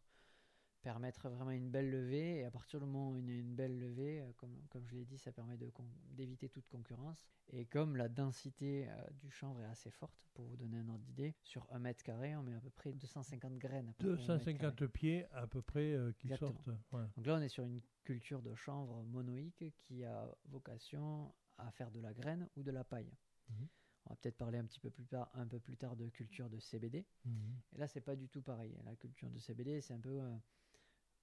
permettre 0.87 1.27
vraiment 1.27 1.51
une 1.51 1.69
belle 1.69 1.89
levée. 1.91 2.37
Et 2.37 2.45
à 2.45 2.51
partir 2.51 2.79
du 2.79 2.85
moment 2.85 3.09
où 3.09 3.15
on 3.17 3.27
a 3.27 3.31
une 3.31 3.55
belle 3.55 3.77
levée, 3.77 4.21
euh, 4.21 4.31
comme, 4.37 4.55
comme 4.69 4.87
je 4.87 4.95
l'ai 4.95 5.03
dit, 5.03 5.17
ça 5.17 5.33
permet 5.33 5.57
d'éviter 5.57 6.47
toute 6.47 6.65
concurrence. 6.69 7.27
Et 7.49 7.65
comme 7.65 7.97
la 7.97 8.07
densité 8.07 8.87
euh, 8.87 8.93
du 9.19 9.29
chanvre 9.29 9.59
est 9.63 9.65
assez 9.65 9.91
forte, 9.91 10.15
pour 10.33 10.45
vous 10.45 10.55
donner 10.55 10.77
un 10.77 10.87
ordre 10.87 11.03
d'idée, 11.03 11.35
sur 11.43 11.67
un 11.71 11.79
mètre 11.79 12.01
carré, 12.03 12.37
on 12.37 12.43
met 12.43 12.53
à 12.53 12.61
peu 12.61 12.69
près 12.69 12.93
250 12.93 13.57
graines. 13.57 13.93
carré. 13.97 14.11
250 14.11 14.87
pieds 14.87 15.25
à 15.33 15.45
peu 15.45 15.61
près 15.61 15.91
euh, 15.91 16.13
qui 16.13 16.27
Exactement. 16.27 16.53
sortent. 16.53 16.93
Ouais. 16.93 17.03
Donc 17.17 17.27
là, 17.27 17.35
on 17.35 17.41
est 17.41 17.49
sur 17.49 17.65
une 17.65 17.81
culture 18.05 18.41
de 18.41 18.55
chanvre 18.55 19.03
monoïque 19.03 19.65
qui 19.79 20.05
a 20.05 20.33
vocation 20.45 21.33
à 21.57 21.69
faire 21.71 21.91
de 21.91 21.99
la 21.99 22.13
graine 22.13 22.47
ou 22.55 22.63
de 22.63 22.71
la 22.71 22.85
paille. 22.85 23.11
Mhm. 23.49 23.67
On 24.05 24.11
va 24.11 24.15
peut-être 24.15 24.37
parler 24.37 24.57
un 24.57 24.65
petit 24.65 24.79
peu 24.79 24.89
plus 24.89 25.05
tard, 25.05 25.29
un 25.33 25.47
peu 25.47 25.59
plus 25.59 25.75
tard 25.75 25.97
de 25.97 26.07
culture 26.07 26.49
de 26.49 26.59
CBD. 26.59 27.05
Mhm. 27.25 27.59
Et 27.73 27.77
là, 27.77 27.89
c'est 27.89 27.99
pas 27.99 28.15
du 28.15 28.29
tout 28.29 28.41
pareil. 28.41 28.73
La 28.85 28.95
culture 28.95 29.29
de 29.29 29.37
CBD, 29.37 29.81
c'est 29.81 29.93
un 29.93 29.99
peu 29.99 30.21
euh, 30.21 30.37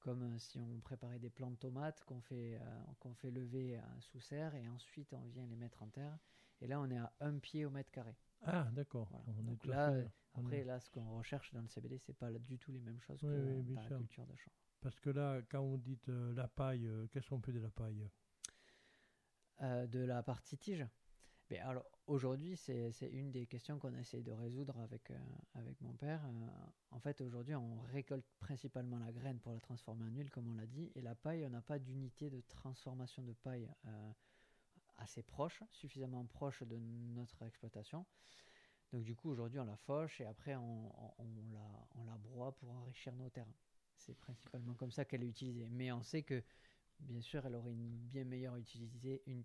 comme 0.05 0.23
euh, 0.23 0.39
si 0.39 0.59
on 0.61 0.81
préparait 0.81 1.19
des 1.19 1.31
plants 1.31 1.51
de 1.51 1.57
tomates 1.57 2.05
qu'on 2.05 2.21
fait, 2.21 2.59
euh, 2.61 2.83
qu'on 3.01 3.15
fait 3.15 3.31
lever 3.31 3.79
euh, 3.79 3.83
sous 4.01 4.21
serre 4.21 4.55
et 4.55 4.69
ensuite 4.69 5.13
on 5.15 5.27
vient 5.29 5.47
les 5.47 5.57
mettre 5.57 5.83
en 5.83 5.89
terre. 5.89 6.19
Et 6.61 6.67
là, 6.69 6.81
on 6.81 6.91
est 6.91 6.99
à 6.99 7.13
un 7.21 7.39
pied 7.39 7.65
au 7.67 7.71
mètre 7.71 7.91
carré. 7.91 8.17
Ah, 8.47 8.69
d'accord. 8.73 9.09
Voilà. 9.11 9.25
On 9.27 9.33
est 9.47 9.47
Donc 9.49 9.59
tout 9.59 9.71
à 9.71 9.77
là, 9.77 9.93
fait- 9.93 10.11
on 10.37 10.41
Après, 10.41 10.65
là, 10.65 10.81
ce 10.81 10.91
qu'on 10.91 11.17
recherche 11.19 11.53
dans 11.53 11.63
le 11.63 11.69
CBD, 11.69 11.99
c'est 11.99 12.13
pas 12.13 12.31
du 12.33 12.59
tout 12.59 12.73
les 12.73 12.81
mêmes 12.81 13.01
choses 13.01 13.23
Oui, 13.23 13.31
que 13.33 13.37
oui, 13.37 13.63
dans 13.75 13.83
la 13.83 13.91
culture 13.91 14.27
de 14.27 14.37
chanvre. 14.37 14.57
Parce 14.81 15.01
que 15.01 15.11
là, 15.11 15.41
quand 15.51 15.65
vous 15.65 15.79
dites 15.79 16.09
euh, 16.11 16.33
la 16.35 16.47
paille, 16.47 16.87
euh, 16.87 17.09
qu'est-ce 17.11 17.29
qu'on 17.29 17.41
fait 17.41 17.53
de 17.53 17.59
la 17.61 17.71
paille? 17.71 18.09
De 19.61 20.05
la 20.05 20.23
partie 20.23 20.59
tige. 20.59 20.87
Alors 21.61 21.85
aujourd'hui, 22.07 22.57
c'est 22.57 23.11
une 23.13 23.31
des 23.31 23.47
questions 23.47 23.79
qu'on 23.79 23.95
essaie 23.95 24.23
de 24.23 24.33
résoudre 24.33 24.79
avec, 24.79 25.11
euh, 25.11 25.19
avec 25.55 25.81
mon 25.81 25.93
père. 25.93 26.25
Euh, 26.25 26.49
en 26.91 26.99
fait, 26.99 27.21
aujourd'hui, 27.21 27.55
on 27.55 27.81
récolte 27.81 28.27
principalement 28.39 28.99
la 28.99 29.13
graine 29.13 29.39
pour 29.39 29.53
la 29.53 29.61
transformer 29.61 30.05
en 30.05 30.09
huile, 30.09 30.31
comme 30.31 30.49
on 30.49 30.55
l'a 30.55 30.67
dit, 30.67 30.91
et 30.95 31.03
la 31.03 31.15
paille, 31.15 31.45
on 31.45 31.51
n'a 31.51 31.61
pas 31.61 31.79
d'unité 31.79 32.31
de 32.31 32.41
transformation 32.49 33.23
de 33.23 33.33
paille 33.33 33.71
euh, 33.87 34.13
assez 34.97 35.23
proche, 35.23 35.63
suffisamment 35.71 36.25
proche 36.25 36.63
de 36.63 36.77
notre 36.79 37.43
exploitation. 37.43 38.07
Donc 38.93 39.03
du 39.03 39.15
coup, 39.15 39.31
aujourd'hui, 39.31 39.59
on 39.59 39.65
la 39.65 39.77
fauche 39.77 40.21
et 40.21 40.27
après, 40.27 40.57
on, 40.57 40.93
la, 42.07 42.17
broie 42.19 42.53
pour 42.53 42.71
enrichir 42.71 43.13
nos 43.15 43.29
terres. 43.29 43.53
C'est 43.97 44.17
principalement 44.17 44.75
comme 44.75 44.93
ça 44.93 45.05
qu'elle 45.05 45.23
est 45.23 45.29
utilisée. 45.29 45.69
Mais 45.69 45.93
on 45.93 46.03
sait 46.03 46.23
que, 46.23 46.43
bien 47.01 47.21
sûr, 47.21 47.45
elle 47.45 47.55
aurait 47.55 47.73
une 47.73 47.99
bien 48.07 48.25
meilleure 48.25 48.57
utilité, 48.57 49.23
une, 49.27 49.45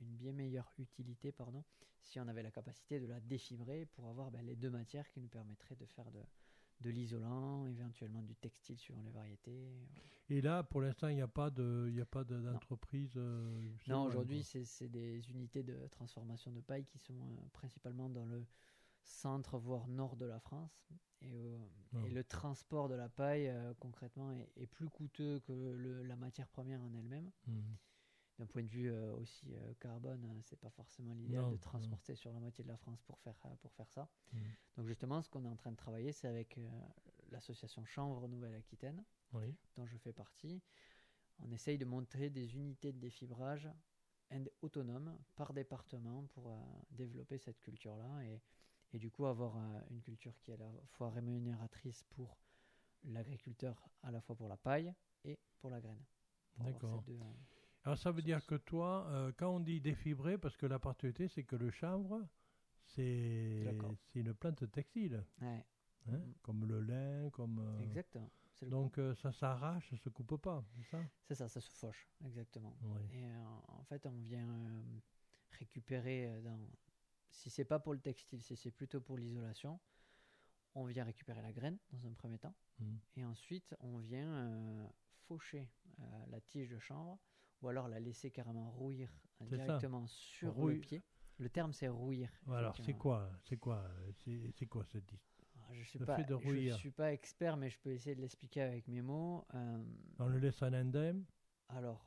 une 0.00 0.16
bien 0.16 0.32
meilleure 0.32 0.70
utilité 0.78 1.32
pardon, 1.32 1.64
si 2.00 2.18
on 2.20 2.28
avait 2.28 2.42
la 2.42 2.50
capacité 2.50 3.00
de 3.00 3.06
la 3.06 3.20
défibrer 3.20 3.86
pour 3.86 4.08
avoir 4.08 4.30
ben, 4.30 4.44
les 4.44 4.56
deux 4.56 4.70
matières 4.70 5.08
qui 5.10 5.20
nous 5.20 5.28
permettraient 5.28 5.76
de 5.76 5.86
faire 5.86 6.10
de, 6.10 6.20
de 6.80 6.90
l'isolant, 6.90 7.66
éventuellement 7.66 8.22
du 8.22 8.34
textile 8.36 8.78
suivant 8.78 9.02
les 9.02 9.10
variétés. 9.12 9.72
Et 10.30 10.40
là, 10.40 10.62
pour 10.62 10.80
l'instant, 10.80 11.08
il 11.08 11.14
n'y 11.16 11.22
a 11.22 11.28
pas 11.28 11.50
de- 11.50 11.86
il 11.88 11.94
n'y 11.94 12.00
a 12.00 12.06
pas 12.06 12.24
de- 12.24 12.40
d'entreprise. 12.40 13.12
euh, 13.16 13.70
Non, 13.88 14.04
aujourd'hui, 14.04 14.42
c'est 14.42 14.88
des 14.88 15.30
unités 15.30 15.62
de 15.62 15.86
transformation 15.88 16.50
de 16.50 16.60
paille 16.60 16.84
qui 16.86 16.98
sont 16.98 17.14
euh, 17.14 17.48
principalement 17.52 18.08
dans 18.08 18.24
le 18.24 18.44
centre, 19.02 19.58
voire 19.58 19.86
nord 19.86 20.16
de 20.16 20.24
la 20.24 20.40
France. 20.40 20.88
Et, 21.20 21.54
euh, 21.54 21.58
Ah. 21.94 22.06
et 22.06 22.10
le 22.10 22.24
transport 22.24 22.88
de 22.88 22.94
la 22.94 23.08
paille, 23.08 23.48
euh, 23.48 23.72
concrètement, 23.80 24.32
est, 24.32 24.50
est 24.56 24.66
plus 24.66 24.88
coûteux 24.88 25.40
que 25.40 25.52
le- 25.52 26.02
la 26.02 26.16
matière 26.16 26.48
première 26.48 26.82
en 26.82 26.92
elle-même. 26.94 27.30
Mhm. 27.46 27.76
D'un 28.38 28.46
point 28.46 28.62
de 28.62 28.68
vue 28.68 28.90
euh, 28.90 29.14
aussi 29.14 29.54
euh, 29.54 29.74
carbone, 29.78 30.24
euh, 30.24 30.40
c'est 30.42 30.58
pas 30.58 30.70
forcément 30.70 31.14
l'idéal 31.14 31.44
de 31.44 31.50
non. 31.50 31.56
transporter 31.58 32.16
sur 32.16 32.32
la 32.32 32.40
moitié 32.40 32.64
de 32.64 32.68
la 32.68 32.76
France 32.76 33.00
pour 33.02 33.18
faire, 33.20 33.36
pour 33.60 33.72
faire 33.74 33.88
ça. 33.90 34.08
Mhm. 34.32 34.40
Donc 34.76 34.86
justement, 34.88 35.22
ce 35.22 35.28
qu'on 35.30 35.44
est 35.44 35.48
en 35.48 35.54
train 35.54 35.70
de 35.70 35.76
travailler, 35.76 36.10
c'est 36.10 36.26
avec 36.26 36.58
euh, 36.58 36.68
l'association 37.30 37.84
Chanvre 37.84 38.26
Nouvelle-Aquitaine, 38.26 39.04
Oui. 39.32 39.54
dont 39.76 39.86
je 39.86 39.96
fais 39.98 40.12
partie. 40.12 40.60
On 41.38 41.50
essaye 41.52 41.78
de 41.78 41.84
monter 41.84 42.28
des 42.28 42.56
unités 42.56 42.92
de 42.92 42.98
défibrage 42.98 43.68
autonomes 44.62 45.16
par 45.36 45.52
département 45.52 46.24
pour 46.34 46.56
développer 46.90 47.38
cette 47.38 47.60
culture-là 47.60 48.24
et, 48.24 48.40
et 48.92 48.98
du 48.98 49.08
coup 49.08 49.26
avoir 49.26 49.56
une 49.90 50.00
culture 50.00 50.36
qui 50.38 50.50
est 50.50 50.54
à 50.54 50.56
la 50.56 50.70
fois 50.88 51.10
rémunératrice 51.10 52.02
pour 52.10 52.36
l'agriculteur, 53.04 53.88
à 54.02 54.10
la 54.10 54.20
fois 54.20 54.34
pour 54.34 54.48
la 54.48 54.56
paille 54.56 54.92
et 55.24 55.38
pour 55.60 55.70
la 55.70 55.80
graine. 55.80 56.02
D'accord. 56.58 57.04
Alors 57.84 57.98
ça 57.98 58.10
veut 58.10 58.22
dire 58.22 58.44
que 58.46 58.54
toi, 58.54 59.06
euh, 59.08 59.32
quand 59.36 59.50
on 59.50 59.60
dit 59.60 59.80
défibré, 59.80 60.38
parce 60.38 60.56
que 60.56 60.66
la 60.66 60.78
particularité, 60.78 61.28
c'est 61.28 61.44
que 61.44 61.56
le 61.56 61.70
chanvre, 61.70 62.26
c'est 62.86 63.66
une 64.14 64.34
plante 64.34 64.70
textile, 64.70 65.24
ouais, 65.42 65.64
hein, 66.06 66.18
Mhm. 66.18 66.34
comme 66.42 66.64
le 66.66 66.80
lin, 66.80 67.30
comme. 67.30 67.58
euh, 67.58 67.80
exactement. 67.80 68.30
Donc 68.68 68.98
euh, 68.98 69.14
ça 69.16 69.32
s'arrache, 69.32 69.90
ça 69.90 69.96
se 69.96 70.08
coupe 70.08 70.36
pas, 70.40 70.64
c'est 70.76 70.84
ça? 70.90 71.04
C'est 71.24 71.34
ça, 71.34 71.48
ça 71.48 71.60
se 71.60 71.70
fauche, 71.70 72.08
exactement. 72.24 72.76
Oui. 72.82 73.00
Et 73.12 73.26
en 73.68 73.82
fait, 73.84 74.06
on 74.06 74.16
vient 74.18 74.82
récupérer 75.58 76.40
dans. 76.42 76.58
Si 77.30 77.50
c'est 77.50 77.64
pas 77.64 77.80
pour 77.80 77.92
le 77.94 78.00
textile, 78.00 78.40
si 78.42 78.56
c'est 78.56 78.70
plutôt 78.70 79.00
pour 79.00 79.18
l'isolation, 79.18 79.80
on 80.74 80.84
vient 80.86 81.04
récupérer 81.04 81.42
la 81.42 81.52
graine 81.52 81.78
dans 81.90 82.06
un 82.06 82.12
premier 82.12 82.38
temps. 82.38 82.54
Mhm. 82.78 82.98
Et 83.16 83.24
ensuite, 83.24 83.74
on 83.80 83.98
vient 83.98 84.88
faucher 85.26 85.68
la 86.28 86.40
tige 86.40 86.70
de 86.70 86.78
chanvre 86.78 87.18
ou 87.64 87.68
alors 87.68 87.88
la 87.88 87.98
laisser 87.98 88.30
carrément 88.30 88.70
ça. 89.48 89.56
directement 89.56 90.06
sur 90.06 90.52
Rouille- 90.54 90.74
le 90.74 90.80
pied. 90.80 91.02
Le 91.38 91.48
terme, 91.48 91.72
c'est 91.72 91.88
rouillir. 91.88 92.30
Alors 92.48 92.76
c'est 92.76 92.92
quoi 92.94 93.30
C'est 93.42 93.56
quoi 93.56 93.88
C'est 94.54 94.66
quoi 94.66 94.84
cette 94.84 95.06
dis- 95.06 95.18
Alors, 95.56 95.72
Je 95.74 95.82
suis 95.82 95.98
le 95.98 96.04
pas, 96.04 96.16
fait 96.16 96.24
de 96.24 96.34
je 96.36 96.70
suis 96.76 96.90
pas 96.90 97.12
expert, 97.12 97.56
mais 97.56 97.70
je 97.70 97.78
peux 97.80 97.90
essayer 97.90 98.14
de 98.14 98.20
l'expliquer 98.20 98.60
avec 98.60 98.86
mes 98.86 99.00
mots. 99.00 99.46
Euh, 99.54 99.82
On 100.18 100.28
le 100.28 100.38
laisse 100.38 100.62
en 100.62 100.72
indemne? 100.74 101.24
Alors, 101.68 102.06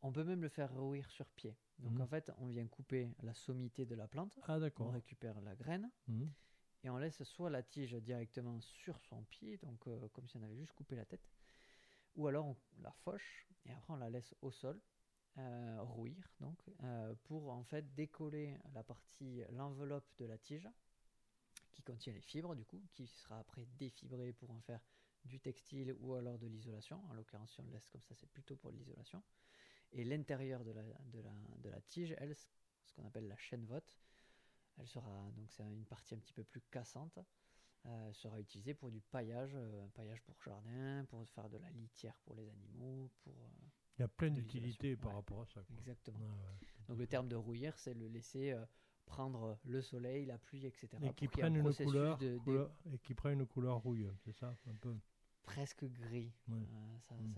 on 0.00 0.10
peut 0.10 0.24
même 0.24 0.40
le 0.40 0.48
faire 0.48 0.74
rouir 0.74 1.08
sur 1.10 1.28
pied. 1.32 1.54
Donc 1.78 1.92
Mhm. 1.92 2.00
en 2.00 2.06
fait, 2.06 2.32
on 2.38 2.46
vient 2.46 2.66
couper 2.66 3.10
la 3.22 3.34
sommité 3.34 3.84
de 3.84 3.94
la 3.94 4.08
plante, 4.08 4.38
Ah 4.44 4.54
on 4.54 4.60
d'accord. 4.60 4.90
récupère 4.92 5.38
la 5.42 5.54
graine 5.54 5.90
Mhm. 6.08 6.32
et 6.84 6.88
on 6.90 6.96
laisse 6.96 7.22
soit 7.24 7.50
la 7.50 7.62
tige 7.62 7.92
directement 7.94 8.58
sur 8.60 8.98
son 9.02 9.22
pied, 9.24 9.58
donc 9.58 9.86
euh, 9.86 10.08
comme 10.14 10.26
si 10.28 10.36
on 10.38 10.42
avait 10.42 10.56
juste 10.56 10.72
coupé 10.72 10.96
la 10.96 11.04
tête, 11.04 11.28
ou 12.16 12.26
alors 12.26 12.46
on 12.46 12.56
la 12.80 12.92
fauche 12.92 13.46
et 13.66 13.72
après 13.72 13.92
on 13.92 13.96
la 13.96 14.08
laisse 14.10 14.34
au 14.40 14.50
sol. 14.50 14.80
Euh, 15.38 15.82
rouir 15.82 16.32
donc 16.40 16.58
euh, 16.84 17.14
pour 17.24 17.50
en 17.50 17.64
fait 17.64 17.94
décoller 17.94 18.56
la 18.72 18.84
partie 18.84 19.42
l'enveloppe 19.50 20.08
de 20.18 20.26
la 20.26 20.38
tige 20.38 20.68
qui 21.74 21.82
contient 21.82 22.12
les 22.12 22.20
fibres, 22.20 22.54
du 22.54 22.64
coup, 22.64 22.80
qui 22.92 23.06
sera 23.06 23.38
après 23.40 23.66
défibré 23.76 24.32
pour 24.32 24.50
en 24.50 24.60
faire 24.60 24.80
du 25.24 25.40
textile 25.40 25.94
ou 25.98 26.14
alors 26.14 26.38
de 26.38 26.46
l'isolation. 26.46 27.02
En 27.10 27.14
l'occurrence, 27.14 27.52
si 27.52 27.60
on 27.60 27.64
le 27.64 27.72
laisse 27.72 27.88
comme 27.88 28.02
ça, 28.02 28.14
c'est 28.14 28.30
plutôt 28.30 28.56
pour 28.56 28.70
l'isolation. 28.70 29.22
Et 29.92 30.04
l'intérieur 30.04 30.64
de 30.64 30.72
la, 30.72 30.82
de, 30.82 31.20
la, 31.20 31.32
de 31.58 31.68
la 31.68 31.80
tige, 31.80 32.14
elle, 32.18 32.34
ce 32.34 32.94
qu'on 32.94 33.04
appelle 33.04 33.28
la 33.28 33.36
chaîne 33.36 33.64
vote, 33.66 33.98
elle 34.78 34.86
sera, 34.86 35.30
donc 35.36 35.50
c'est 35.50 35.62
une 35.62 35.84
partie 35.84 36.14
un 36.14 36.18
petit 36.18 36.32
peu 36.32 36.44
plus 36.44 36.60
cassante, 36.62 37.18
euh, 37.86 38.12
sera 38.12 38.40
utilisée 38.40 38.74
pour 38.74 38.90
du 38.90 39.00
paillage, 39.00 39.56
paillage 39.94 40.22
pour 40.22 40.40
jardin, 40.42 41.04
pour 41.06 41.28
faire 41.28 41.48
de 41.48 41.58
la 41.58 41.70
litière 41.70 42.16
pour 42.24 42.34
les 42.34 42.48
animaux, 42.48 43.10
pour... 43.22 43.34
euh, 43.94 43.98
Il 43.98 44.02
y 44.02 44.04
a 44.04 44.08
plein 44.08 44.30
d'utilités 44.30 44.96
par 44.96 45.10
ouais. 45.10 45.16
rapport 45.16 45.42
à 45.42 45.46
ça. 45.46 45.60
quoi. 45.62 45.76
exactement. 45.78 46.18
Ouais. 46.18 46.66
Donc 46.88 46.98
le 46.98 47.06
terme 47.06 47.28
de 47.28 47.36
rouillir, 47.36 47.76
c'est 47.78 47.94
le 47.94 48.08
laisser 48.08 48.52
euh, 48.52 48.64
prendre 49.06 49.58
le 49.64 49.80
soleil, 49.82 50.26
la 50.26 50.38
pluie, 50.38 50.66
etc. 50.66 50.88
Et 51.02 51.12
qui 51.14 51.28
prennent 51.28 51.56
une 51.56 51.72
couleur, 51.74 52.18
de- 52.18 52.40
et 52.92 52.98
qui 52.98 53.14
prennent 53.14 53.40
une 53.40 53.46
couleur 53.46 53.78
rouille, 53.78 54.08
c'est 54.24 54.32
ça 54.32 54.56
un 54.66 54.74
peu. 54.74 54.94
presque 55.42 55.84
gris. 55.84 56.32
Ouais. 56.48 56.54
Euh, 56.56 56.98
ça, 57.00 57.14
Mm. 57.16 57.34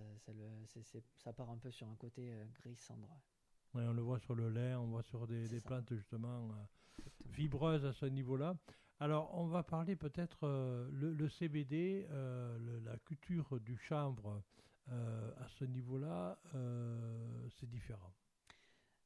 ça, 1.19 1.33
part 1.33 1.51
un 1.51 1.59
peu 1.59 1.71
sur 1.71 1.89
un 1.89 1.97
côté 1.97 2.33
euh, 2.33 2.45
gris 2.61 2.77
cendre. 2.77 3.09
on 3.75 3.93
le 3.93 4.01
voit 4.03 4.21
sur 4.21 4.35
le 4.35 4.49
lait, 4.49 4.75
on 4.75 4.87
voit 4.87 5.03
sur 5.03 5.27
des, 5.27 5.61
plantes 5.61 5.93
justement 5.93 6.49
euh, 6.51 6.65
Exactement. 6.99 7.33
fibreuses 7.35 7.85
à 7.85 7.93
ce 7.93 8.07
niveau-là. 8.07 8.57
Alors, 9.01 9.35
on 9.35 9.47
va 9.49 9.63
parler 9.63 9.97
peut-être 9.97 10.45
euh, 10.45 10.89
le, 10.93 11.13
le 11.13 11.29
CBD, 11.29 12.07
euh, 12.11 12.57
le- 12.59 12.79
la 12.81 12.97
culture 12.99 13.59
du 13.61 13.77
chanvre 13.77 14.43
euh, 14.89 15.33
à 15.39 15.49
ce 15.49 15.65
niveau-là, 15.65 16.39
euh, 16.55 17.49
c'est 17.51 17.69
différent. 17.69 18.13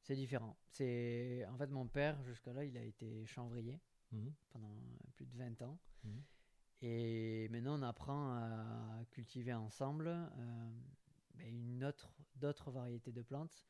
C'est 0.01 0.15
différent. 0.15 0.57
C'est 0.67 1.45
en 1.49 1.57
fait 1.57 1.67
mon 1.67 1.87
père 1.87 2.21
jusqu'à 2.23 2.53
là, 2.53 2.63
il 2.65 2.77
a 2.77 2.83
été 2.83 3.25
chanvrier 3.25 3.79
Mhm. 4.11 4.33
pendant 4.49 4.75
plus 5.15 5.25
de 5.25 5.37
20 5.37 5.61
ans. 5.61 5.79
Mhm. 6.03 6.23
Et 6.81 7.47
maintenant, 7.49 7.79
on 7.79 7.83
apprend 7.83 8.33
à 8.33 9.05
cultiver 9.11 9.53
ensemble 9.53 10.07
euh, 10.07 10.69
ben, 11.35 11.47
une 11.47 11.83
autre, 11.83 12.11
d'autres 12.35 12.71
variétés 12.71 13.11
de 13.11 13.21
plantes 13.21 13.65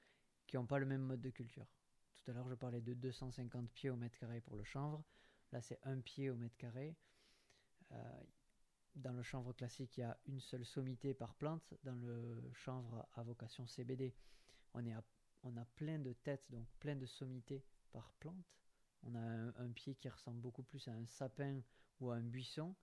qui 0.47 0.55
n'ont 0.55 0.65
pas 0.65 0.79
le 0.79 0.85
même 0.85 1.01
mode 1.01 1.21
de 1.21 1.29
culture. 1.29 1.67
Tout 2.15 2.31
à 2.31 2.33
l'heure, 2.33 2.47
je 2.49 2.55
parlais 2.55 2.81
de 2.81 2.93
250 2.93 3.69
pieds 3.71 3.89
au 3.89 3.95
mètre 3.97 4.17
carré 4.17 4.41
pour 4.41 4.55
le 4.55 4.63
chanvre. 4.63 5.03
Là, 5.51 5.61
c'est 5.61 5.79
un 5.83 5.99
pied 5.99 6.29
au 6.29 6.35
mètre 6.35 6.55
carré. 6.57 6.95
Euh, 7.91 8.23
dans 8.95 9.13
le 9.13 9.23
chanvre 9.23 9.53
classique, 9.53 9.97
il 9.97 10.01
y 10.01 10.03
a 10.03 10.17
une 10.27 10.39
seule 10.39 10.65
sommité 10.65 11.13
par 11.13 11.35
plante. 11.35 11.73
Dans 11.83 11.95
le 11.95 12.41
chanvre 12.53 13.07
à 13.13 13.23
vocation 13.23 13.65
CBD, 13.67 14.13
on, 14.73 14.85
est 14.85 14.95
on 15.43 15.55
a 15.57 15.65
plein 15.75 15.99
de 15.99 16.13
têtes, 16.13 16.45
donc 16.49 16.67
plein 16.79 16.95
de 16.95 17.05
sommités 17.05 17.63
par 17.91 18.11
plante. 18.19 18.57
On 19.03 19.15
a 19.15 19.19
un, 19.19 19.71
pied 19.71 19.95
qui 19.95 20.09
ressemble 20.09 20.41
beaucoup 20.41 20.63
plus 20.63 20.87
à 20.87 20.91
un 20.91 21.05
sapin 21.05 21.61
ou 21.99 22.11
à 22.11 22.15
un 22.15 22.23
buisson 22.23 22.75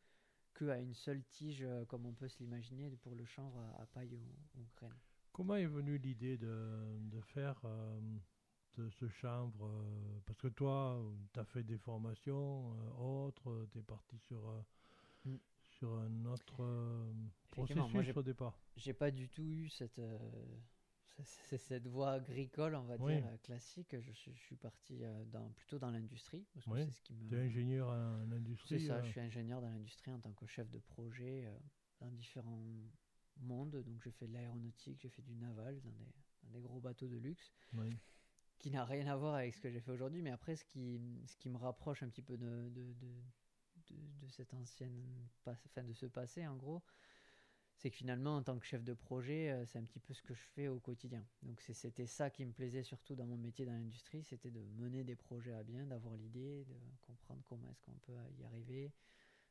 que 0.54 0.68
à 0.68 0.78
une 0.78 0.94
seule 0.94 1.22
tige, 1.30 1.62
euh, 1.62 1.84
comme 1.84 2.06
on 2.06 2.12
peut 2.12 2.26
se 2.26 2.38
l'imaginer 2.40 2.90
pour 2.96 3.14
le 3.14 3.24
chanvre 3.24 3.60
à, 3.78 3.86
paille 3.86 4.14
ou, 4.14 4.60
ou 4.60 4.66
graine. 4.76 4.98
Comment 5.32 5.54
est 5.54 5.66
venue 5.66 5.98
l'idée 5.98 6.36
de, 6.36 6.98
de 7.02 7.20
faire 7.20 7.60
euh, 7.64 8.00
de 8.76 8.90
ce 8.90 9.08
chanvre 9.08 9.66
euh, 9.66 10.20
Parce 10.26 10.40
que 10.40 10.48
toi, 10.48 11.00
tu 11.32 11.38
as 11.38 11.44
fait 11.44 11.62
des 11.62 11.78
formations 11.78 12.72
autres, 12.98 13.68
tu 13.70 13.78
es 13.78 13.82
parti 13.82 14.18
sur. 14.18 14.64
Sur 15.78 15.94
un 15.94 16.24
autre 16.26 16.56
euh, 16.60 17.12
processus 17.50 18.16
au 18.16 18.22
départ. 18.22 18.58
J'ai 18.76 18.92
pas 18.94 19.10
du 19.10 19.28
tout 19.28 19.44
eu 19.44 19.68
cette, 19.68 19.98
euh, 20.00 20.18
cette 21.22 21.86
voie 21.86 22.12
agricole, 22.12 22.74
on 22.74 22.82
va 22.84 22.96
Oui. 22.98 23.14
dire, 23.16 23.26
euh, 23.26 23.36
classique. 23.38 23.96
Je, 24.00 24.12
suis- 24.12 24.34
je 24.34 24.40
suis 24.42 24.56
parti 24.56 25.04
euh, 25.04 25.24
dans, 25.26 25.48
plutôt 25.52 25.78
dans 25.78 25.90
l'industrie, 25.90 26.44
Oui. 26.66 26.84
c'est 26.84 26.90
ce 26.90 27.02
qui 27.02 27.14
me... 27.14 27.28
Tu 27.28 27.36
es 27.36 27.40
ingénieur 27.40 27.88
en 27.88 28.30
industrie. 28.32 28.80
C'est 28.80 28.86
ça, 28.86 28.96
euh, 28.96 29.02
je 29.04 29.10
suis 29.10 29.20
ingénieur 29.20 29.60
dans 29.60 29.68
l'industrie 29.70 30.10
en 30.10 30.20
tant 30.20 30.32
que 30.32 30.46
chef 30.46 30.68
de 30.70 30.78
projet 30.80 31.48
dans 32.00 32.10
différents 32.10 32.64
mondes. 33.40 33.76
Donc 33.84 34.02
j'ai 34.02 34.10
fait 34.10 34.26
de 34.26 34.32
l'aéronautique, 34.32 34.98
j'ai 35.00 35.10
fait 35.10 35.22
du 35.22 35.36
naval 35.36 35.80
dans 35.82 35.92
des, 35.92 36.12
dans 36.42 36.50
des 36.50 36.60
gros 36.60 36.80
bateaux 36.80 37.08
de 37.08 37.16
luxe, 37.18 37.52
oui. 37.74 37.96
qui 38.58 38.70
n'a 38.72 38.84
rien 38.84 39.06
à 39.06 39.16
voir 39.16 39.36
avec 39.36 39.54
ce 39.54 39.60
que 39.60 39.70
j'ai 39.70 39.80
fait 39.80 39.92
aujourd'hui. 39.92 40.22
Mais 40.22 40.30
après, 40.30 40.56
ce 40.56 40.64
qui, 40.64 41.00
ce 41.26 41.36
qui 41.36 41.48
me 41.50 41.56
rapproche 41.56 42.02
un 42.02 42.08
petit 42.08 42.22
peu 42.22 42.36
de, 42.36 42.68
de, 42.70 42.92
de, 42.94 43.22
de- 43.90 44.28
cette 44.30 44.54
ancienne, 44.54 45.04
enfin 45.46 45.82
de 45.84 45.92
ce 45.92 46.06
passé 46.06 46.46
en 46.46 46.56
gros, 46.56 46.82
c'est 47.76 47.90
que 47.90 47.96
finalement 47.96 48.36
en 48.36 48.42
tant 48.42 48.58
que 48.58 48.66
chef 48.66 48.84
de 48.84 48.94
projet, 48.94 49.50
euh, 49.52 49.64
c'est 49.66 49.78
un 49.78 49.84
petit 49.84 50.00
peu 50.00 50.12
ce 50.14 50.22
que 50.22 50.34
je 50.34 50.42
fais 50.54 50.68
au 50.68 50.80
quotidien. 50.80 51.24
Donc 51.42 51.60
c'était 51.60 52.06
ça 52.06 52.30
qui 52.30 52.44
me 52.44 52.52
plaisait 52.52 52.82
surtout 52.82 53.14
dans 53.14 53.26
mon 53.26 53.36
métier 53.36 53.64
dans 53.66 53.72
l'industrie, 53.72 54.24
c'était 54.24 54.50
de 54.50 54.60
mener 54.78 55.04
des 55.04 55.16
projets 55.16 55.52
à 55.54 55.62
bien, 55.62 55.86
d'avoir 55.86 56.16
l'idée, 56.16 56.64
de 56.66 56.74
comprendre 57.02 57.42
comment 57.44 57.68
est-ce 57.70 57.82
qu'on 57.82 57.98
peut 58.02 58.14
y 58.38 58.44
arriver, 58.44 58.92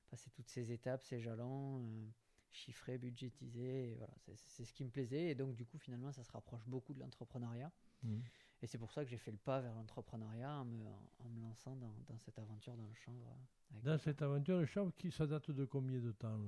passer 0.09 0.29
toutes 0.31 0.49
ces 0.49 0.71
étapes, 0.71 1.03
ces 1.03 1.19
jalons, 1.21 1.81
euh, 1.81 2.07
chiffrer, 2.51 2.97
budgétiser, 2.97 3.95
voilà, 3.97 4.13
c'est 4.35 4.65
ce 4.65 4.73
qui 4.73 4.83
me 4.85 4.89
plaisait. 4.89 5.29
Et 5.31 5.35
donc 5.35 5.55
du 5.55 5.65
coup 5.65 5.77
finalement 5.79 6.11
ça 6.11 6.23
se 6.23 6.31
rapproche 6.31 6.65
beaucoup 6.67 6.93
de 6.93 6.99
l'entrepreneuriat. 6.99 7.71
Mhm. 8.03 8.23
Et 8.61 8.67
c'est 8.67 8.77
pour 8.77 8.91
ça 8.91 9.03
que 9.03 9.09
j'ai 9.09 9.17
fait 9.17 9.31
le 9.31 9.37
pas 9.37 9.61
vers 9.61 9.73
l'entrepreneuriat 9.75 10.61
en 10.61 10.65
me, 10.65 10.85
en 11.19 11.29
me 11.29 11.41
lançant 11.41 11.75
dans, 11.75 11.93
dans 12.07 12.17
cette 12.17 12.39
aventure 12.39 12.75
dans 12.75 12.87
le 12.87 12.93
chanvre. 12.95 13.37
Dans 13.83 13.97
cette 13.99 14.21
aventure 14.21 14.59
de 14.59 14.65
chanvre, 14.65 14.91
qui, 14.97 15.11
ça 15.11 15.27
date 15.27 15.51
de 15.51 15.65
combien 15.65 15.99
de 15.99 16.11
temps 16.11 16.39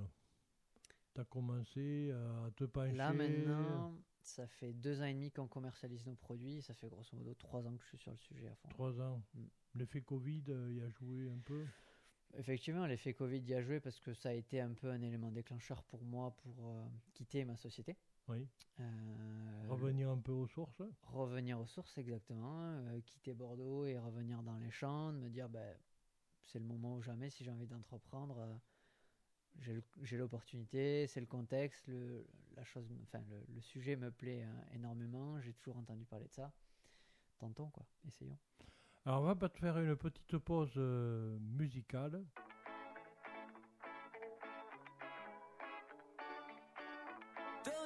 Tu 1.13 1.21
as 1.21 1.25
commencé 1.25 2.11
à 2.11 2.49
te 2.55 2.63
pencher? 2.63 2.95
Là 2.95 3.13
maintenant, 3.13 3.93
ça 4.21 4.47
fait 4.47 4.73
deux 4.73 5.01
ans 5.01 5.05
et 5.05 5.13
demi 5.13 5.31
qu'on 5.31 5.47
commercialise 5.47 6.05
nos 6.05 6.15
produits. 6.15 6.61
Ça 6.61 6.73
fait 6.73 6.89
grosso 6.89 7.15
modo 7.15 7.33
trois 7.35 7.65
ans 7.67 7.75
que 7.75 7.83
je 7.83 7.89
suis 7.89 7.97
sur 7.99 8.11
le 8.11 8.17
sujet 8.17 8.47
à 8.47 8.55
fond. 8.55 8.69
Trois 8.69 8.99
ans? 8.99 9.21
Mm. 9.35 9.43
L'effet 9.75 10.01
Covid 10.01 10.43
euh, 10.49 10.71
y 10.73 10.81
a 10.81 10.89
joué 10.89 11.29
un 11.29 11.39
peu? 11.39 11.63
Effectivement, 12.37 12.85
l'effet 12.85 13.13
Covid 13.13 13.39
y 13.39 13.53
a 13.53 13.61
joué 13.61 13.79
parce 13.79 13.99
que 13.99 14.13
ça 14.13 14.29
a 14.29 14.33
été 14.33 14.61
un 14.61 14.73
peu 14.73 14.89
un 14.89 15.01
élément 15.01 15.31
déclencheur 15.31 15.83
pour 15.83 16.03
moi 16.03 16.35
pour 16.37 16.69
euh, 16.69 16.85
quitter 17.13 17.45
ma 17.45 17.55
société. 17.55 17.95
Oui. 18.29 18.47
Euh, 18.79 19.65
Revenir 19.67 20.09
un 20.09 20.19
peu 20.19 20.31
aux 20.31 20.47
sources 20.47 20.81
revenir 21.03 21.59
aux 21.59 21.65
sources 21.65 21.97
exactement, 21.97 22.61
euh, 22.61 23.01
quitter 23.01 23.33
Bordeaux 23.33 23.85
et 23.85 23.97
revenir 23.97 24.41
dans 24.43 24.57
les 24.57 24.71
champs, 24.71 25.11
de 25.11 25.17
me 25.17 25.29
dire 25.29 25.49
ben, 25.49 25.75
c'est 26.43 26.59
le 26.59 26.65
moment 26.65 26.95
ou 26.95 27.01
jamais 27.01 27.29
si 27.29 27.43
j'ai 27.43 27.51
envie 27.51 27.67
d'entreprendre, 27.67 28.37
euh, 28.37 29.81
j'ai 30.03 30.17
l'opportunité, 30.17 31.07
c'est 31.07 31.19
le 31.19 31.25
contexte, 31.25 31.87
le, 31.87 32.25
la 32.55 32.63
chose, 32.63 32.87
me- 32.89 33.01
enfin 33.03 33.21
le, 33.29 33.43
le 33.53 33.61
sujet 33.61 33.95
me 33.95 34.11
plaît 34.11 34.45
énormément, 34.73 35.39
j'ai 35.41 35.53
toujours 35.53 35.77
entendu 35.77 36.05
parler 36.05 36.27
de 36.27 36.33
ça. 36.33 36.53
Tentons 37.39 37.69
quoi, 37.69 37.85
essayons. 38.07 38.37
Alors, 39.05 39.21
on 39.21 39.25
va 39.25 39.35
pas 39.35 39.49
te 39.49 39.57
faire 39.57 39.77
une 39.79 39.95
petite 39.95 40.37
pause 40.37 40.77
musicale. 40.77 42.23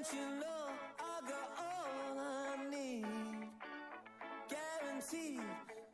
Welcome 0.03 0.19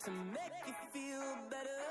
to 0.04 0.12
make 0.34 0.66
you 0.66 0.74
feel 0.92 1.38
better. 1.50 1.86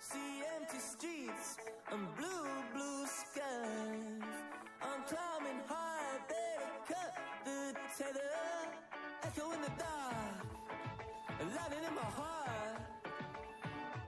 See 0.00 0.42
empty 0.58 0.78
streets 0.78 1.58
and 1.92 2.08
blue 2.16 2.48
blue 2.74 3.06
skies. 3.06 4.34
I'm 4.82 5.02
calling 5.06 5.60
out 5.70 6.28
baby 6.28 6.70
cut 6.88 7.14
the 7.44 7.74
tether. 7.96 8.20
I'll 9.22 9.52
in 9.52 9.62
the 9.62 9.70
dark 9.78 10.46
That 11.54 11.72
in 11.88 11.94
my 11.94 12.02
heart. 12.02 12.80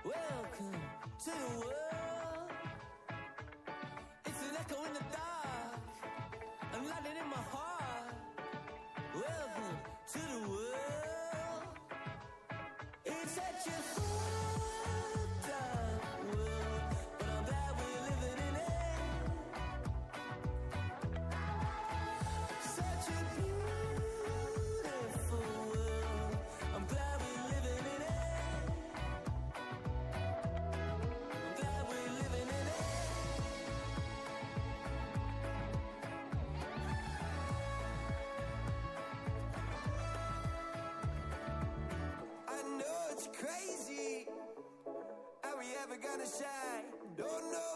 Welcome 0.04 0.80
to 1.26 1.30
world. 1.60 2.50
It's 4.26 4.40
an 4.50 4.56
echo 4.58 4.84
in 4.84 4.94
the 4.94 5.04
dark. 5.12 5.33
In 6.84 6.90
my 7.30 7.36
heart. 7.50 8.14
Welcome 9.14 9.78
to 10.12 10.18
the 10.18 10.48
world. 10.50 11.64
It's 13.06 13.30
such 13.30 13.66
a 13.68 13.70
fucked 13.70 14.43
crazy. 43.38 44.26
Are 45.44 45.58
we 45.58 45.66
ever 45.82 45.96
gonna 45.96 46.26
shine? 46.26 46.86
Don't 47.16 47.50
know, 47.52 47.73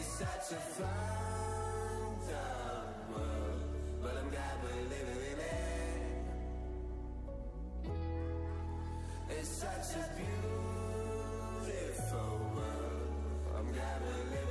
It's 0.00 0.08
such 0.08 0.52
a 0.52 0.60
fun 0.76 0.88
world, 3.12 3.68
but 4.00 4.16
I'm 4.16 4.30
glad 4.30 4.54
we're 4.64 4.88
living 4.88 5.22
in 5.30 5.38
it. 5.38 6.00
It's 9.38 9.48
such 9.48 9.90
a 9.96 10.04
beautiful 11.66 12.32
world. 12.56 13.12
I'm 13.58 13.68
glad 13.74 13.96
we're 14.00 14.24
living 14.30 14.49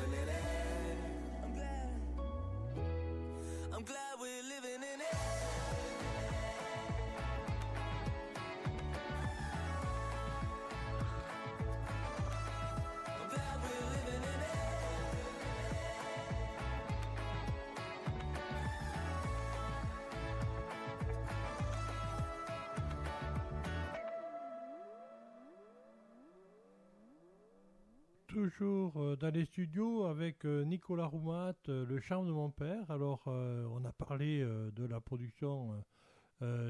Toujours 28.29 28.95
euh, 29.01 29.15
dans 29.15 29.33
les 29.33 29.43
studios 29.45 30.03
avec 30.05 30.45
euh, 30.45 30.63
Nicolas 30.63 31.07
Roumat, 31.07 31.55
euh, 31.67 31.83
le 31.87 31.99
charme 31.99 32.27
de 32.27 32.31
mon 32.31 32.51
père. 32.51 32.89
Alors, 32.91 33.23
on 33.25 33.83
a 33.83 33.91
parlé 33.91 34.41
de 34.41 34.85
la 34.85 35.01
production 35.01 35.83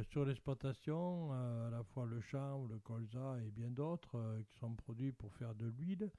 sur 0.09 0.25
l'exploitation, 0.25 1.33
à 1.33 1.69
la 1.69 1.83
fois 1.83 2.05
le 2.05 2.21
charme, 2.21 2.69
le 2.69 2.79
colza 2.79 3.37
et 3.45 3.51
bien 3.51 3.69
d'autres 3.69 4.41
qui 4.47 4.57
sont 4.57 4.73
produits 4.73 5.11
pour 5.11 5.33
faire 5.33 5.53
de 5.53 5.67
l'huile. 5.67 6.11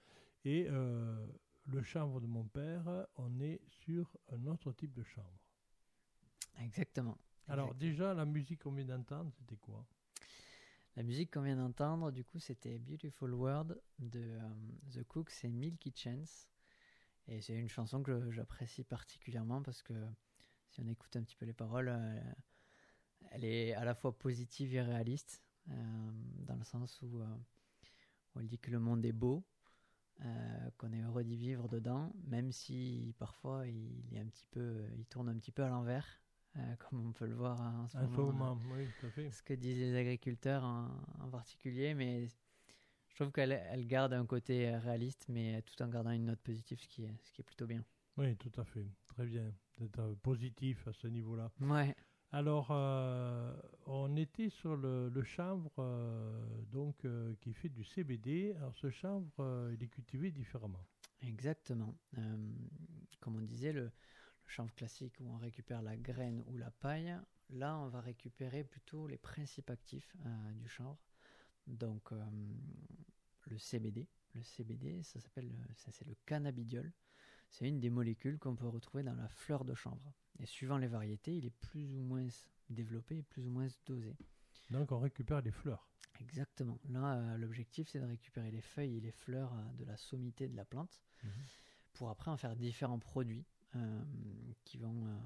Et 0.45 0.69
le 0.69 1.83
chanvre 1.83 2.21
de 2.21 2.27
mon 2.27 2.45
père, 2.45 3.07
on 3.17 3.41
est 3.41 3.61
sur 3.69 4.17
un 4.31 4.47
autre 4.47 4.73
type 4.73 4.93
de 4.93 5.03
chanvre. 5.03 5.41
Exactement. 6.61 7.19
Alors, 7.49 7.75
déjà, 7.75 8.15
la 8.15 8.27
musique 8.27 8.63
qu'on 8.63 8.73
vient 8.73 8.85
d'entendre, 8.85 9.33
c'était 9.39 9.57
quoi? 9.57 9.85
La 11.01 11.05
musique 11.05 11.33
qu'on 11.33 11.41
vient 11.41 11.57
d'entendre, 11.57 12.11
du 12.11 12.27
coup, 12.27 12.39
c'était 12.39 12.79
Beautiful 12.79 13.33
World 13.33 13.81
de 14.01 14.21
euh, 14.21 14.41
The 14.93 15.03
Cooks 15.05 15.33
et 15.45 15.49
Milky 15.49 15.95
Chance. 15.97 16.47
Et 17.27 17.41
c'est 17.41 17.55
une 17.55 17.71
chanson 17.71 18.03
que 18.03 18.31
j'apprécie 18.31 18.85
particulièrement 18.85 19.63
parce 19.63 19.83
que 19.83 19.95
si 20.69 20.83
on 20.83 20.87
écoute 20.87 21.17
un 21.17 21.23
petit 21.23 21.37
peu 21.37 21.47
les 21.47 21.55
paroles, 21.55 21.89
euh, 21.89 22.21
elle 23.31 23.47
est 23.47 23.73
à 23.73 23.87
la 23.87 23.95
fois 23.95 24.19
positive 24.19 24.75
et 24.75 24.83
réaliste, 24.83 25.43
euh, 25.71 26.11
dans 26.41 26.57
le 26.57 26.65
sens 26.65 27.01
où, 27.01 27.23
euh, 27.23 27.37
elle 28.39 28.47
dit 28.47 28.59
que 28.59 28.71
le 28.71 28.79
monde 28.79 29.03
est 29.07 29.13
beau, 29.13 29.43
qu'on 30.77 30.93
est 30.93 31.01
heureux 31.01 31.25
d'y 31.25 31.39
vivre 31.39 31.67
dedans, 31.67 32.13
même 32.27 32.53
si 32.53 33.15
parfois 33.19 33.67
il 33.67 35.07
tourne 35.09 35.31
un 35.31 35.39
petit 35.39 35.51
peu 35.51 35.65
à 35.65 35.71
l'envers, 35.71 36.21
euh, 36.57 36.77
comme 36.77 37.07
on 37.09 37.13
peut 37.13 37.27
le 37.27 37.35
voir 37.35 37.61
en 37.61 37.87
ce 37.89 37.97
En 37.97 38.01
ce 38.09 38.17
moment. 38.17 38.55
moment, 38.57 38.63
oui, 38.75 38.89
tout 38.99 39.07
à 39.07 39.11
fait. 39.11 39.31
ce 39.31 39.43
que 39.43 39.55
disent 39.55 39.79
les 39.79 39.95
agriculteurs 39.97 40.65
en, 40.65 40.89
en 41.21 41.31
particulier, 41.31 41.95
mais 41.95 42.27
je 43.09 43.15
trouve 43.15 43.31
qu'elle 43.33 43.53
elle 43.53 43.87
garde 43.87 44.13
un 44.13 44.27
côté 44.27 44.69
euh, 44.69 44.79
réaliste, 44.79 45.27
mais 45.29 45.63
tout 45.63 45.81
en 45.83 45.89
gardant 45.89 46.11
une 46.11 46.25
note 46.27 46.41
positive, 46.41 46.81
ce 46.81 46.89
qui 46.89 47.05
est, 47.05 47.15
ce 47.23 47.33
qui 47.33 47.41
est 47.43 47.45
plutôt 47.45 47.67
bien. 47.67 47.85
Oui, 48.17 48.37
tout 48.37 48.53
à 48.61 48.65
fait. 48.65 48.87
Très 49.09 49.27
bien. 49.27 49.53
D'être 49.79 49.99
euh, 50.01 50.15
positif 50.17 50.87
à 50.89 50.93
ce 50.93 51.07
niveau-là. 51.07 51.51
Ouais, 51.61 51.95
Alors, 52.33 52.69
euh, 52.71 53.55
on 53.87 54.17
était 54.17 54.49
sur 54.51 54.77
le, 54.77 55.09
le 55.09 55.23
chanvre 55.23 55.73
euh, 55.79 56.63
donc, 56.71 57.05
euh, 57.05 57.35
qui 57.41 57.53
fait 57.53 57.69
du 57.69 57.85
CBD. 57.85 58.55
Alors, 58.57 58.75
ce 58.75 58.91
chanvre, 58.91 59.71
il 59.73 59.83
est 59.83 59.89
cultivé 59.89 60.31
différemment. 60.33 60.85
exactement. 61.23 61.95
Comme 63.21 63.37
on 63.37 63.43
disait, 63.43 63.73
le 63.73 63.91
chanvre 64.51 64.75
classique 64.75 65.15
où 65.21 65.29
on 65.29 65.39
récupère 65.39 65.83
la 65.83 65.97
graine 65.97 66.43
ou 66.47 66.57
la 66.57 66.71
paille, 66.71 67.17
là 67.51 67.79
on 67.79 67.89
va 67.89 68.01
récupérer 68.01 68.65
plutôt 68.65 69.07
les 69.07 69.19
principes 69.19 69.71
actifs 69.71 70.17
euh, 70.27 70.53
du 70.55 70.69
chanvre. 70.69 70.99
Donc 71.67 72.13
euh, 72.13 72.25
le 73.47 73.59
CBD, 73.59 74.09
le 74.35 74.43
CBD, 74.43 75.03
ça 75.03 75.21
s'appelle, 75.21 75.49
le- 75.49 75.75
ça 75.77 75.91
c'est 75.93 76.07
le 76.07 76.17
cannabidiol. 76.27 76.93
C'est 77.53 77.67
une 77.69 77.81
des 77.81 77.91
molécules 77.91 78.39
qu'on 78.39 78.55
peut 78.55 78.69
retrouver 78.69 79.03
dans 79.03 79.15
la 79.15 79.29
fleur 79.29 79.65
de 79.65 79.75
chanvre. 79.75 80.13
Et 80.39 80.47
suivant 80.47 80.79
les 80.79 80.87
variétés, 80.87 81.37
il 81.37 81.45
est 81.47 81.51
plus 81.51 81.97
ou 81.97 82.03
moins 82.03 82.29
développé 82.69 83.19
et 83.19 83.23
plus 83.25 83.45
ou 83.45 83.51
moins 83.51 83.67
dosé. 83.87 84.17
Donc, 84.71 84.93
on 84.93 85.01
récupère 85.01 85.41
les 85.43 85.51
fleurs. 85.51 85.91
Exactement. 86.21 86.79
Là, 86.89 87.17
euh, 87.17 87.37
l'objectif, 87.39 87.89
c'est 87.89 87.99
de 87.99 88.05
récupérer 88.05 88.53
les 88.53 88.61
feuilles 88.61 88.99
et 88.99 89.01
les 89.01 89.11
fleurs 89.11 89.53
euh, 89.53 89.73
de 89.79 89.85
la 89.85 89.97
sommité 89.97 90.49
de 90.49 90.55
la 90.57 90.65
plante 90.65 91.03
Mhm. 91.25 91.31
pour 91.95 92.09
après 92.09 92.31
en 92.31 92.37
faire 92.37 92.55
différents 92.55 93.01
produits 93.01 93.45
euh, 93.77 94.03
qui 94.65 94.79
vont 94.79 95.07
euh, 95.07 95.19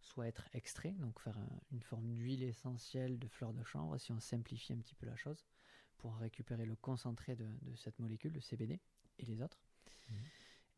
soit 0.00 0.26
être 0.26 0.48
extraits, 0.54 0.96
donc 0.98 1.20
faire 1.20 1.36
euh, 1.36 1.46
une 1.72 1.82
forme 1.82 2.10
d'huile 2.14 2.42
essentielle 2.42 3.18
de 3.18 3.28
fleurs 3.28 3.52
de 3.52 3.62
chanvre, 3.64 3.98
si 3.98 4.12
on 4.12 4.20
simplifie 4.20 4.72
un 4.72 4.78
petit 4.78 4.94
peu 4.94 5.04
la 5.06 5.16
chose, 5.16 5.44
pour 5.98 6.16
récupérer 6.16 6.64
le 6.64 6.74
concentré 6.74 7.36
de, 7.36 7.46
de 7.62 7.76
cette 7.76 7.98
molécule, 7.98 8.32
le 8.32 8.40
CBD, 8.40 8.80
et 9.18 9.26
les 9.26 9.42
autres. 9.42 9.60
Mhm. 10.08 10.16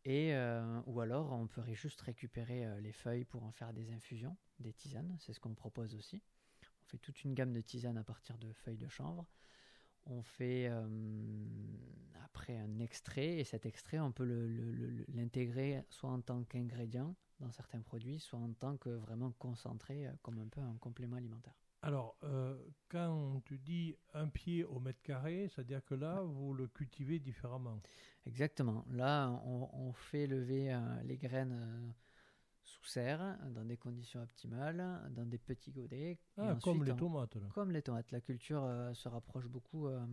Et, 0.06 0.34
euh, 0.34 0.80
ou 0.86 1.00
alors, 1.00 1.32
on 1.32 1.46
pourrait 1.46 1.74
juste 1.74 2.00
récupérer 2.00 2.80
les 2.80 2.92
feuilles 2.92 3.24
pour 3.24 3.44
en 3.44 3.52
faire 3.52 3.72
des 3.72 3.92
infusions, 3.92 4.36
des 4.58 4.72
tisanes, 4.72 5.16
c'est 5.20 5.32
ce 5.32 5.40
qu'on 5.40 5.54
propose 5.54 5.94
aussi. 5.94 6.20
On 6.82 6.84
fait 6.86 6.98
toute 6.98 7.22
une 7.24 7.32
gamme 7.34 7.52
de 7.52 7.60
tisanes 7.60 7.96
à 7.96 8.04
partir 8.04 8.36
de 8.38 8.52
feuilles 8.52 8.76
de 8.76 8.88
chanvre. 8.88 9.26
On 10.06 10.22
fait 10.22 10.68
euh, 10.68 10.86
après 12.24 12.56
un 12.56 12.78
extrait, 12.78 13.38
et 13.38 13.44
cet 13.44 13.66
extrait, 13.66 13.98
on 14.00 14.12
peut 14.12 14.24
l'intégrer 15.08 15.84
soit 15.88 16.10
en 16.10 16.20
tant 16.20 16.44
qu'ingrédient 16.44 17.14
dans 17.40 17.50
certains 17.50 17.80
produits, 17.80 18.18
soit 18.20 18.38
en 18.38 18.52
tant 18.52 18.76
que 18.76 18.90
vraiment 18.90 19.32
concentré, 19.32 20.06
euh, 20.06 20.12
comme 20.22 20.38
un 20.38 20.48
peu 20.48 20.60
un 20.60 20.76
complément 20.78 21.16
alimentaire. 21.16 21.54
Alors, 21.82 22.16
euh, 22.24 22.56
quand 22.88 23.42
tu 23.44 23.58
dis 23.58 23.94
un 24.14 24.28
pied 24.28 24.64
au 24.64 24.80
mètre 24.80 25.02
carré, 25.02 25.48
c'est-à-dire 25.48 25.84
que 25.84 25.94
là, 25.94 26.22
vous 26.22 26.54
le 26.54 26.66
cultivez 26.66 27.18
différemment. 27.18 27.80
Exactement. 28.24 28.86
Là, 28.90 29.30
on, 29.44 29.68
on 29.72 29.92
fait 29.92 30.26
lever 30.26 30.72
euh, 30.72 31.02
les 31.02 31.18
graines 31.18 31.92
sous 32.64 32.84
serre, 32.84 33.38
dans 33.50 33.64
des 33.64 33.76
conditions 33.76 34.22
optimales, 34.22 35.08
dans 35.10 35.24
des 35.26 35.38
petits 35.38 35.70
godets. 35.70 36.12
et 36.12 36.18
Ah, 36.38 36.56
comme 36.62 36.82
les 36.84 36.96
tomates, 36.96 37.36
là. 37.36 37.46
Comme 37.54 37.70
les 37.70 37.82
tomates. 37.82 38.10
La 38.10 38.20
culture 38.20 38.64
euh, 38.64 38.92
se 38.94 39.08
rapproche 39.08 39.46
beaucoup 39.46 39.86
euh, 39.86 40.04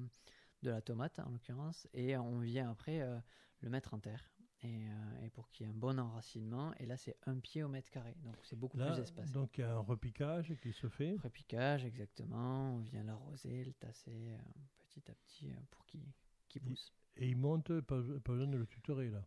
de 0.62 0.70
la 0.70 0.82
tomate, 0.82 1.18
en 1.20 1.30
l'occurrence, 1.30 1.88
et 1.94 2.16
on 2.18 2.40
vient 2.40 2.70
après 2.70 3.02
euh, 3.02 3.18
le 3.62 3.70
mettre 3.70 3.94
en 3.94 4.00
terre. 4.00 4.30
Et, 4.64 4.86
et 5.24 5.30
pour 5.32 5.50
qu'il 5.50 5.66
y 5.66 5.70
ait 5.70 5.72
un 5.74 5.76
bon 5.76 5.98
enracinement, 6.00 6.72
et 6.76 6.86
là 6.86 6.96
c'est 6.96 7.18
un 7.26 7.40
pied 7.40 7.64
au 7.64 7.68
mètre 7.68 7.90
carré, 7.90 8.16
donc 8.24 8.36
c'est 8.44 8.56
beaucoup 8.56 8.78
Là, 8.78 8.92
plus 8.92 9.02
espacé. 9.02 9.34
donc, 9.34 9.58
il 9.58 9.62
y 9.62 9.64
a 9.64 9.74
un 9.74 9.80
repiquage 9.80 10.54
qui 10.62 10.72
se 10.72 10.88
fait. 10.88 11.18
Repiquage, 11.24 11.84
exactement, 11.84 12.76
on 12.76 12.82
vient 12.82 13.02
l'arroser, 13.04 13.64
le 13.66 13.74
tasser 13.74 14.38
petit 14.78 15.02
à 15.10 15.16
petit 15.16 15.52
pour 15.72 15.84
qu'il 15.88 16.04
qu'il 16.48 16.62
Il- 16.62 16.68
pousse. 16.70 16.94
Et 17.16 17.28
il 17.30 17.38
monte, 17.38 17.82
pas, 17.82 17.96
pas 18.24 18.34
besoin 18.34 18.46
de 18.48 18.58
le 18.58 18.68
tutorer, 18.68 19.10
là. 19.10 19.26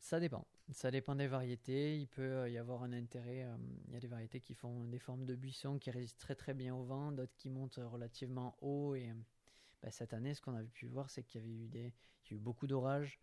Ça 0.00 0.18
dépend. 0.18 0.44
Ça 0.72 0.90
dépend 0.90 1.14
des 1.14 1.26
variétés. 1.26 1.98
Il 1.98 2.08
peut 2.08 2.22
euh, 2.22 2.48
y 2.48 2.58
avoir 2.58 2.82
un 2.82 2.92
intérêt. 2.92 3.44
euh, 3.44 3.56
il 3.86 3.92
y 3.94 3.96
a 3.96 4.00
des 4.00 4.08
variétés 4.08 4.40
qui 4.40 4.54
font 4.54 4.84
des 4.84 4.98
formes 4.98 5.24
de 5.24 5.34
buissons 5.34 5.78
qui 5.78 5.90
résistent 5.90 6.20
très 6.20 6.34
très 6.34 6.54
bien 6.54 6.74
au 6.74 6.82
vent, 6.84 7.12
d'autres 7.12 7.36
qui 7.36 7.50
montent 7.50 7.80
relativement 7.82 8.56
haut. 8.60 8.94
Et 8.94 9.10
euh, 9.10 9.14
bah, 9.82 9.90
cette 9.90 10.14
année, 10.14 10.34
ce 10.34 10.40
qu'on 10.40 10.54
avait 10.54 10.66
pu 10.68 10.86
voir, 10.86 11.10
c'est 11.10 11.22
qu'il 11.22 11.40
y 11.40 11.44
avait 11.44 11.52
eu 11.52 11.68
des, 11.68 11.92
il 12.24 12.30
y 12.30 12.34
a 12.34 12.36
eu 12.36 12.40
beaucoup 12.40 12.66
d'orages 12.66 13.20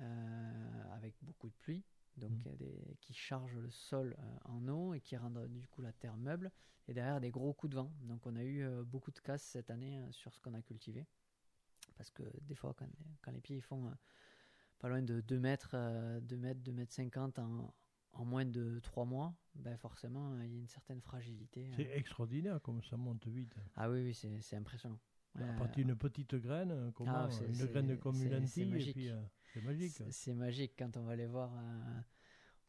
euh, 0.00 0.94
avec 0.94 1.14
beaucoup 1.22 1.48
de 1.48 1.54
pluie, 1.58 1.84
donc 2.16 2.32
des, 2.56 2.96
qui 3.00 3.12
chargent 3.12 3.58
le 3.58 3.70
sol 3.70 4.16
euh, 4.18 4.38
en 4.44 4.66
eau 4.68 4.94
et 4.94 5.00
qui 5.00 5.16
rendent 5.16 5.38
euh, 5.38 5.48
du 5.48 5.66
coup 5.68 5.82
la 5.82 5.92
terre 5.92 6.16
meuble. 6.16 6.50
Et 6.88 6.94
derrière 6.94 7.20
des 7.20 7.30
gros 7.30 7.52
coups 7.52 7.72
de 7.72 7.76
vent. 7.76 7.92
Donc 8.00 8.26
on 8.26 8.34
a 8.34 8.42
eu 8.42 8.62
euh, 8.62 8.82
beaucoup 8.82 9.10
de 9.10 9.18
casse 9.18 9.42
cette 9.42 9.70
année 9.70 10.00
euh, 10.00 10.10
sur 10.10 10.32
ce 10.32 10.40
qu'on 10.40 10.54
a 10.54 10.62
cultivé. 10.62 11.06
Parce 11.96 12.10
que 12.10 12.22
des 12.42 12.54
fois, 12.54 12.74
quand, 12.74 12.88
quand 13.20 13.30
les 13.30 13.40
pieds 13.42 13.60
font 13.60 13.88
euh, 13.88 13.94
pas 14.78 14.88
loin 14.88 15.02
de 15.02 15.20
2 15.20 15.38
mètres, 15.38 15.70
euh, 15.74 16.20
2 16.20 16.36
mètres, 16.36 16.60
2 16.60 16.72
mètres 16.72 16.92
50 16.92 17.38
en, 17.38 17.74
en 18.12 18.24
moins 18.24 18.44
de 18.44 18.78
3 18.80 19.04
mois, 19.04 19.34
ben 19.54 19.76
forcément, 19.76 20.32
euh, 20.34 20.44
il 20.46 20.52
y 20.52 20.56
a 20.56 20.60
une 20.60 20.68
certaine 20.68 21.00
fragilité. 21.00 21.66
euh. 21.68 21.76
C'est 21.76 21.90
extraordinaire 21.96 22.60
comme 22.62 22.82
ça 22.82 22.96
monte 22.96 23.26
vite. 23.26 23.54
Ah 23.76 23.90
oui, 23.90 24.02
oui, 24.02 24.14
c'est 24.40 24.56
impressionnant. 24.56 24.98
À 25.34 25.40
Euh, 25.40 25.58
partir 25.58 25.84
d'une 25.84 25.94
petite 25.96 26.34
graine, 26.36 26.70
euh, 26.72 26.90
comment, 26.92 27.26
Ah, 27.26 27.28
une 27.44 27.66
graine 27.66 27.98
comme 27.98 28.20
une 28.22 28.40
lentille, 28.40 29.10
euh, 29.10 29.22
c'est 29.52 29.62
magique. 29.62 30.02
c'est- 30.10 30.34
magique 30.34 30.72
quand 30.78 30.96
on 30.96 31.04
va 31.04 31.14
les 31.16 31.26
voir 31.26 31.52
euh, 31.56 32.00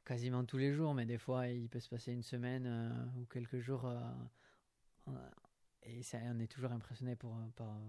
quasiment 0.05 0.43
tous 0.45 0.57
les 0.57 0.73
jours, 0.73 0.93
mais 0.93 1.05
des 1.05 1.17
fois, 1.17 1.47
il 1.47 1.69
peut 1.69 1.79
se 1.79 1.89
passer 1.89 2.11
une 2.11 2.21
semaine 2.23 2.65
euh, 2.67 3.05
ou 3.17 3.25
quelques 3.25 3.59
jours. 3.59 3.85
euh, 3.85 4.01
et 5.83 6.03
ça, 6.03 6.17
on 6.25 6.39
est 6.39 6.47
toujours 6.47 6.71
impressionné 6.71 7.15
pour, 7.15 7.35
euh, 7.35 7.47
par, 7.55 7.79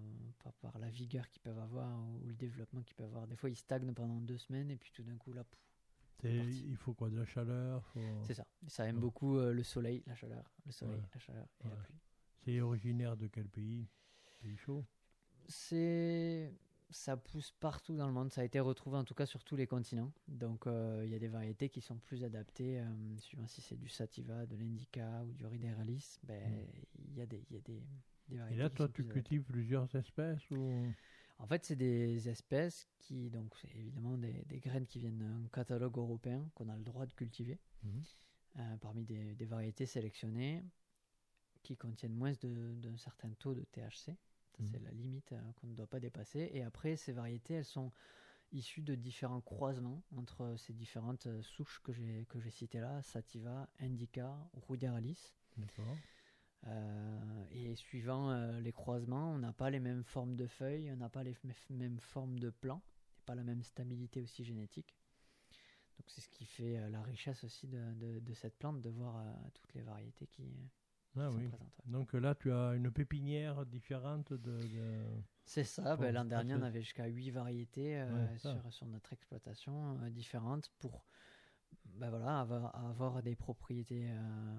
par, 0.42 0.52
par 0.54 0.78
la 0.78 0.88
vigueur 0.88 1.28
qu'ils 1.28 1.42
peuvent 1.42 1.58
avoir 1.58 1.98
ou, 1.98 2.20
le 2.24 2.34
développement 2.34 2.82
qu'ils 2.82 2.96
peuvent 2.96 3.06
avoir. 3.06 3.26
Des 3.26 3.36
fois, 3.36 3.50
ils 3.50 3.56
stagnent 3.56 3.92
pendant 3.92 4.20
deux 4.20 4.38
semaines 4.38 4.70
et 4.70 4.76
puis 4.76 4.92
tout 4.92 5.02
d'un 5.02 5.16
coup, 5.16 5.32
là, 5.32 5.44
pouf, 5.44 6.28
il 6.28 6.76
faut 6.76 6.94
quoi 6.94 7.10
De 7.10 7.16
la 7.16 7.24
chaleur 7.26 7.84
faut- 7.86 8.00
C'est 8.26 8.34
ça. 8.34 8.46
Ça 8.66 8.86
aime 8.86 8.96
Ouais. 8.96 9.02
beaucoup 9.02 9.36
euh, 9.38 9.52
le 9.52 9.62
soleil, 9.62 10.02
la 10.06 10.14
chaleur, 10.14 10.50
le 10.66 10.72
soleil, 10.72 10.96
Ouais. 10.96 11.08
la 11.14 11.20
chaleur 11.20 11.46
et 11.64 11.68
la 11.68 11.76
pluie. 11.76 11.98
C'est 12.44 12.60
originaire 12.60 13.16
de 13.16 13.26
quel 13.26 13.48
pays? 13.48 13.88
Pays 14.40 14.56
chaud? 14.56 14.84
C'est 15.48 16.52
ça 16.90 17.16
pousse 17.16 17.52
partout 17.52 17.96
dans 17.96 18.06
le 18.06 18.12
monde. 18.12 18.30
Ça 18.32 18.40
a 18.40 18.44
été 18.44 18.60
retrouvé 18.60 18.96
en 18.98 19.04
tout 19.04 19.14
cas 19.14 19.26
sur 19.26 19.44
tous 19.44 19.56
les 19.56 19.66
continents. 19.66 20.12
Donc 20.28 20.66
euh, 20.66 21.02
il 21.04 21.10
y 21.10 21.14
a 21.14 21.18
des 21.18 21.28
variétés 21.28 21.68
qui 21.68 21.80
sont 21.80 21.98
plus 21.98 22.24
adaptées, 22.24 22.80
euh, 22.80 23.18
suivant 23.18 23.46
si 23.46 23.60
c'est 23.60 23.76
du 23.76 23.88
sativa, 23.88 24.46
de 24.46 24.56
l'indica 24.56 25.24
ou 25.24 25.32
du 25.32 25.46
rideralis. 25.46 26.18
Ben, 26.24 26.66
il 26.98 27.14
y 27.14 27.20
a 27.20 27.26
des, 27.26 27.44
y 27.50 27.56
a 27.56 27.60
des, 27.60 27.82
des 28.28 28.38
Et 28.38 28.38
variétés. 28.38 28.56
là, 28.56 28.68
qui 28.68 28.74
toi, 28.74 28.88
tu 28.88 29.02
adaptées. 29.02 29.12
cultives 29.12 29.42
plusieurs 29.44 29.94
espèces 29.94 30.50
ou... 30.50 30.94
En 31.38 31.46
fait, 31.46 31.64
c'est 31.64 31.76
des 31.76 32.28
espèces 32.28 32.86
qui, 32.98 33.30
donc, 33.30 33.56
c'est 33.56 33.74
évidemment 33.74 34.18
des, 34.18 34.44
des 34.44 34.58
graines 34.60 34.86
qui 34.86 34.98
viennent 34.98 35.16
d'un 35.18 35.48
catalogue 35.48 35.96
européen 35.96 36.50
qu'on 36.54 36.68
a 36.68 36.76
le 36.76 36.82
droit 36.84 37.06
de 37.06 37.14
cultiver, 37.14 37.58
Mhm. 37.82 38.02
euh, 38.58 38.76
parmi 38.78 39.04
des, 39.04 39.34
des 39.34 39.46
variétés 39.46 39.86
sélectionnées 39.86 40.62
qui 41.62 41.76
contiennent 41.78 42.12
moins 42.14 42.32
d'un 42.42 42.96
certain 42.98 43.30
taux 43.38 43.54
de 43.54 43.64
THC. 43.64 44.16
Ça. 44.66 44.72
C'est 44.72 44.82
la 44.82 44.90
limite 44.92 45.32
euh, 45.32 45.52
qu'on 45.56 45.66
ne 45.68 45.74
doit 45.74 45.86
pas 45.86 46.00
dépasser. 46.00 46.50
Et 46.52 46.62
après, 46.62 46.96
ces 46.96 47.12
variétés, 47.12 47.54
elles 47.54 47.64
sont 47.64 47.92
issues 48.52 48.82
de 48.82 48.94
différents 48.94 49.40
croisements 49.40 50.02
entre 50.16 50.56
ces 50.56 50.72
différentes 50.72 51.26
euh, 51.26 51.42
souches 51.42 51.80
que 51.84 51.92
j'ai 51.92 52.26
que 52.28 52.40
j'ai 52.40 52.50
citées 52.50 52.80
là, 52.80 53.00
Sativa, 53.02 53.68
Indica, 53.78 54.36
Ruderalis. 54.68 55.34
D'accord. 55.56 55.96
Euh, 56.66 57.44
et 57.52 57.74
suivant 57.74 58.30
euh, 58.30 58.60
les 58.60 58.72
croisements, 58.72 59.32
on 59.32 59.38
n'a 59.38 59.52
pas 59.52 59.70
les 59.70 59.80
mêmes 59.80 60.04
formes 60.04 60.36
de 60.36 60.46
feuilles, 60.46 60.90
on 60.92 60.96
n'a 60.96 61.08
pas 61.08 61.22
les 61.22 61.34
mêmes 61.70 62.00
formes 62.00 62.38
de 62.38 62.50
plants, 62.50 62.82
et 63.18 63.22
pas 63.24 63.34
la 63.34 63.44
même 63.44 63.62
stabilité 63.62 64.20
aussi 64.20 64.44
génétique. 64.44 64.94
Donc 65.98 66.10
c'est 66.10 66.20
ce 66.20 66.28
qui 66.28 66.44
fait 66.44 66.78
euh, 66.78 66.88
la 66.90 67.02
richesse 67.02 67.44
aussi 67.44 67.66
de, 67.66 67.94
de- 67.94 68.20
de 68.20 68.34
cette 68.34 68.58
plante, 68.58 68.80
de 68.80 68.90
voir 68.90 69.16
euh, 69.18 69.32
toutes 69.54 69.74
les 69.74 69.82
variétés 69.82 70.26
qui 70.26 70.70
Ah 71.16 71.28
sont 71.30 71.36
oui. 71.36 71.48
présentes. 71.48 71.60
ouais. 71.84 71.92
Donc 71.92 72.12
là, 72.12 72.34
tu 72.34 72.52
as 72.52 72.74
une 72.74 72.90
pépinière 72.90 73.66
différente 73.66 74.32
de... 74.32 74.36
de- 74.68 75.22
C'est 75.44 75.64
ça, 75.64 75.96
ben, 75.96 76.14
l'an 76.14 76.24
dernier 76.24 76.54
on 76.54 76.62
avait 76.62 76.82
jusqu'à 76.82 77.06
8 77.06 77.30
variétés 77.30 77.98
euh, 78.00 78.26
Ouais, 78.32 78.38
ça. 78.38 78.52
sur, 78.60 78.72
sur 78.72 78.86
notre 78.86 79.12
exploitation 79.12 79.98
euh, 80.02 80.10
différentes 80.10 80.70
pour 80.78 81.04
ben, 81.84 82.10
voilà, 82.10 82.40
avoir, 82.40 82.74
avoir 82.76 83.22
des 83.22 83.34
propriétés 83.36 84.08
euh, 84.10 84.58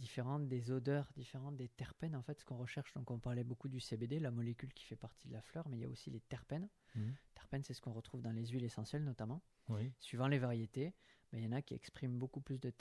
différentes, 0.00 0.48
des 0.48 0.70
odeurs 0.70 1.12
différentes, 1.16 1.56
des 1.56 1.68
terpènes 1.68 2.16
en 2.16 2.22
fait, 2.22 2.40
ce 2.40 2.44
qu'on 2.44 2.56
recherche. 2.56 2.92
Donc 2.94 3.10
on 3.10 3.18
parlait 3.18 3.44
beaucoup 3.44 3.68
du 3.68 3.78
CBD, 3.78 4.18
la 4.18 4.30
molécule 4.30 4.72
qui 4.72 4.84
fait 4.84 4.96
partie 4.96 5.28
de 5.28 5.32
la 5.32 5.42
fleur, 5.42 5.68
mais 5.68 5.76
il 5.76 5.80
y 5.80 5.84
a 5.84 5.88
aussi 5.88 6.10
les 6.10 6.20
terpènes. 6.20 6.68
Mhm. 6.96 7.14
Terpènes, 7.34 7.62
c'est 7.62 7.74
ce 7.74 7.80
qu'on 7.80 7.92
retrouve 7.92 8.22
dans 8.22 8.32
les 8.32 8.46
huiles 8.46 8.64
essentielles 8.64 9.04
notamment. 9.04 9.42
Oui. 9.68 9.92
Suivant 10.00 10.26
les 10.26 10.38
variétés, 10.38 10.94
il 11.32 11.44
y 11.44 11.46
en 11.46 11.52
a 11.52 11.62
qui 11.62 11.74
expriment 11.74 12.18
beaucoup 12.18 12.40
plus 12.40 12.58
de, 12.58 12.72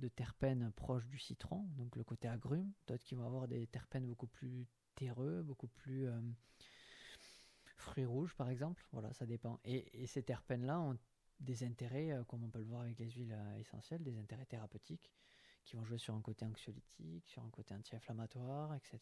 de 0.00 0.08
terpènes 0.08 0.72
proches 0.72 1.06
du 1.06 1.18
citron, 1.18 1.64
donc 1.76 1.96
le 1.96 2.04
côté 2.04 2.28
agrume, 2.28 2.72
d'autres 2.86 3.04
qui 3.04 3.14
vont 3.14 3.26
avoir 3.26 3.46
des 3.46 3.66
terpènes 3.66 4.06
beaucoup 4.06 4.28
plus 4.28 4.66
terreux, 4.94 5.42
beaucoup 5.42 5.68
plus 5.68 6.06
euh, 6.06 6.20
fruits 7.76 8.06
rouges 8.06 8.34
par 8.34 8.48
exemple. 8.48 8.86
Voilà, 8.92 9.12
ça 9.12 9.26
dépend. 9.26 9.60
Et, 9.64 10.02
et 10.02 10.06
ces 10.06 10.22
terpènes-là 10.22 10.80
ont 10.80 10.98
des 11.40 11.64
intérêts, 11.64 12.12
euh, 12.12 12.24
comme 12.24 12.44
on 12.44 12.50
peut 12.50 12.58
le 12.58 12.64
voir 12.64 12.82
avec 12.82 12.98
les 12.98 13.10
huiles 13.10 13.32
euh, 13.32 13.58
essentielles, 13.58 14.02
des 14.02 14.18
intérêts 14.18 14.46
thérapeutiques 14.46 15.10
qui 15.64 15.76
vont 15.76 15.84
jouer 15.84 15.98
sur 15.98 16.14
un 16.14 16.20
côté 16.20 16.44
anxiolytique, 16.44 17.28
sur 17.28 17.42
un 17.42 17.50
côté 17.50 17.74
anti-inflammatoire, 17.74 18.74
etc. 18.74 18.98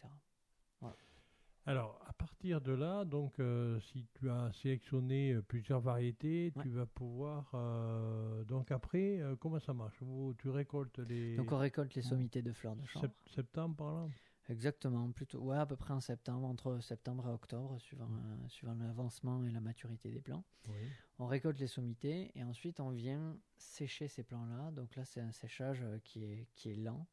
Alors, 1.67 2.01
à 2.07 2.15
partir 2.15 2.63
de 2.63 2.73
là, 2.73 3.05
donc, 3.05 3.39
euh, 3.41 3.79
si 3.81 4.07
tu 4.15 4.31
as 4.31 4.51
sélectionné 4.55 5.33
euh, 5.35 5.43
plusieurs 5.43 5.81
variétés, 5.81 6.51
Ouais. 6.57 6.63
tu 6.63 6.71
vas 6.71 6.87
pouvoir... 6.87 7.51
euh, 7.53 8.43
donc 8.45 8.71
après, 8.71 9.21
euh, 9.21 9.37
comment 9.37 9.61
ça 9.61 9.75
marche? 9.75 9.97
Vous- 10.01 10.35
Tu 10.39 10.49
récoltes 10.49 10.99
les... 11.01 11.37
Donc 11.37 11.53
on 11.53 11.59
récolte 11.59 11.95
les 11.95 12.01
sommités 12.03 12.41
de 12.41 12.53
fleurs 12.53 12.75
de 12.75 12.87
chanvre. 12.87 13.07
Sep- 13.09 13.35
septembre, 13.35 13.77
par 13.77 13.93
là? 13.93 14.09
Exactement, 14.49 15.11
plutôt, 15.13 15.41
ouais, 15.41 15.59
à 15.59 15.67
peu 15.67 15.77
près 15.77 15.93
en 15.93 16.01
septembre, 16.01 16.47
entre 16.47 16.81
septembre 16.81 17.29
et 17.29 17.33
octobre, 17.33 17.79
suivant, 17.79 18.09
euh, 18.11 18.49
suivant 18.49 18.75
l'avancement 18.75 19.45
et 19.45 19.51
la 19.51 19.61
maturité 19.61 20.11
des 20.11 20.21
plants. 20.21 20.45
Oui. 20.69 20.89
On 21.19 21.27
récolte 21.27 21.59
les 21.59 21.67
sommités 21.67 22.33
et 22.35 22.43
ensuite 22.45 22.81
on 22.81 22.91
vient 22.91 23.39
sécher 23.59 24.09
ces 24.09 24.23
plants-là. 24.23 24.71
Donc 24.71 24.97
là, 24.97 25.05
c'est 25.05 25.21
un 25.21 25.33
séchage 25.33 25.83
euh, 25.83 25.99
qui 26.03 26.25
est, 26.25 26.49
qui 26.55 26.71
est 26.71 26.77
lent, 26.77 27.07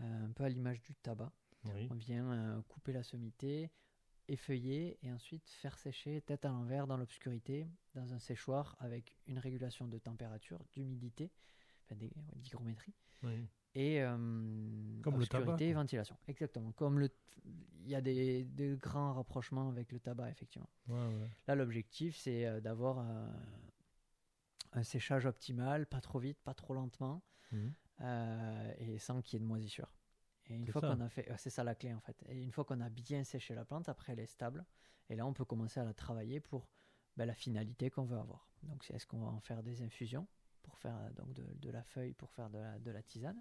euh, 0.00 0.26
un 0.26 0.30
peu 0.30 0.44
à 0.44 0.48
l'image 0.48 0.80
du 0.82 0.94
tabac. 0.94 1.32
Oui. 1.64 1.88
On 1.90 1.94
vient 1.96 2.30
euh, 2.30 2.62
couper 2.68 2.92
la 2.92 3.02
sommité, 3.02 3.72
effeuiller 4.28 4.98
et 5.02 5.12
ensuite 5.12 5.48
faire 5.50 5.78
sécher 5.78 6.20
tête 6.20 6.44
à 6.44 6.50
l'envers 6.50 6.86
dans 6.86 6.96
l'obscurité, 6.96 7.66
dans 7.94 8.14
un 8.14 8.20
séchoir 8.20 8.76
avec 8.78 9.12
une 9.26 9.38
régulation 9.38 9.88
de 9.88 9.98
température, 9.98 10.64
d'humidité, 10.72 11.32
enfin 11.84 11.96
d'hygrométrie 12.36 12.94
oui. 13.22 13.46
Et 13.74 14.02
euh, 14.02 14.16
Comme 15.02 15.18
le 15.18 15.26
tabac, 15.26 15.44
obscurité 15.44 15.68
et 15.68 15.72
quoi. 15.72 15.82
ventilation. 15.82 16.16
Exactement. 16.28 16.72
Comme 16.72 16.98
le, 16.98 17.10
il 17.84 17.88
y 17.90 17.94
a 17.94 18.00
des, 18.00 18.44
des 18.44 18.76
grands 18.76 19.12
rapprochements 19.14 19.68
avec 19.68 19.92
le 19.92 20.00
tabac, 20.00 20.30
effectivement. 20.30 20.70
Ouais, 20.88 21.06
ouais. 21.06 21.30
Là, 21.46 21.54
l'objectif, 21.54 22.16
c'est 22.16 22.46
euh, 22.46 22.60
d'avoir 22.60 22.98
euh, 23.00 23.28
un 24.72 24.82
séchage 24.82 25.26
optimal, 25.26 25.86
pas 25.86 26.00
trop 26.00 26.18
vite, 26.18 26.38
pas 26.42 26.54
trop 26.54 26.74
lentement, 26.74 27.22
Mhm. 27.52 27.72
euh, 28.00 28.74
et 28.78 28.98
sans 28.98 29.22
qu'il 29.22 29.34
y 29.34 29.36
ait 29.36 29.44
de 29.44 29.48
moisissure. 29.48 29.92
Et 30.46 30.54
une 30.54 30.64
C'est 30.66 30.72
fois 30.72 30.80
ça. 30.80 30.88
qu'on 30.94 31.00
a 31.00 31.08
fait, 31.08 31.28
c'est 31.38 31.50
ça 31.50 31.64
la 31.64 31.74
clé 31.74 31.92
en 31.94 32.00
fait. 32.00 32.22
Et 32.28 32.42
une 32.42 32.52
fois 32.52 32.64
qu'on 32.64 32.80
a 32.80 32.88
bien 32.88 33.24
séché 33.24 33.54
la 33.54 33.64
plante, 33.64 33.88
après 33.88 34.12
elle 34.12 34.20
est 34.20 34.26
stable, 34.26 34.64
et 35.08 35.16
là 35.16 35.26
on 35.26 35.32
peut 35.32 35.44
commencer 35.44 35.80
à 35.80 35.84
la 35.84 35.92
travailler 35.94 36.40
pour 36.40 36.68
ben, 37.16 37.26
la 37.26 37.34
finalité 37.34 37.90
qu'on 37.90 38.04
veut 38.04 38.18
avoir. 38.18 38.48
Donc, 38.62 38.84
c'est 38.84 38.94
est-ce 38.94 39.06
qu'on 39.06 39.20
va 39.20 39.28
en 39.28 39.40
faire 39.40 39.62
des 39.62 39.82
infusions 39.82 40.26
pour 40.62 40.76
faire 40.78 41.12
donc 41.14 41.32
de, 41.34 41.44
de 41.54 41.70
la 41.70 41.82
feuille 41.84 42.12
pour 42.14 42.30
faire 42.32 42.50
de 42.50 42.58
la, 42.58 42.78
de 42.78 42.90
la 42.90 43.02
tisane? 43.02 43.40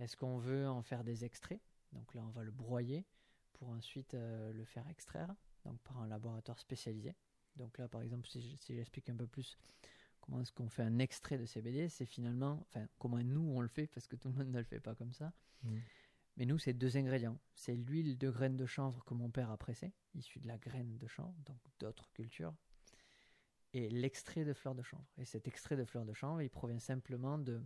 Est-ce 0.00 0.16
qu'on 0.16 0.38
veut 0.38 0.66
en 0.68 0.82
faire 0.82 1.04
des 1.04 1.24
extraits? 1.24 1.60
Donc 1.92 2.14
là, 2.14 2.22
on 2.24 2.30
va 2.30 2.42
le 2.42 2.50
broyer 2.50 3.06
pour 3.52 3.68
ensuite 3.68 4.14
euh, 4.14 4.52
le 4.52 4.64
faire 4.64 4.88
extraire, 4.88 5.34
donc 5.64 5.78
par 5.82 5.98
un 5.98 6.06
laboratoire 6.06 6.58
spécialisé. 6.58 7.14
Donc 7.56 7.78
là, 7.78 7.88
par 7.88 8.02
exemple, 8.02 8.26
si 8.28 8.40
je- 8.40 8.56
si 8.56 8.74
j'explique 8.74 9.08
un 9.10 9.16
peu 9.16 9.26
plus 9.26 9.58
comment 10.20 10.40
est-ce 10.40 10.52
qu'on 10.52 10.68
fait 10.68 10.82
un 10.82 10.98
extrait 10.98 11.36
de 11.38 11.44
CBD, 11.44 11.88
c'est 11.88 12.06
finalement, 12.06 12.64
enfin, 12.68 12.86
comment 12.98 13.18
nous 13.22 13.42
on 13.54 13.60
le 13.60 13.68
fait, 13.68 13.86
parce 13.88 14.06
que 14.06 14.16
tout 14.16 14.28
le 14.28 14.34
monde 14.34 14.48
ne 14.50 14.58
le 14.58 14.64
fait 14.64 14.80
pas 14.80 14.94
comme 14.94 15.12
ça. 15.12 15.32
Mhm. 15.62 15.80
Mais 16.36 16.46
nous, 16.46 16.58
c'est 16.58 16.72
deux 16.72 16.96
ingrédients. 16.96 17.38
C'est 17.54 17.74
l'huile 17.74 18.16
de 18.16 18.30
graines 18.30 18.56
de 18.56 18.64
chanvre 18.66 19.04
que 19.04 19.12
mon 19.14 19.30
père 19.30 19.50
a 19.50 19.58
pressée, 19.58 19.92
issue 20.14 20.38
de 20.40 20.46
la 20.48 20.56
graine 20.56 20.96
de 20.96 21.06
chanvre, 21.06 21.34
donc 21.44 21.58
d'autres 21.78 22.08
cultures, 22.12 22.54
et 23.72 23.90
l'extrait 23.90 24.44
de 24.44 24.52
fleurs 24.54 24.74
de 24.74 24.82
chanvre. 24.82 25.04
Et 25.18 25.24
cet 25.24 25.46
extrait 25.48 25.76
de 25.76 25.84
fleurs 25.84 26.04
de 26.06 26.14
chanvre, 26.14 26.40
il 26.40 26.48
provient 26.50 26.78
simplement 26.78 27.36
de 27.38 27.62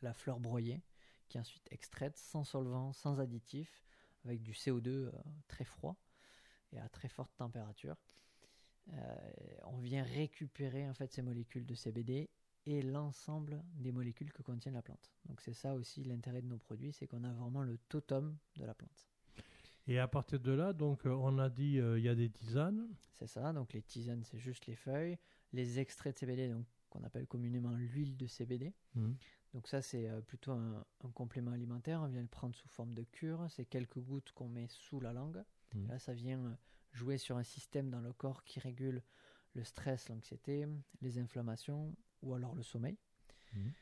la 0.00 0.14
fleur 0.14 0.40
broyée, 0.40 0.80
qui 1.32 1.38
est 1.38 1.40
ensuite 1.40 1.66
extraite 1.70 2.18
sans 2.18 2.44
solvant, 2.44 2.92
sans 2.92 3.18
additif, 3.18 3.82
avec 4.26 4.42
du 4.42 4.52
CO2 4.52 4.88
euh, 4.88 5.12
très 5.48 5.64
froid 5.64 5.96
et 6.72 6.78
à 6.78 6.88
très 6.90 7.08
forte 7.08 7.34
température. 7.36 7.96
Euh, 8.92 9.30
on 9.64 9.78
vient 9.78 10.02
récupérer 10.02 10.86
en 10.86 10.92
fait 10.92 11.10
ces 11.10 11.22
molécules 11.22 11.64
de 11.64 11.74
CBD 11.74 12.28
et 12.66 12.82
l'ensemble 12.82 13.64
des 13.72 13.92
molécules 13.92 14.30
que 14.30 14.42
contient 14.42 14.72
la 14.72 14.82
plante. 14.82 15.10
Donc 15.24 15.40
c'est 15.40 15.54
ça 15.54 15.74
aussi 15.74 16.04
l'intérêt 16.04 16.42
de 16.42 16.48
nos 16.48 16.58
produits, 16.58 16.92
c'est 16.92 17.06
qu'on 17.06 17.24
a 17.24 17.32
vraiment 17.32 17.62
le 17.62 17.78
totem 17.88 18.36
de 18.56 18.66
la 18.66 18.74
plante. 18.74 19.08
Et 19.86 19.98
à 19.98 20.06
partir 20.06 20.38
de 20.38 20.52
là, 20.52 20.74
donc, 20.74 21.06
euh, 21.06 21.10
on 21.10 21.38
a 21.38 21.48
dit 21.48 21.78
euh, 21.78 21.98
il 21.98 22.04
y 22.04 22.10
a 22.10 22.14
des 22.14 22.28
tisanes. 22.28 22.88
C'est 23.14 23.26
ça, 23.26 23.54
donc 23.54 23.72
les 23.72 23.82
tisanes 23.82 24.22
c'est 24.24 24.38
juste 24.38 24.66
les 24.66 24.76
feuilles, 24.76 25.16
les 25.54 25.78
extraits 25.78 26.14
de 26.14 26.18
CBD 26.18 26.48
donc 26.48 26.66
qu'on 26.90 27.02
appelle 27.04 27.26
communément 27.26 27.72
l'huile 27.72 28.18
de 28.18 28.26
CBD. 28.26 28.74
Mhm. 28.94 29.16
Donc 29.54 29.68
ça 29.68 29.82
c'est 29.82 30.08
euh, 30.08 30.20
plutôt 30.20 30.52
un, 30.52 30.84
un 31.04 31.10
complément 31.10 31.52
alimentaire, 31.52 32.00
on 32.00 32.06
vient 32.06 32.22
le 32.22 32.28
prendre 32.28 32.54
sous 32.54 32.68
forme 32.68 32.94
de 32.94 33.02
cure, 33.02 33.46
c'est 33.50 33.66
quelques 33.66 33.98
gouttes 33.98 34.32
qu'on 34.32 34.48
met 34.48 34.66
sous 34.68 35.00
la 35.00 35.12
langue. 35.12 35.42
Mhm. 35.74 35.88
Là 35.88 35.98
ça 35.98 36.14
vient 36.14 36.44
euh, 36.44 36.54
jouer 36.92 37.18
sur 37.18 37.36
un 37.36 37.42
système 37.44 37.90
dans 37.90 38.00
le 38.00 38.12
corps 38.12 38.44
qui 38.44 38.60
régule 38.60 39.02
le 39.54 39.64
stress, 39.64 40.08
l'anxiété, 40.08 40.66
les 41.02 41.18
inflammations 41.18 41.94
ou 42.22 42.34
alors 42.34 42.54
le 42.54 42.62
sommeil. 42.62 42.96
Mhm. 43.52 43.72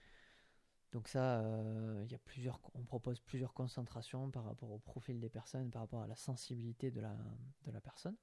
Donc 0.93 1.07
ça, 1.07 1.41
euh, 1.41 2.05
y 2.11 2.15
a 2.15 2.19
plusieurs, 2.19 2.61
on 2.75 2.83
propose 2.83 3.21
plusieurs 3.21 3.55
concentrations 3.55 4.31
par 4.31 4.45
rapport 4.45 4.73
au 4.73 4.79
profil 4.79 5.21
des 5.21 5.29
personnes, 5.29 5.71
par 5.71 5.83
rapport 5.83 6.03
à 6.03 6.09
la 6.09 6.17
sensibilité 6.17 6.91
de 6.91 7.01
la, 7.01 7.17
de 7.63 7.71
la 7.71 7.81
personne. 7.81 8.17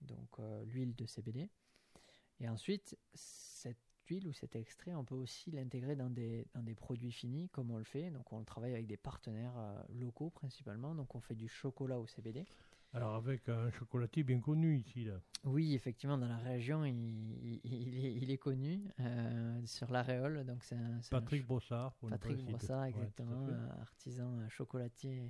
Donc 0.00 0.40
euh, 0.40 0.64
l'huile 0.64 0.96
de 0.96 1.06
CBD. 1.06 1.48
Et 2.40 2.48
ensuite, 2.48 2.98
cette 3.14 3.78
huile 4.08 4.26
ou 4.28 4.32
cet 4.32 4.56
extrait, 4.56 4.94
on 4.94 5.04
peut 5.04 5.14
aussi 5.14 5.50
l'intégrer 5.50 5.96
dans 5.96 6.10
des, 6.10 6.46
dans 6.54 6.62
des 6.62 6.74
produits 6.74 7.12
finis, 7.12 7.48
comme 7.50 7.70
on 7.70 7.78
le 7.78 7.84
fait. 7.84 8.10
Donc 8.10 8.32
on 8.32 8.42
travaille 8.44 8.72
avec 8.72 8.86
des 8.86 8.96
partenaires 8.96 9.56
euh, 9.56 9.82
locaux 9.94 10.30
principalement. 10.30 10.94
Donc 10.94 11.14
on 11.14 11.20
fait 11.20 11.34
du 11.34 11.48
chocolat 11.48 11.98
au 11.98 12.06
CBD. 12.06 12.44
Alors, 12.94 13.14
avec 13.14 13.48
un 13.48 13.70
chocolatier 13.70 14.22
bien 14.22 14.38
connu 14.40 14.76
ici, 14.76 15.04
là. 15.04 15.18
Oui, 15.44 15.74
effectivement, 15.74 16.18
dans 16.18 16.28
la 16.28 16.36
région, 16.36 16.84
il, 16.84 16.92
il- 16.94 17.60
il 17.64 18.04
est, 18.04 18.14
il 18.14 18.30
est 18.30 18.36
connu 18.38 18.82
euh, 19.00 19.64
sur 19.64 19.90
l'Aréole. 19.90 20.44
Donc 20.44 20.62
c'est 20.62 20.76
c'est 21.00 21.14
un 21.14 21.20
Patrick 21.20 21.46
Brossard. 21.46 21.94
pour 21.94 22.10
Patrick 22.10 22.38
exactement, 22.86 23.48
euh, 23.48 23.80
artisan 23.80 24.38
euh, 24.40 24.48
chocolatier, 24.50 25.22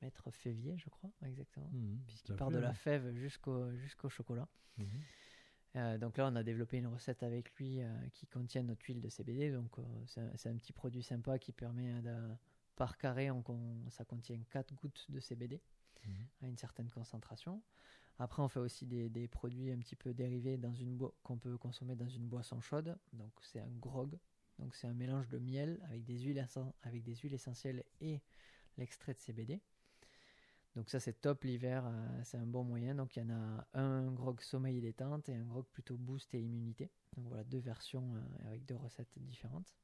maître 0.00 0.30
févier, 0.30 0.76
je 0.78 0.88
crois, 0.88 1.10
exactement. 1.26 1.68
Mhm, 1.72 1.98
Puisqu'il 2.06 2.36
part 2.36 2.48
fait, 2.50 2.54
de 2.54 2.60
la 2.60 2.72
fève 2.72 3.12
jusqu'au 3.16 3.72
jusqu'au 3.74 4.08
chocolat. 4.08 4.46
Mhm. 4.78 4.86
Euh, 5.78 5.96
donc 5.96 6.18
là, 6.18 6.28
on 6.30 6.36
a 6.36 6.42
développé 6.42 6.78
une 6.78 6.88
recette 6.88 7.22
avec 7.22 7.54
lui 7.54 7.80
euh, 7.80 7.88
qui 8.12 8.26
contient 8.26 8.62
notre 8.62 8.84
huile 8.84 9.00
de 9.00 9.08
CBD. 9.08 9.50
Donc 9.52 9.78
euh, 9.78 9.82
c'est 10.36 10.48
un, 10.48 10.56
petit 10.56 10.72
produit 10.72 11.02
sympa 11.02 11.38
qui 11.38 11.52
permet 11.52 12.02
de, 12.02 12.16
par 12.76 12.98
carré, 12.98 13.30
on, 13.30 13.42
ça 13.90 14.04
contient 14.04 14.38
4 14.50 14.74
gouttes 14.74 15.06
de 15.08 15.20
CBD 15.20 15.60
Mhm. 16.06 16.26
à 16.42 16.46
une 16.48 16.56
certaine 16.56 16.90
concentration. 16.90 17.62
Après, 18.18 18.42
on 18.42 18.48
fait 18.48 18.60
aussi 18.60 18.86
des, 18.86 19.08
des 19.08 19.28
produits 19.28 19.70
un 19.70 19.78
petit 19.78 19.94
peu 19.96 20.12
dérivés 20.12 20.56
dans 20.56 20.74
une 20.74 20.98
qu'on 21.22 21.38
peut 21.38 21.56
consommer 21.56 21.94
dans 21.94 22.08
une 22.08 22.26
boisson 22.26 22.60
chaude. 22.60 22.98
Donc, 23.12 23.32
c'est 23.42 23.60
un 23.60 23.70
grog. 23.80 24.18
Donc, 24.58 24.74
c'est 24.74 24.88
un 24.88 24.94
mélange 24.94 25.28
de 25.28 25.38
miel 25.38 25.80
avec 25.84 26.04
des 26.04 26.18
huiles, 26.18 26.44
avec 26.82 27.02
des 27.04 27.14
huiles 27.14 27.34
essentielles 27.34 27.84
et 28.00 28.20
l'extrait 28.76 29.14
de 29.14 29.20
CBD. 29.20 29.60
Donc, 30.78 30.90
ça, 30.90 31.00
c'est 31.00 31.20
top 31.20 31.42
l'hiver. 31.42 31.84
euh, 31.84 32.20
c'est 32.22 32.36
un 32.36 32.46
bon 32.46 32.62
moyen. 32.62 32.94
Donc, 32.94 33.16
il 33.16 33.24
y 33.24 33.26
en 33.26 33.30
a 33.30 33.66
un 33.74 34.12
grog 34.12 34.40
sommeil 34.40 34.78
et 34.78 34.80
détente 34.80 35.28
et 35.28 35.34
un 35.34 35.42
grog 35.42 35.66
plutôt 35.72 35.96
boost 35.96 36.32
et 36.36 36.40
immunité. 36.40 36.92
Donc, 37.16 37.26
voilà, 37.26 37.42
deux 37.42 37.58
versions 37.58 38.14
euh, 38.14 38.46
avec 38.46 38.64
deux 38.64 38.76
recettes 38.76 39.18
différentes. 39.18 39.74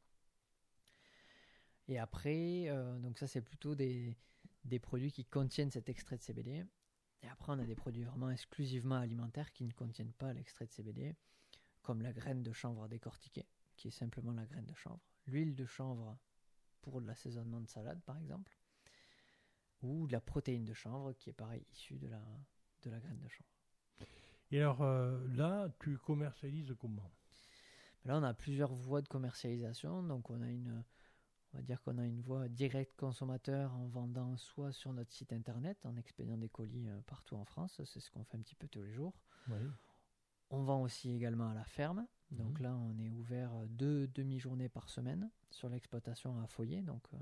Et 1.88 1.98
après, 1.98 2.68
euh, 2.68 2.96
donc 3.00 3.18
ça, 3.18 3.26
c'est 3.26 3.40
plutôt 3.40 3.74
des, 3.74 4.16
des 4.62 4.78
produits 4.78 5.10
qui 5.10 5.24
contiennent 5.24 5.72
cet 5.72 5.88
extrait 5.88 6.16
de 6.16 6.22
CBD. 6.22 6.64
Et 7.24 7.28
après, 7.28 7.50
on 7.50 7.58
a 7.58 7.66
des 7.66 7.74
produits 7.74 8.04
vraiment 8.04 8.30
exclusivement 8.30 8.94
alimentaires 8.94 9.52
qui 9.52 9.64
ne 9.64 9.72
contiennent 9.72 10.12
pas 10.12 10.32
l'extrait 10.32 10.66
de 10.66 10.72
CBD, 10.72 11.16
comme 11.82 12.02
la 12.02 12.12
graine 12.12 12.44
de 12.44 12.52
chanvre 12.52 12.86
décortiquée, 12.86 13.48
qui 13.74 13.88
est 13.88 13.98
simplement 13.98 14.30
la 14.30 14.46
graine 14.46 14.66
de 14.66 14.74
chanvre, 14.74 15.00
l'huile 15.26 15.56
de 15.56 15.66
chanvre 15.66 16.16
pour 16.82 17.00
l'assaisonnement 17.00 17.60
de 17.60 17.68
salade, 17.68 18.00
par 18.04 18.16
exemple, 18.16 18.56
ou 19.84 20.06
de 20.06 20.12
la 20.12 20.20
protéine 20.20 20.64
de 20.64 20.74
chanvre, 20.74 21.12
qui 21.12 21.30
est 21.30 21.34
pareil, 21.34 21.64
issue 21.72 21.98
de 21.98 22.08
la, 22.08 22.22
de 22.82 22.90
la 22.90 22.98
graine 23.00 23.18
de 23.20 23.28
chanvre. 23.28 23.50
Et 24.50 24.58
alors 24.60 24.82
euh, 24.82 25.18
là, 25.34 25.68
tu 25.80 25.98
commercialises 25.98 26.74
comment? 26.80 27.10
Là, 28.04 28.18
on 28.18 28.22
a 28.22 28.34
plusieurs 28.34 28.74
voies 28.74 29.00
de 29.00 29.08
commercialisation. 29.08 30.02
Donc, 30.02 30.28
on 30.28 30.42
a 30.42 30.48
une, 30.50 30.84
on 31.52 31.56
va 31.56 31.62
dire 31.62 31.82
qu'on 31.82 31.96
a 31.96 32.04
une 32.04 32.20
voie 32.20 32.48
direct 32.48 32.94
consommateur 32.96 33.72
en 33.74 33.86
vendant 33.86 34.36
soit 34.36 34.72
sur 34.72 34.92
notre 34.92 35.10
site 35.12 35.32
internet, 35.32 35.78
en 35.86 35.96
expédiant 35.96 36.36
des 36.36 36.50
colis 36.50 36.88
euh, 36.88 37.00
partout 37.06 37.36
en 37.36 37.44
France. 37.46 37.80
C'est 37.84 38.00
ce 38.00 38.10
qu'on 38.10 38.22
fait 38.24 38.36
un 38.36 38.42
petit 38.42 38.54
peu 38.54 38.68
tous 38.68 38.82
les 38.82 38.92
jours. 38.92 39.14
Oui. 39.48 39.58
On 40.50 40.62
vend 40.62 40.82
aussi 40.82 41.10
également 41.10 41.48
à 41.48 41.54
la 41.54 41.64
ferme. 41.64 42.06
Donc 42.30 42.58
Mhm. 42.58 42.64
là, 42.66 42.76
on 42.76 42.98
est 42.98 43.08
ouvert 43.08 43.50
deux 43.68 44.06
demi-journées 44.08 44.68
par 44.68 44.88
semaine 44.90 45.30
sur 45.50 45.68
l'exploitation 45.70 46.38
à 46.42 46.46
Foyer. 46.46 46.82
Donc, 46.82 47.02
euh, 47.14 47.16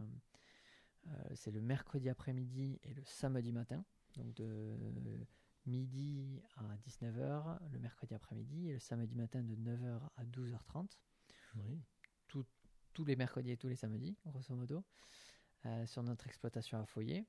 c'est 1.35 1.51
le 1.51 1.61
mercredi 1.61 2.09
après-midi 2.09 2.79
et 2.83 2.95
le 2.95 3.03
samedi 3.05 3.53
matin. 3.53 3.85
Donc, 4.15 4.35
de 4.35 5.27
midi 5.67 6.43
à 6.57 6.77
19h, 6.89 7.59
le 7.71 7.79
mercredi 7.79 8.15
après-midi, 8.15 8.69
et 8.69 8.73
le 8.73 8.79
samedi 8.79 9.15
matin 9.15 9.43
de 9.43 9.55
9h 9.55 10.01
à 10.17 10.25
12h30 10.25 10.91
Oui. 11.57 11.81
tous 12.93 13.05
les 13.05 13.17
mercredis 13.17 13.53
et 13.53 13.57
tous 13.57 13.69
les 13.69 13.77
samedis, 13.77 14.19
grosso 14.27 14.55
modo, 14.55 14.85
euh, 15.65 15.87
sur 15.87 16.03
notre 16.03 16.27
exploitation 16.27 16.79
à 16.79 16.85
Foyer, 16.85 17.27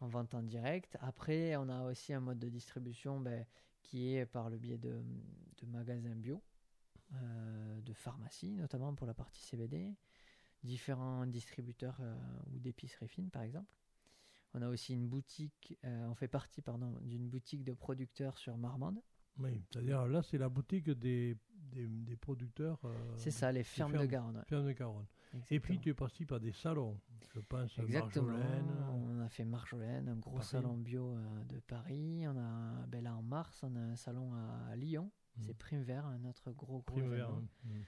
en 0.00 0.08
vente 0.08 0.34
en 0.34 0.42
direct. 0.42 0.96
Après, 1.00 1.54
on 1.56 1.68
a 1.68 1.84
aussi 1.84 2.12
un 2.12 2.20
mode 2.20 2.38
de 2.38 2.48
distribution 2.48 3.20
ben, 3.20 3.46
qui 3.82 4.14
est 4.14 4.26
par 4.26 4.50
le 4.50 4.58
biais 4.58 4.78
de, 4.78 5.00
de 5.58 5.66
magasins 5.66 6.16
bio, 6.16 6.42
euh, 7.12 7.80
de 7.82 7.92
pharmacie, 7.92 8.56
notamment 8.56 8.94
pour 8.94 9.06
la 9.06 9.14
partie 9.14 9.40
CBD, 9.42 9.94
différents 10.62 11.26
distributeurs 11.26 11.96
euh, 12.00 12.16
ou 12.52 12.58
d'épiceries 12.58 13.08
fines, 13.08 13.30
par 13.30 13.42
exemple. 13.42 13.72
On 14.54 14.62
a 14.62 14.68
aussi 14.68 14.94
une 14.94 15.06
boutique, 15.08 15.76
euh, 15.84 16.06
on 16.08 16.14
fait 16.14 16.28
partie 16.28 16.62
pardon, 16.62 16.98
d'une 17.02 17.28
boutique 17.28 17.64
de 17.64 17.74
producteurs 17.74 18.38
sur 18.38 18.56
Marmande. 18.56 19.00
Oui, 19.38 19.62
c'est-à-dire 19.70 20.06
là, 20.08 20.22
c'est 20.22 20.38
la 20.38 20.48
boutique 20.48 20.90
des, 20.90 21.36
des, 21.54 21.86
des 21.86 22.16
producteurs. 22.16 22.80
euh, 22.84 23.14
C'est 23.16 23.30
ça, 23.30 23.52
les 23.52 23.62
fermes 23.62 23.96
de. 23.96 24.04
Garonne. 24.06 24.42
fermes 24.48 24.66
de 24.66 24.72
Garonne. 24.72 25.06
Et 25.50 25.60
puis, 25.60 25.78
tu 25.78 25.90
es 25.90 25.94
parti 25.94 26.24
par 26.24 26.40
des 26.40 26.50
salons. 26.52 26.98
Je 27.34 27.40
pense 27.40 27.78
Exactement. 27.78 28.32
Marjolaine. 28.32 28.72
On 28.90 29.20
a 29.20 29.28
fait 29.28 29.44
Marjolaine, 29.44 30.08
un 30.08 30.16
gros 30.16 30.36
Paris. 30.38 30.46
salon 30.46 30.76
bio 30.78 31.14
euh, 31.14 31.44
de 31.44 31.60
Paris. 31.60 32.26
On 32.26 32.36
a, 32.36 32.86
ben 32.86 33.04
là 33.04 33.14
en 33.14 33.22
mars, 33.22 33.62
on 33.62 33.76
a 33.76 33.80
un 33.80 33.94
salon 33.96 34.32
à 34.34 34.74
Lyon. 34.74 35.12
Mm. 35.36 35.42
C'est 35.44 35.54
Primevère, 35.54 36.06
un 36.06 36.24
autre 36.24 36.50
gros 36.52 36.78
gros 36.78 36.82
Primevère, 36.82 37.28
événement. 37.28 37.84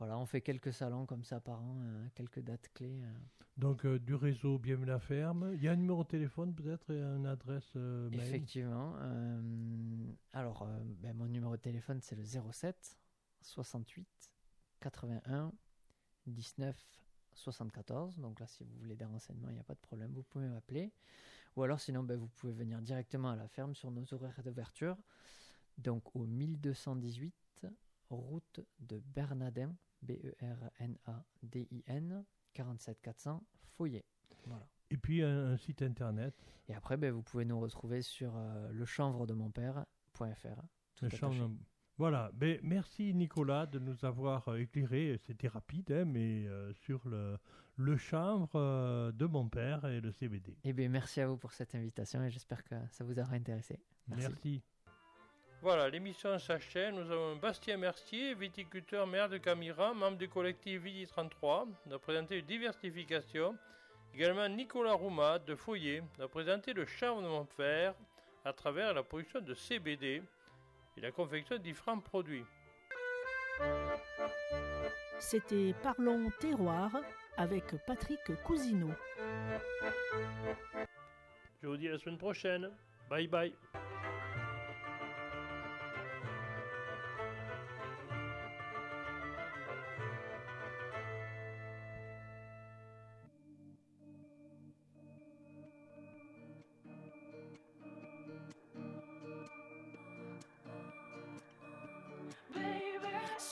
Voilà, 0.00 0.16
on 0.16 0.24
fait 0.24 0.40
quelques 0.40 0.72
salons 0.72 1.04
comme 1.04 1.24
ça 1.24 1.40
par 1.40 1.62
an, 1.62 1.76
euh, 1.82 2.08
quelques 2.14 2.40
dates 2.40 2.70
clés. 2.72 3.02
euh. 3.04 3.12
Donc, 3.58 3.84
euh, 3.84 3.98
du 3.98 4.14
réseau 4.14 4.58
Bienvenue 4.58 4.86
la 4.86 4.98
ferme. 4.98 5.50
Il 5.52 5.62
y 5.62 5.68
a 5.68 5.72
un 5.72 5.76
numéro 5.76 6.04
de 6.04 6.08
téléphone 6.08 6.54
peut-être 6.54 6.88
et 6.90 7.02
une 7.02 7.26
adresse 7.26 7.74
mail? 7.74 8.14
Effectivement. 8.14 8.96
alors, 10.32 10.66
ben, 11.02 11.14
mon 11.14 11.26
numéro 11.26 11.54
de 11.54 11.60
téléphone, 11.60 12.00
c'est 12.00 12.16
le 12.16 12.24
07 12.24 12.96
68 13.42 14.08
81 14.80 15.52
19 16.26 16.82
74. 17.34 18.16
Donc 18.16 18.40
là, 18.40 18.46
si 18.46 18.64
vous 18.64 18.74
voulez 18.78 18.96
des 18.96 19.04
renseignements, 19.04 19.50
il 19.50 19.54
n'y 19.54 19.60
a 19.60 19.64
pas 19.64 19.74
de 19.74 19.80
problème, 19.80 20.12
vous 20.14 20.22
pouvez 20.22 20.48
m'appeler. 20.48 20.94
Ou 21.56 21.62
alors, 21.62 21.78
sinon, 21.78 22.04
ben, 22.04 22.16
vous 22.16 22.28
pouvez 22.28 22.54
venir 22.54 22.80
directement 22.80 23.28
à 23.28 23.36
la 23.36 23.48
ferme 23.48 23.74
sur 23.74 23.90
nos 23.90 24.14
horaires 24.14 24.42
d'ouverture. 24.42 24.96
Donc, 25.76 26.16
au 26.16 26.24
1218, 26.24 27.34
route 28.08 28.60
de 28.80 28.98
Bernadin, 28.98 29.74
B-E-R-N-A-D-I-N, 30.02 32.24
47 32.54 33.00
400, 33.00 33.44
Foyer. 33.76 34.04
Voilà. 34.46 34.66
Et 34.90 34.96
puis, 34.96 35.22
un, 35.22 35.52
un 35.52 35.56
site 35.56 35.82
internet. 35.82 36.34
Et 36.68 36.74
après, 36.74 36.96
ben, 36.96 37.12
vous 37.12 37.22
pouvez 37.22 37.44
nous 37.44 37.60
retrouver 37.60 38.02
sur 38.02 38.32
euh, 38.36 38.72
lechanvredemonpère.fr. 38.72 40.62
Le 41.02 41.08
Voilà. 41.96 42.30
Ben, 42.34 42.58
merci 42.62 43.14
Nicolas 43.14 43.66
de 43.66 43.78
nous 43.78 44.04
avoir 44.04 44.48
euh, 44.48 44.56
éclairé. 44.56 45.18
C'était 45.26 45.48
rapide, 45.48 45.92
hein, 45.92 46.04
mais 46.06 46.46
euh, 46.46 46.72
sur 46.72 47.06
le, 47.08 47.36
le 47.76 47.96
chanvre 47.96 48.50
euh, 48.54 49.12
de 49.12 49.26
mon 49.26 49.48
père 49.48 49.86
et 49.86 50.00
le 50.00 50.10
CBD. 50.10 50.56
Eh 50.64 50.72
bien, 50.72 50.88
merci 50.88 51.20
à 51.20 51.26
vous 51.26 51.36
pour 51.36 51.52
cette 51.52 51.74
invitation 51.74 52.22
et 52.24 52.30
j'espère 52.30 52.64
que 52.64 52.74
ça 52.90 53.04
vous 53.04 53.18
aura 53.18 53.34
intéressé. 53.34 53.78
Merci. 54.08 54.28
Merci. 54.28 54.62
Voilà, 55.62 55.90
l'émission 55.90 56.38
s'achève. 56.38 56.94
Nous 56.94 57.10
avons 57.10 57.36
Bastien 57.36 57.76
Mercier, 57.76 58.34
viticulteur 58.34 59.06
maire 59.06 59.28
de 59.28 59.36
Camiran, 59.36 59.94
membre 59.94 60.16
du 60.16 60.26
collectif 60.26 60.80
Viti 60.80 61.06
33, 61.06 61.66
de 61.84 61.96
présenter 61.98 62.38
une 62.38 62.46
diversification. 62.46 63.58
Également 64.14 64.48
Nicolas 64.48 64.94
Roumat 64.94 65.38
de 65.38 65.54
Foyer, 65.54 66.02
de 66.18 66.24
présenter 66.24 66.72
le 66.72 66.86
charme 66.86 67.22
de 67.22 67.28
mon 67.28 67.44
père 67.44 67.94
à 68.42 68.54
travers 68.54 68.94
la 68.94 69.02
production 69.02 69.42
de 69.42 69.52
CBD 69.52 70.22
et 70.96 71.00
la 71.02 71.12
confection 71.12 71.56
de 71.56 71.62
différents 71.62 72.00
produits. 72.00 72.46
C'était 75.18 75.74
Parlons 75.82 76.30
Terroir 76.40 76.90
avec 77.36 77.64
Patrick 77.86 78.34
Cousineau. 78.44 78.94
Je 81.62 81.66
vous 81.66 81.76
dis 81.76 81.88
à 81.88 81.92
la 81.92 81.98
semaine 81.98 82.16
prochaine. 82.16 82.70
Bye 83.10 83.26
bye. 83.26 83.52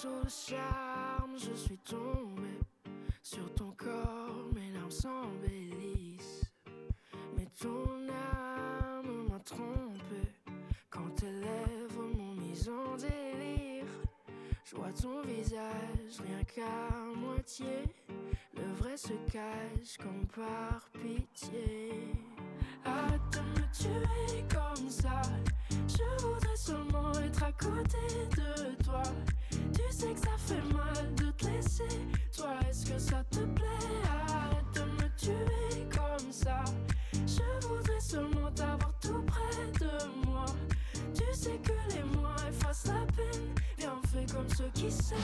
Sous 0.01 0.07
le 0.23 0.31
charme, 0.31 1.37
je 1.37 1.53
suis 1.55 1.79
tombé 1.79 2.61
sur 3.21 3.53
ton 3.55 3.73
corps, 3.73 4.47
mes 4.55 4.71
larmes 4.71 4.93
s'embellissent. 4.93 6.45
Mais 7.37 7.49
ton 7.61 8.07
âme 8.09 9.27
m'a 9.29 9.41
trompé 9.41 10.23
quand 10.89 11.13
tes 11.17 11.33
lèvres 11.33 12.17
m'ont 12.17 12.35
mis 12.35 12.69
en 12.69 12.97
délire. 12.97 13.91
Je 14.65 14.77
vois 14.77 14.93
ton 14.93 15.21
visage 15.23 16.21
rien 16.25 16.45
qu'à 16.45 16.95
moitié. 17.17 17.83
Le 18.55 18.73
vrai 18.75 18.97
se 18.97 19.15
cache 19.33 19.97
comme 20.01 20.29
par 20.29 20.89
pitié. 20.93 22.13
Arrête 22.85 23.21
de 23.33 23.41
me 23.41 23.67
tuer 23.73 24.45
comme 24.49 24.89
ça. 24.89 25.23
Je 25.71 26.23
voudrais 26.23 26.57
seulement 26.57 27.13
être 27.15 27.43
à 27.43 27.51
côté 27.51 27.99
de 28.37 28.81
toi. 28.85 29.03
Tu 29.91 29.97
sais 29.97 30.13
que 30.13 30.21
ça 30.21 30.37
fait 30.37 30.75
mal 30.75 31.15
de 31.15 31.31
te 31.33 31.47
laisser. 31.47 32.01
Toi, 32.37 32.51
est-ce 32.69 32.91
que 32.91 32.99
ça 32.99 33.25
te 33.31 33.39
plaît? 33.39 33.65
Arrête 34.29 34.65
de 34.75 34.81
me 34.81 35.09
tuer 35.17 35.89
comme 35.91 36.31
ça. 36.31 36.63
Je 37.13 37.67
voudrais 37.67 38.01
seulement 38.01 38.51
t'avoir 38.55 38.93
tout 39.01 39.23
près 39.27 39.81
de 39.81 40.27
moi. 40.27 40.45
Tu 41.15 41.25
sais 41.33 41.59
que 41.65 41.73
les 41.95 42.03
mois 42.17 42.37
effacent 42.49 42.87
la 42.87 43.07
peine. 43.17 43.55
Viens, 43.79 44.01
fais 44.13 44.27
comme 44.33 44.49
ceux 44.57 44.71
qui 44.75 44.91
s'aiment. 44.91 45.19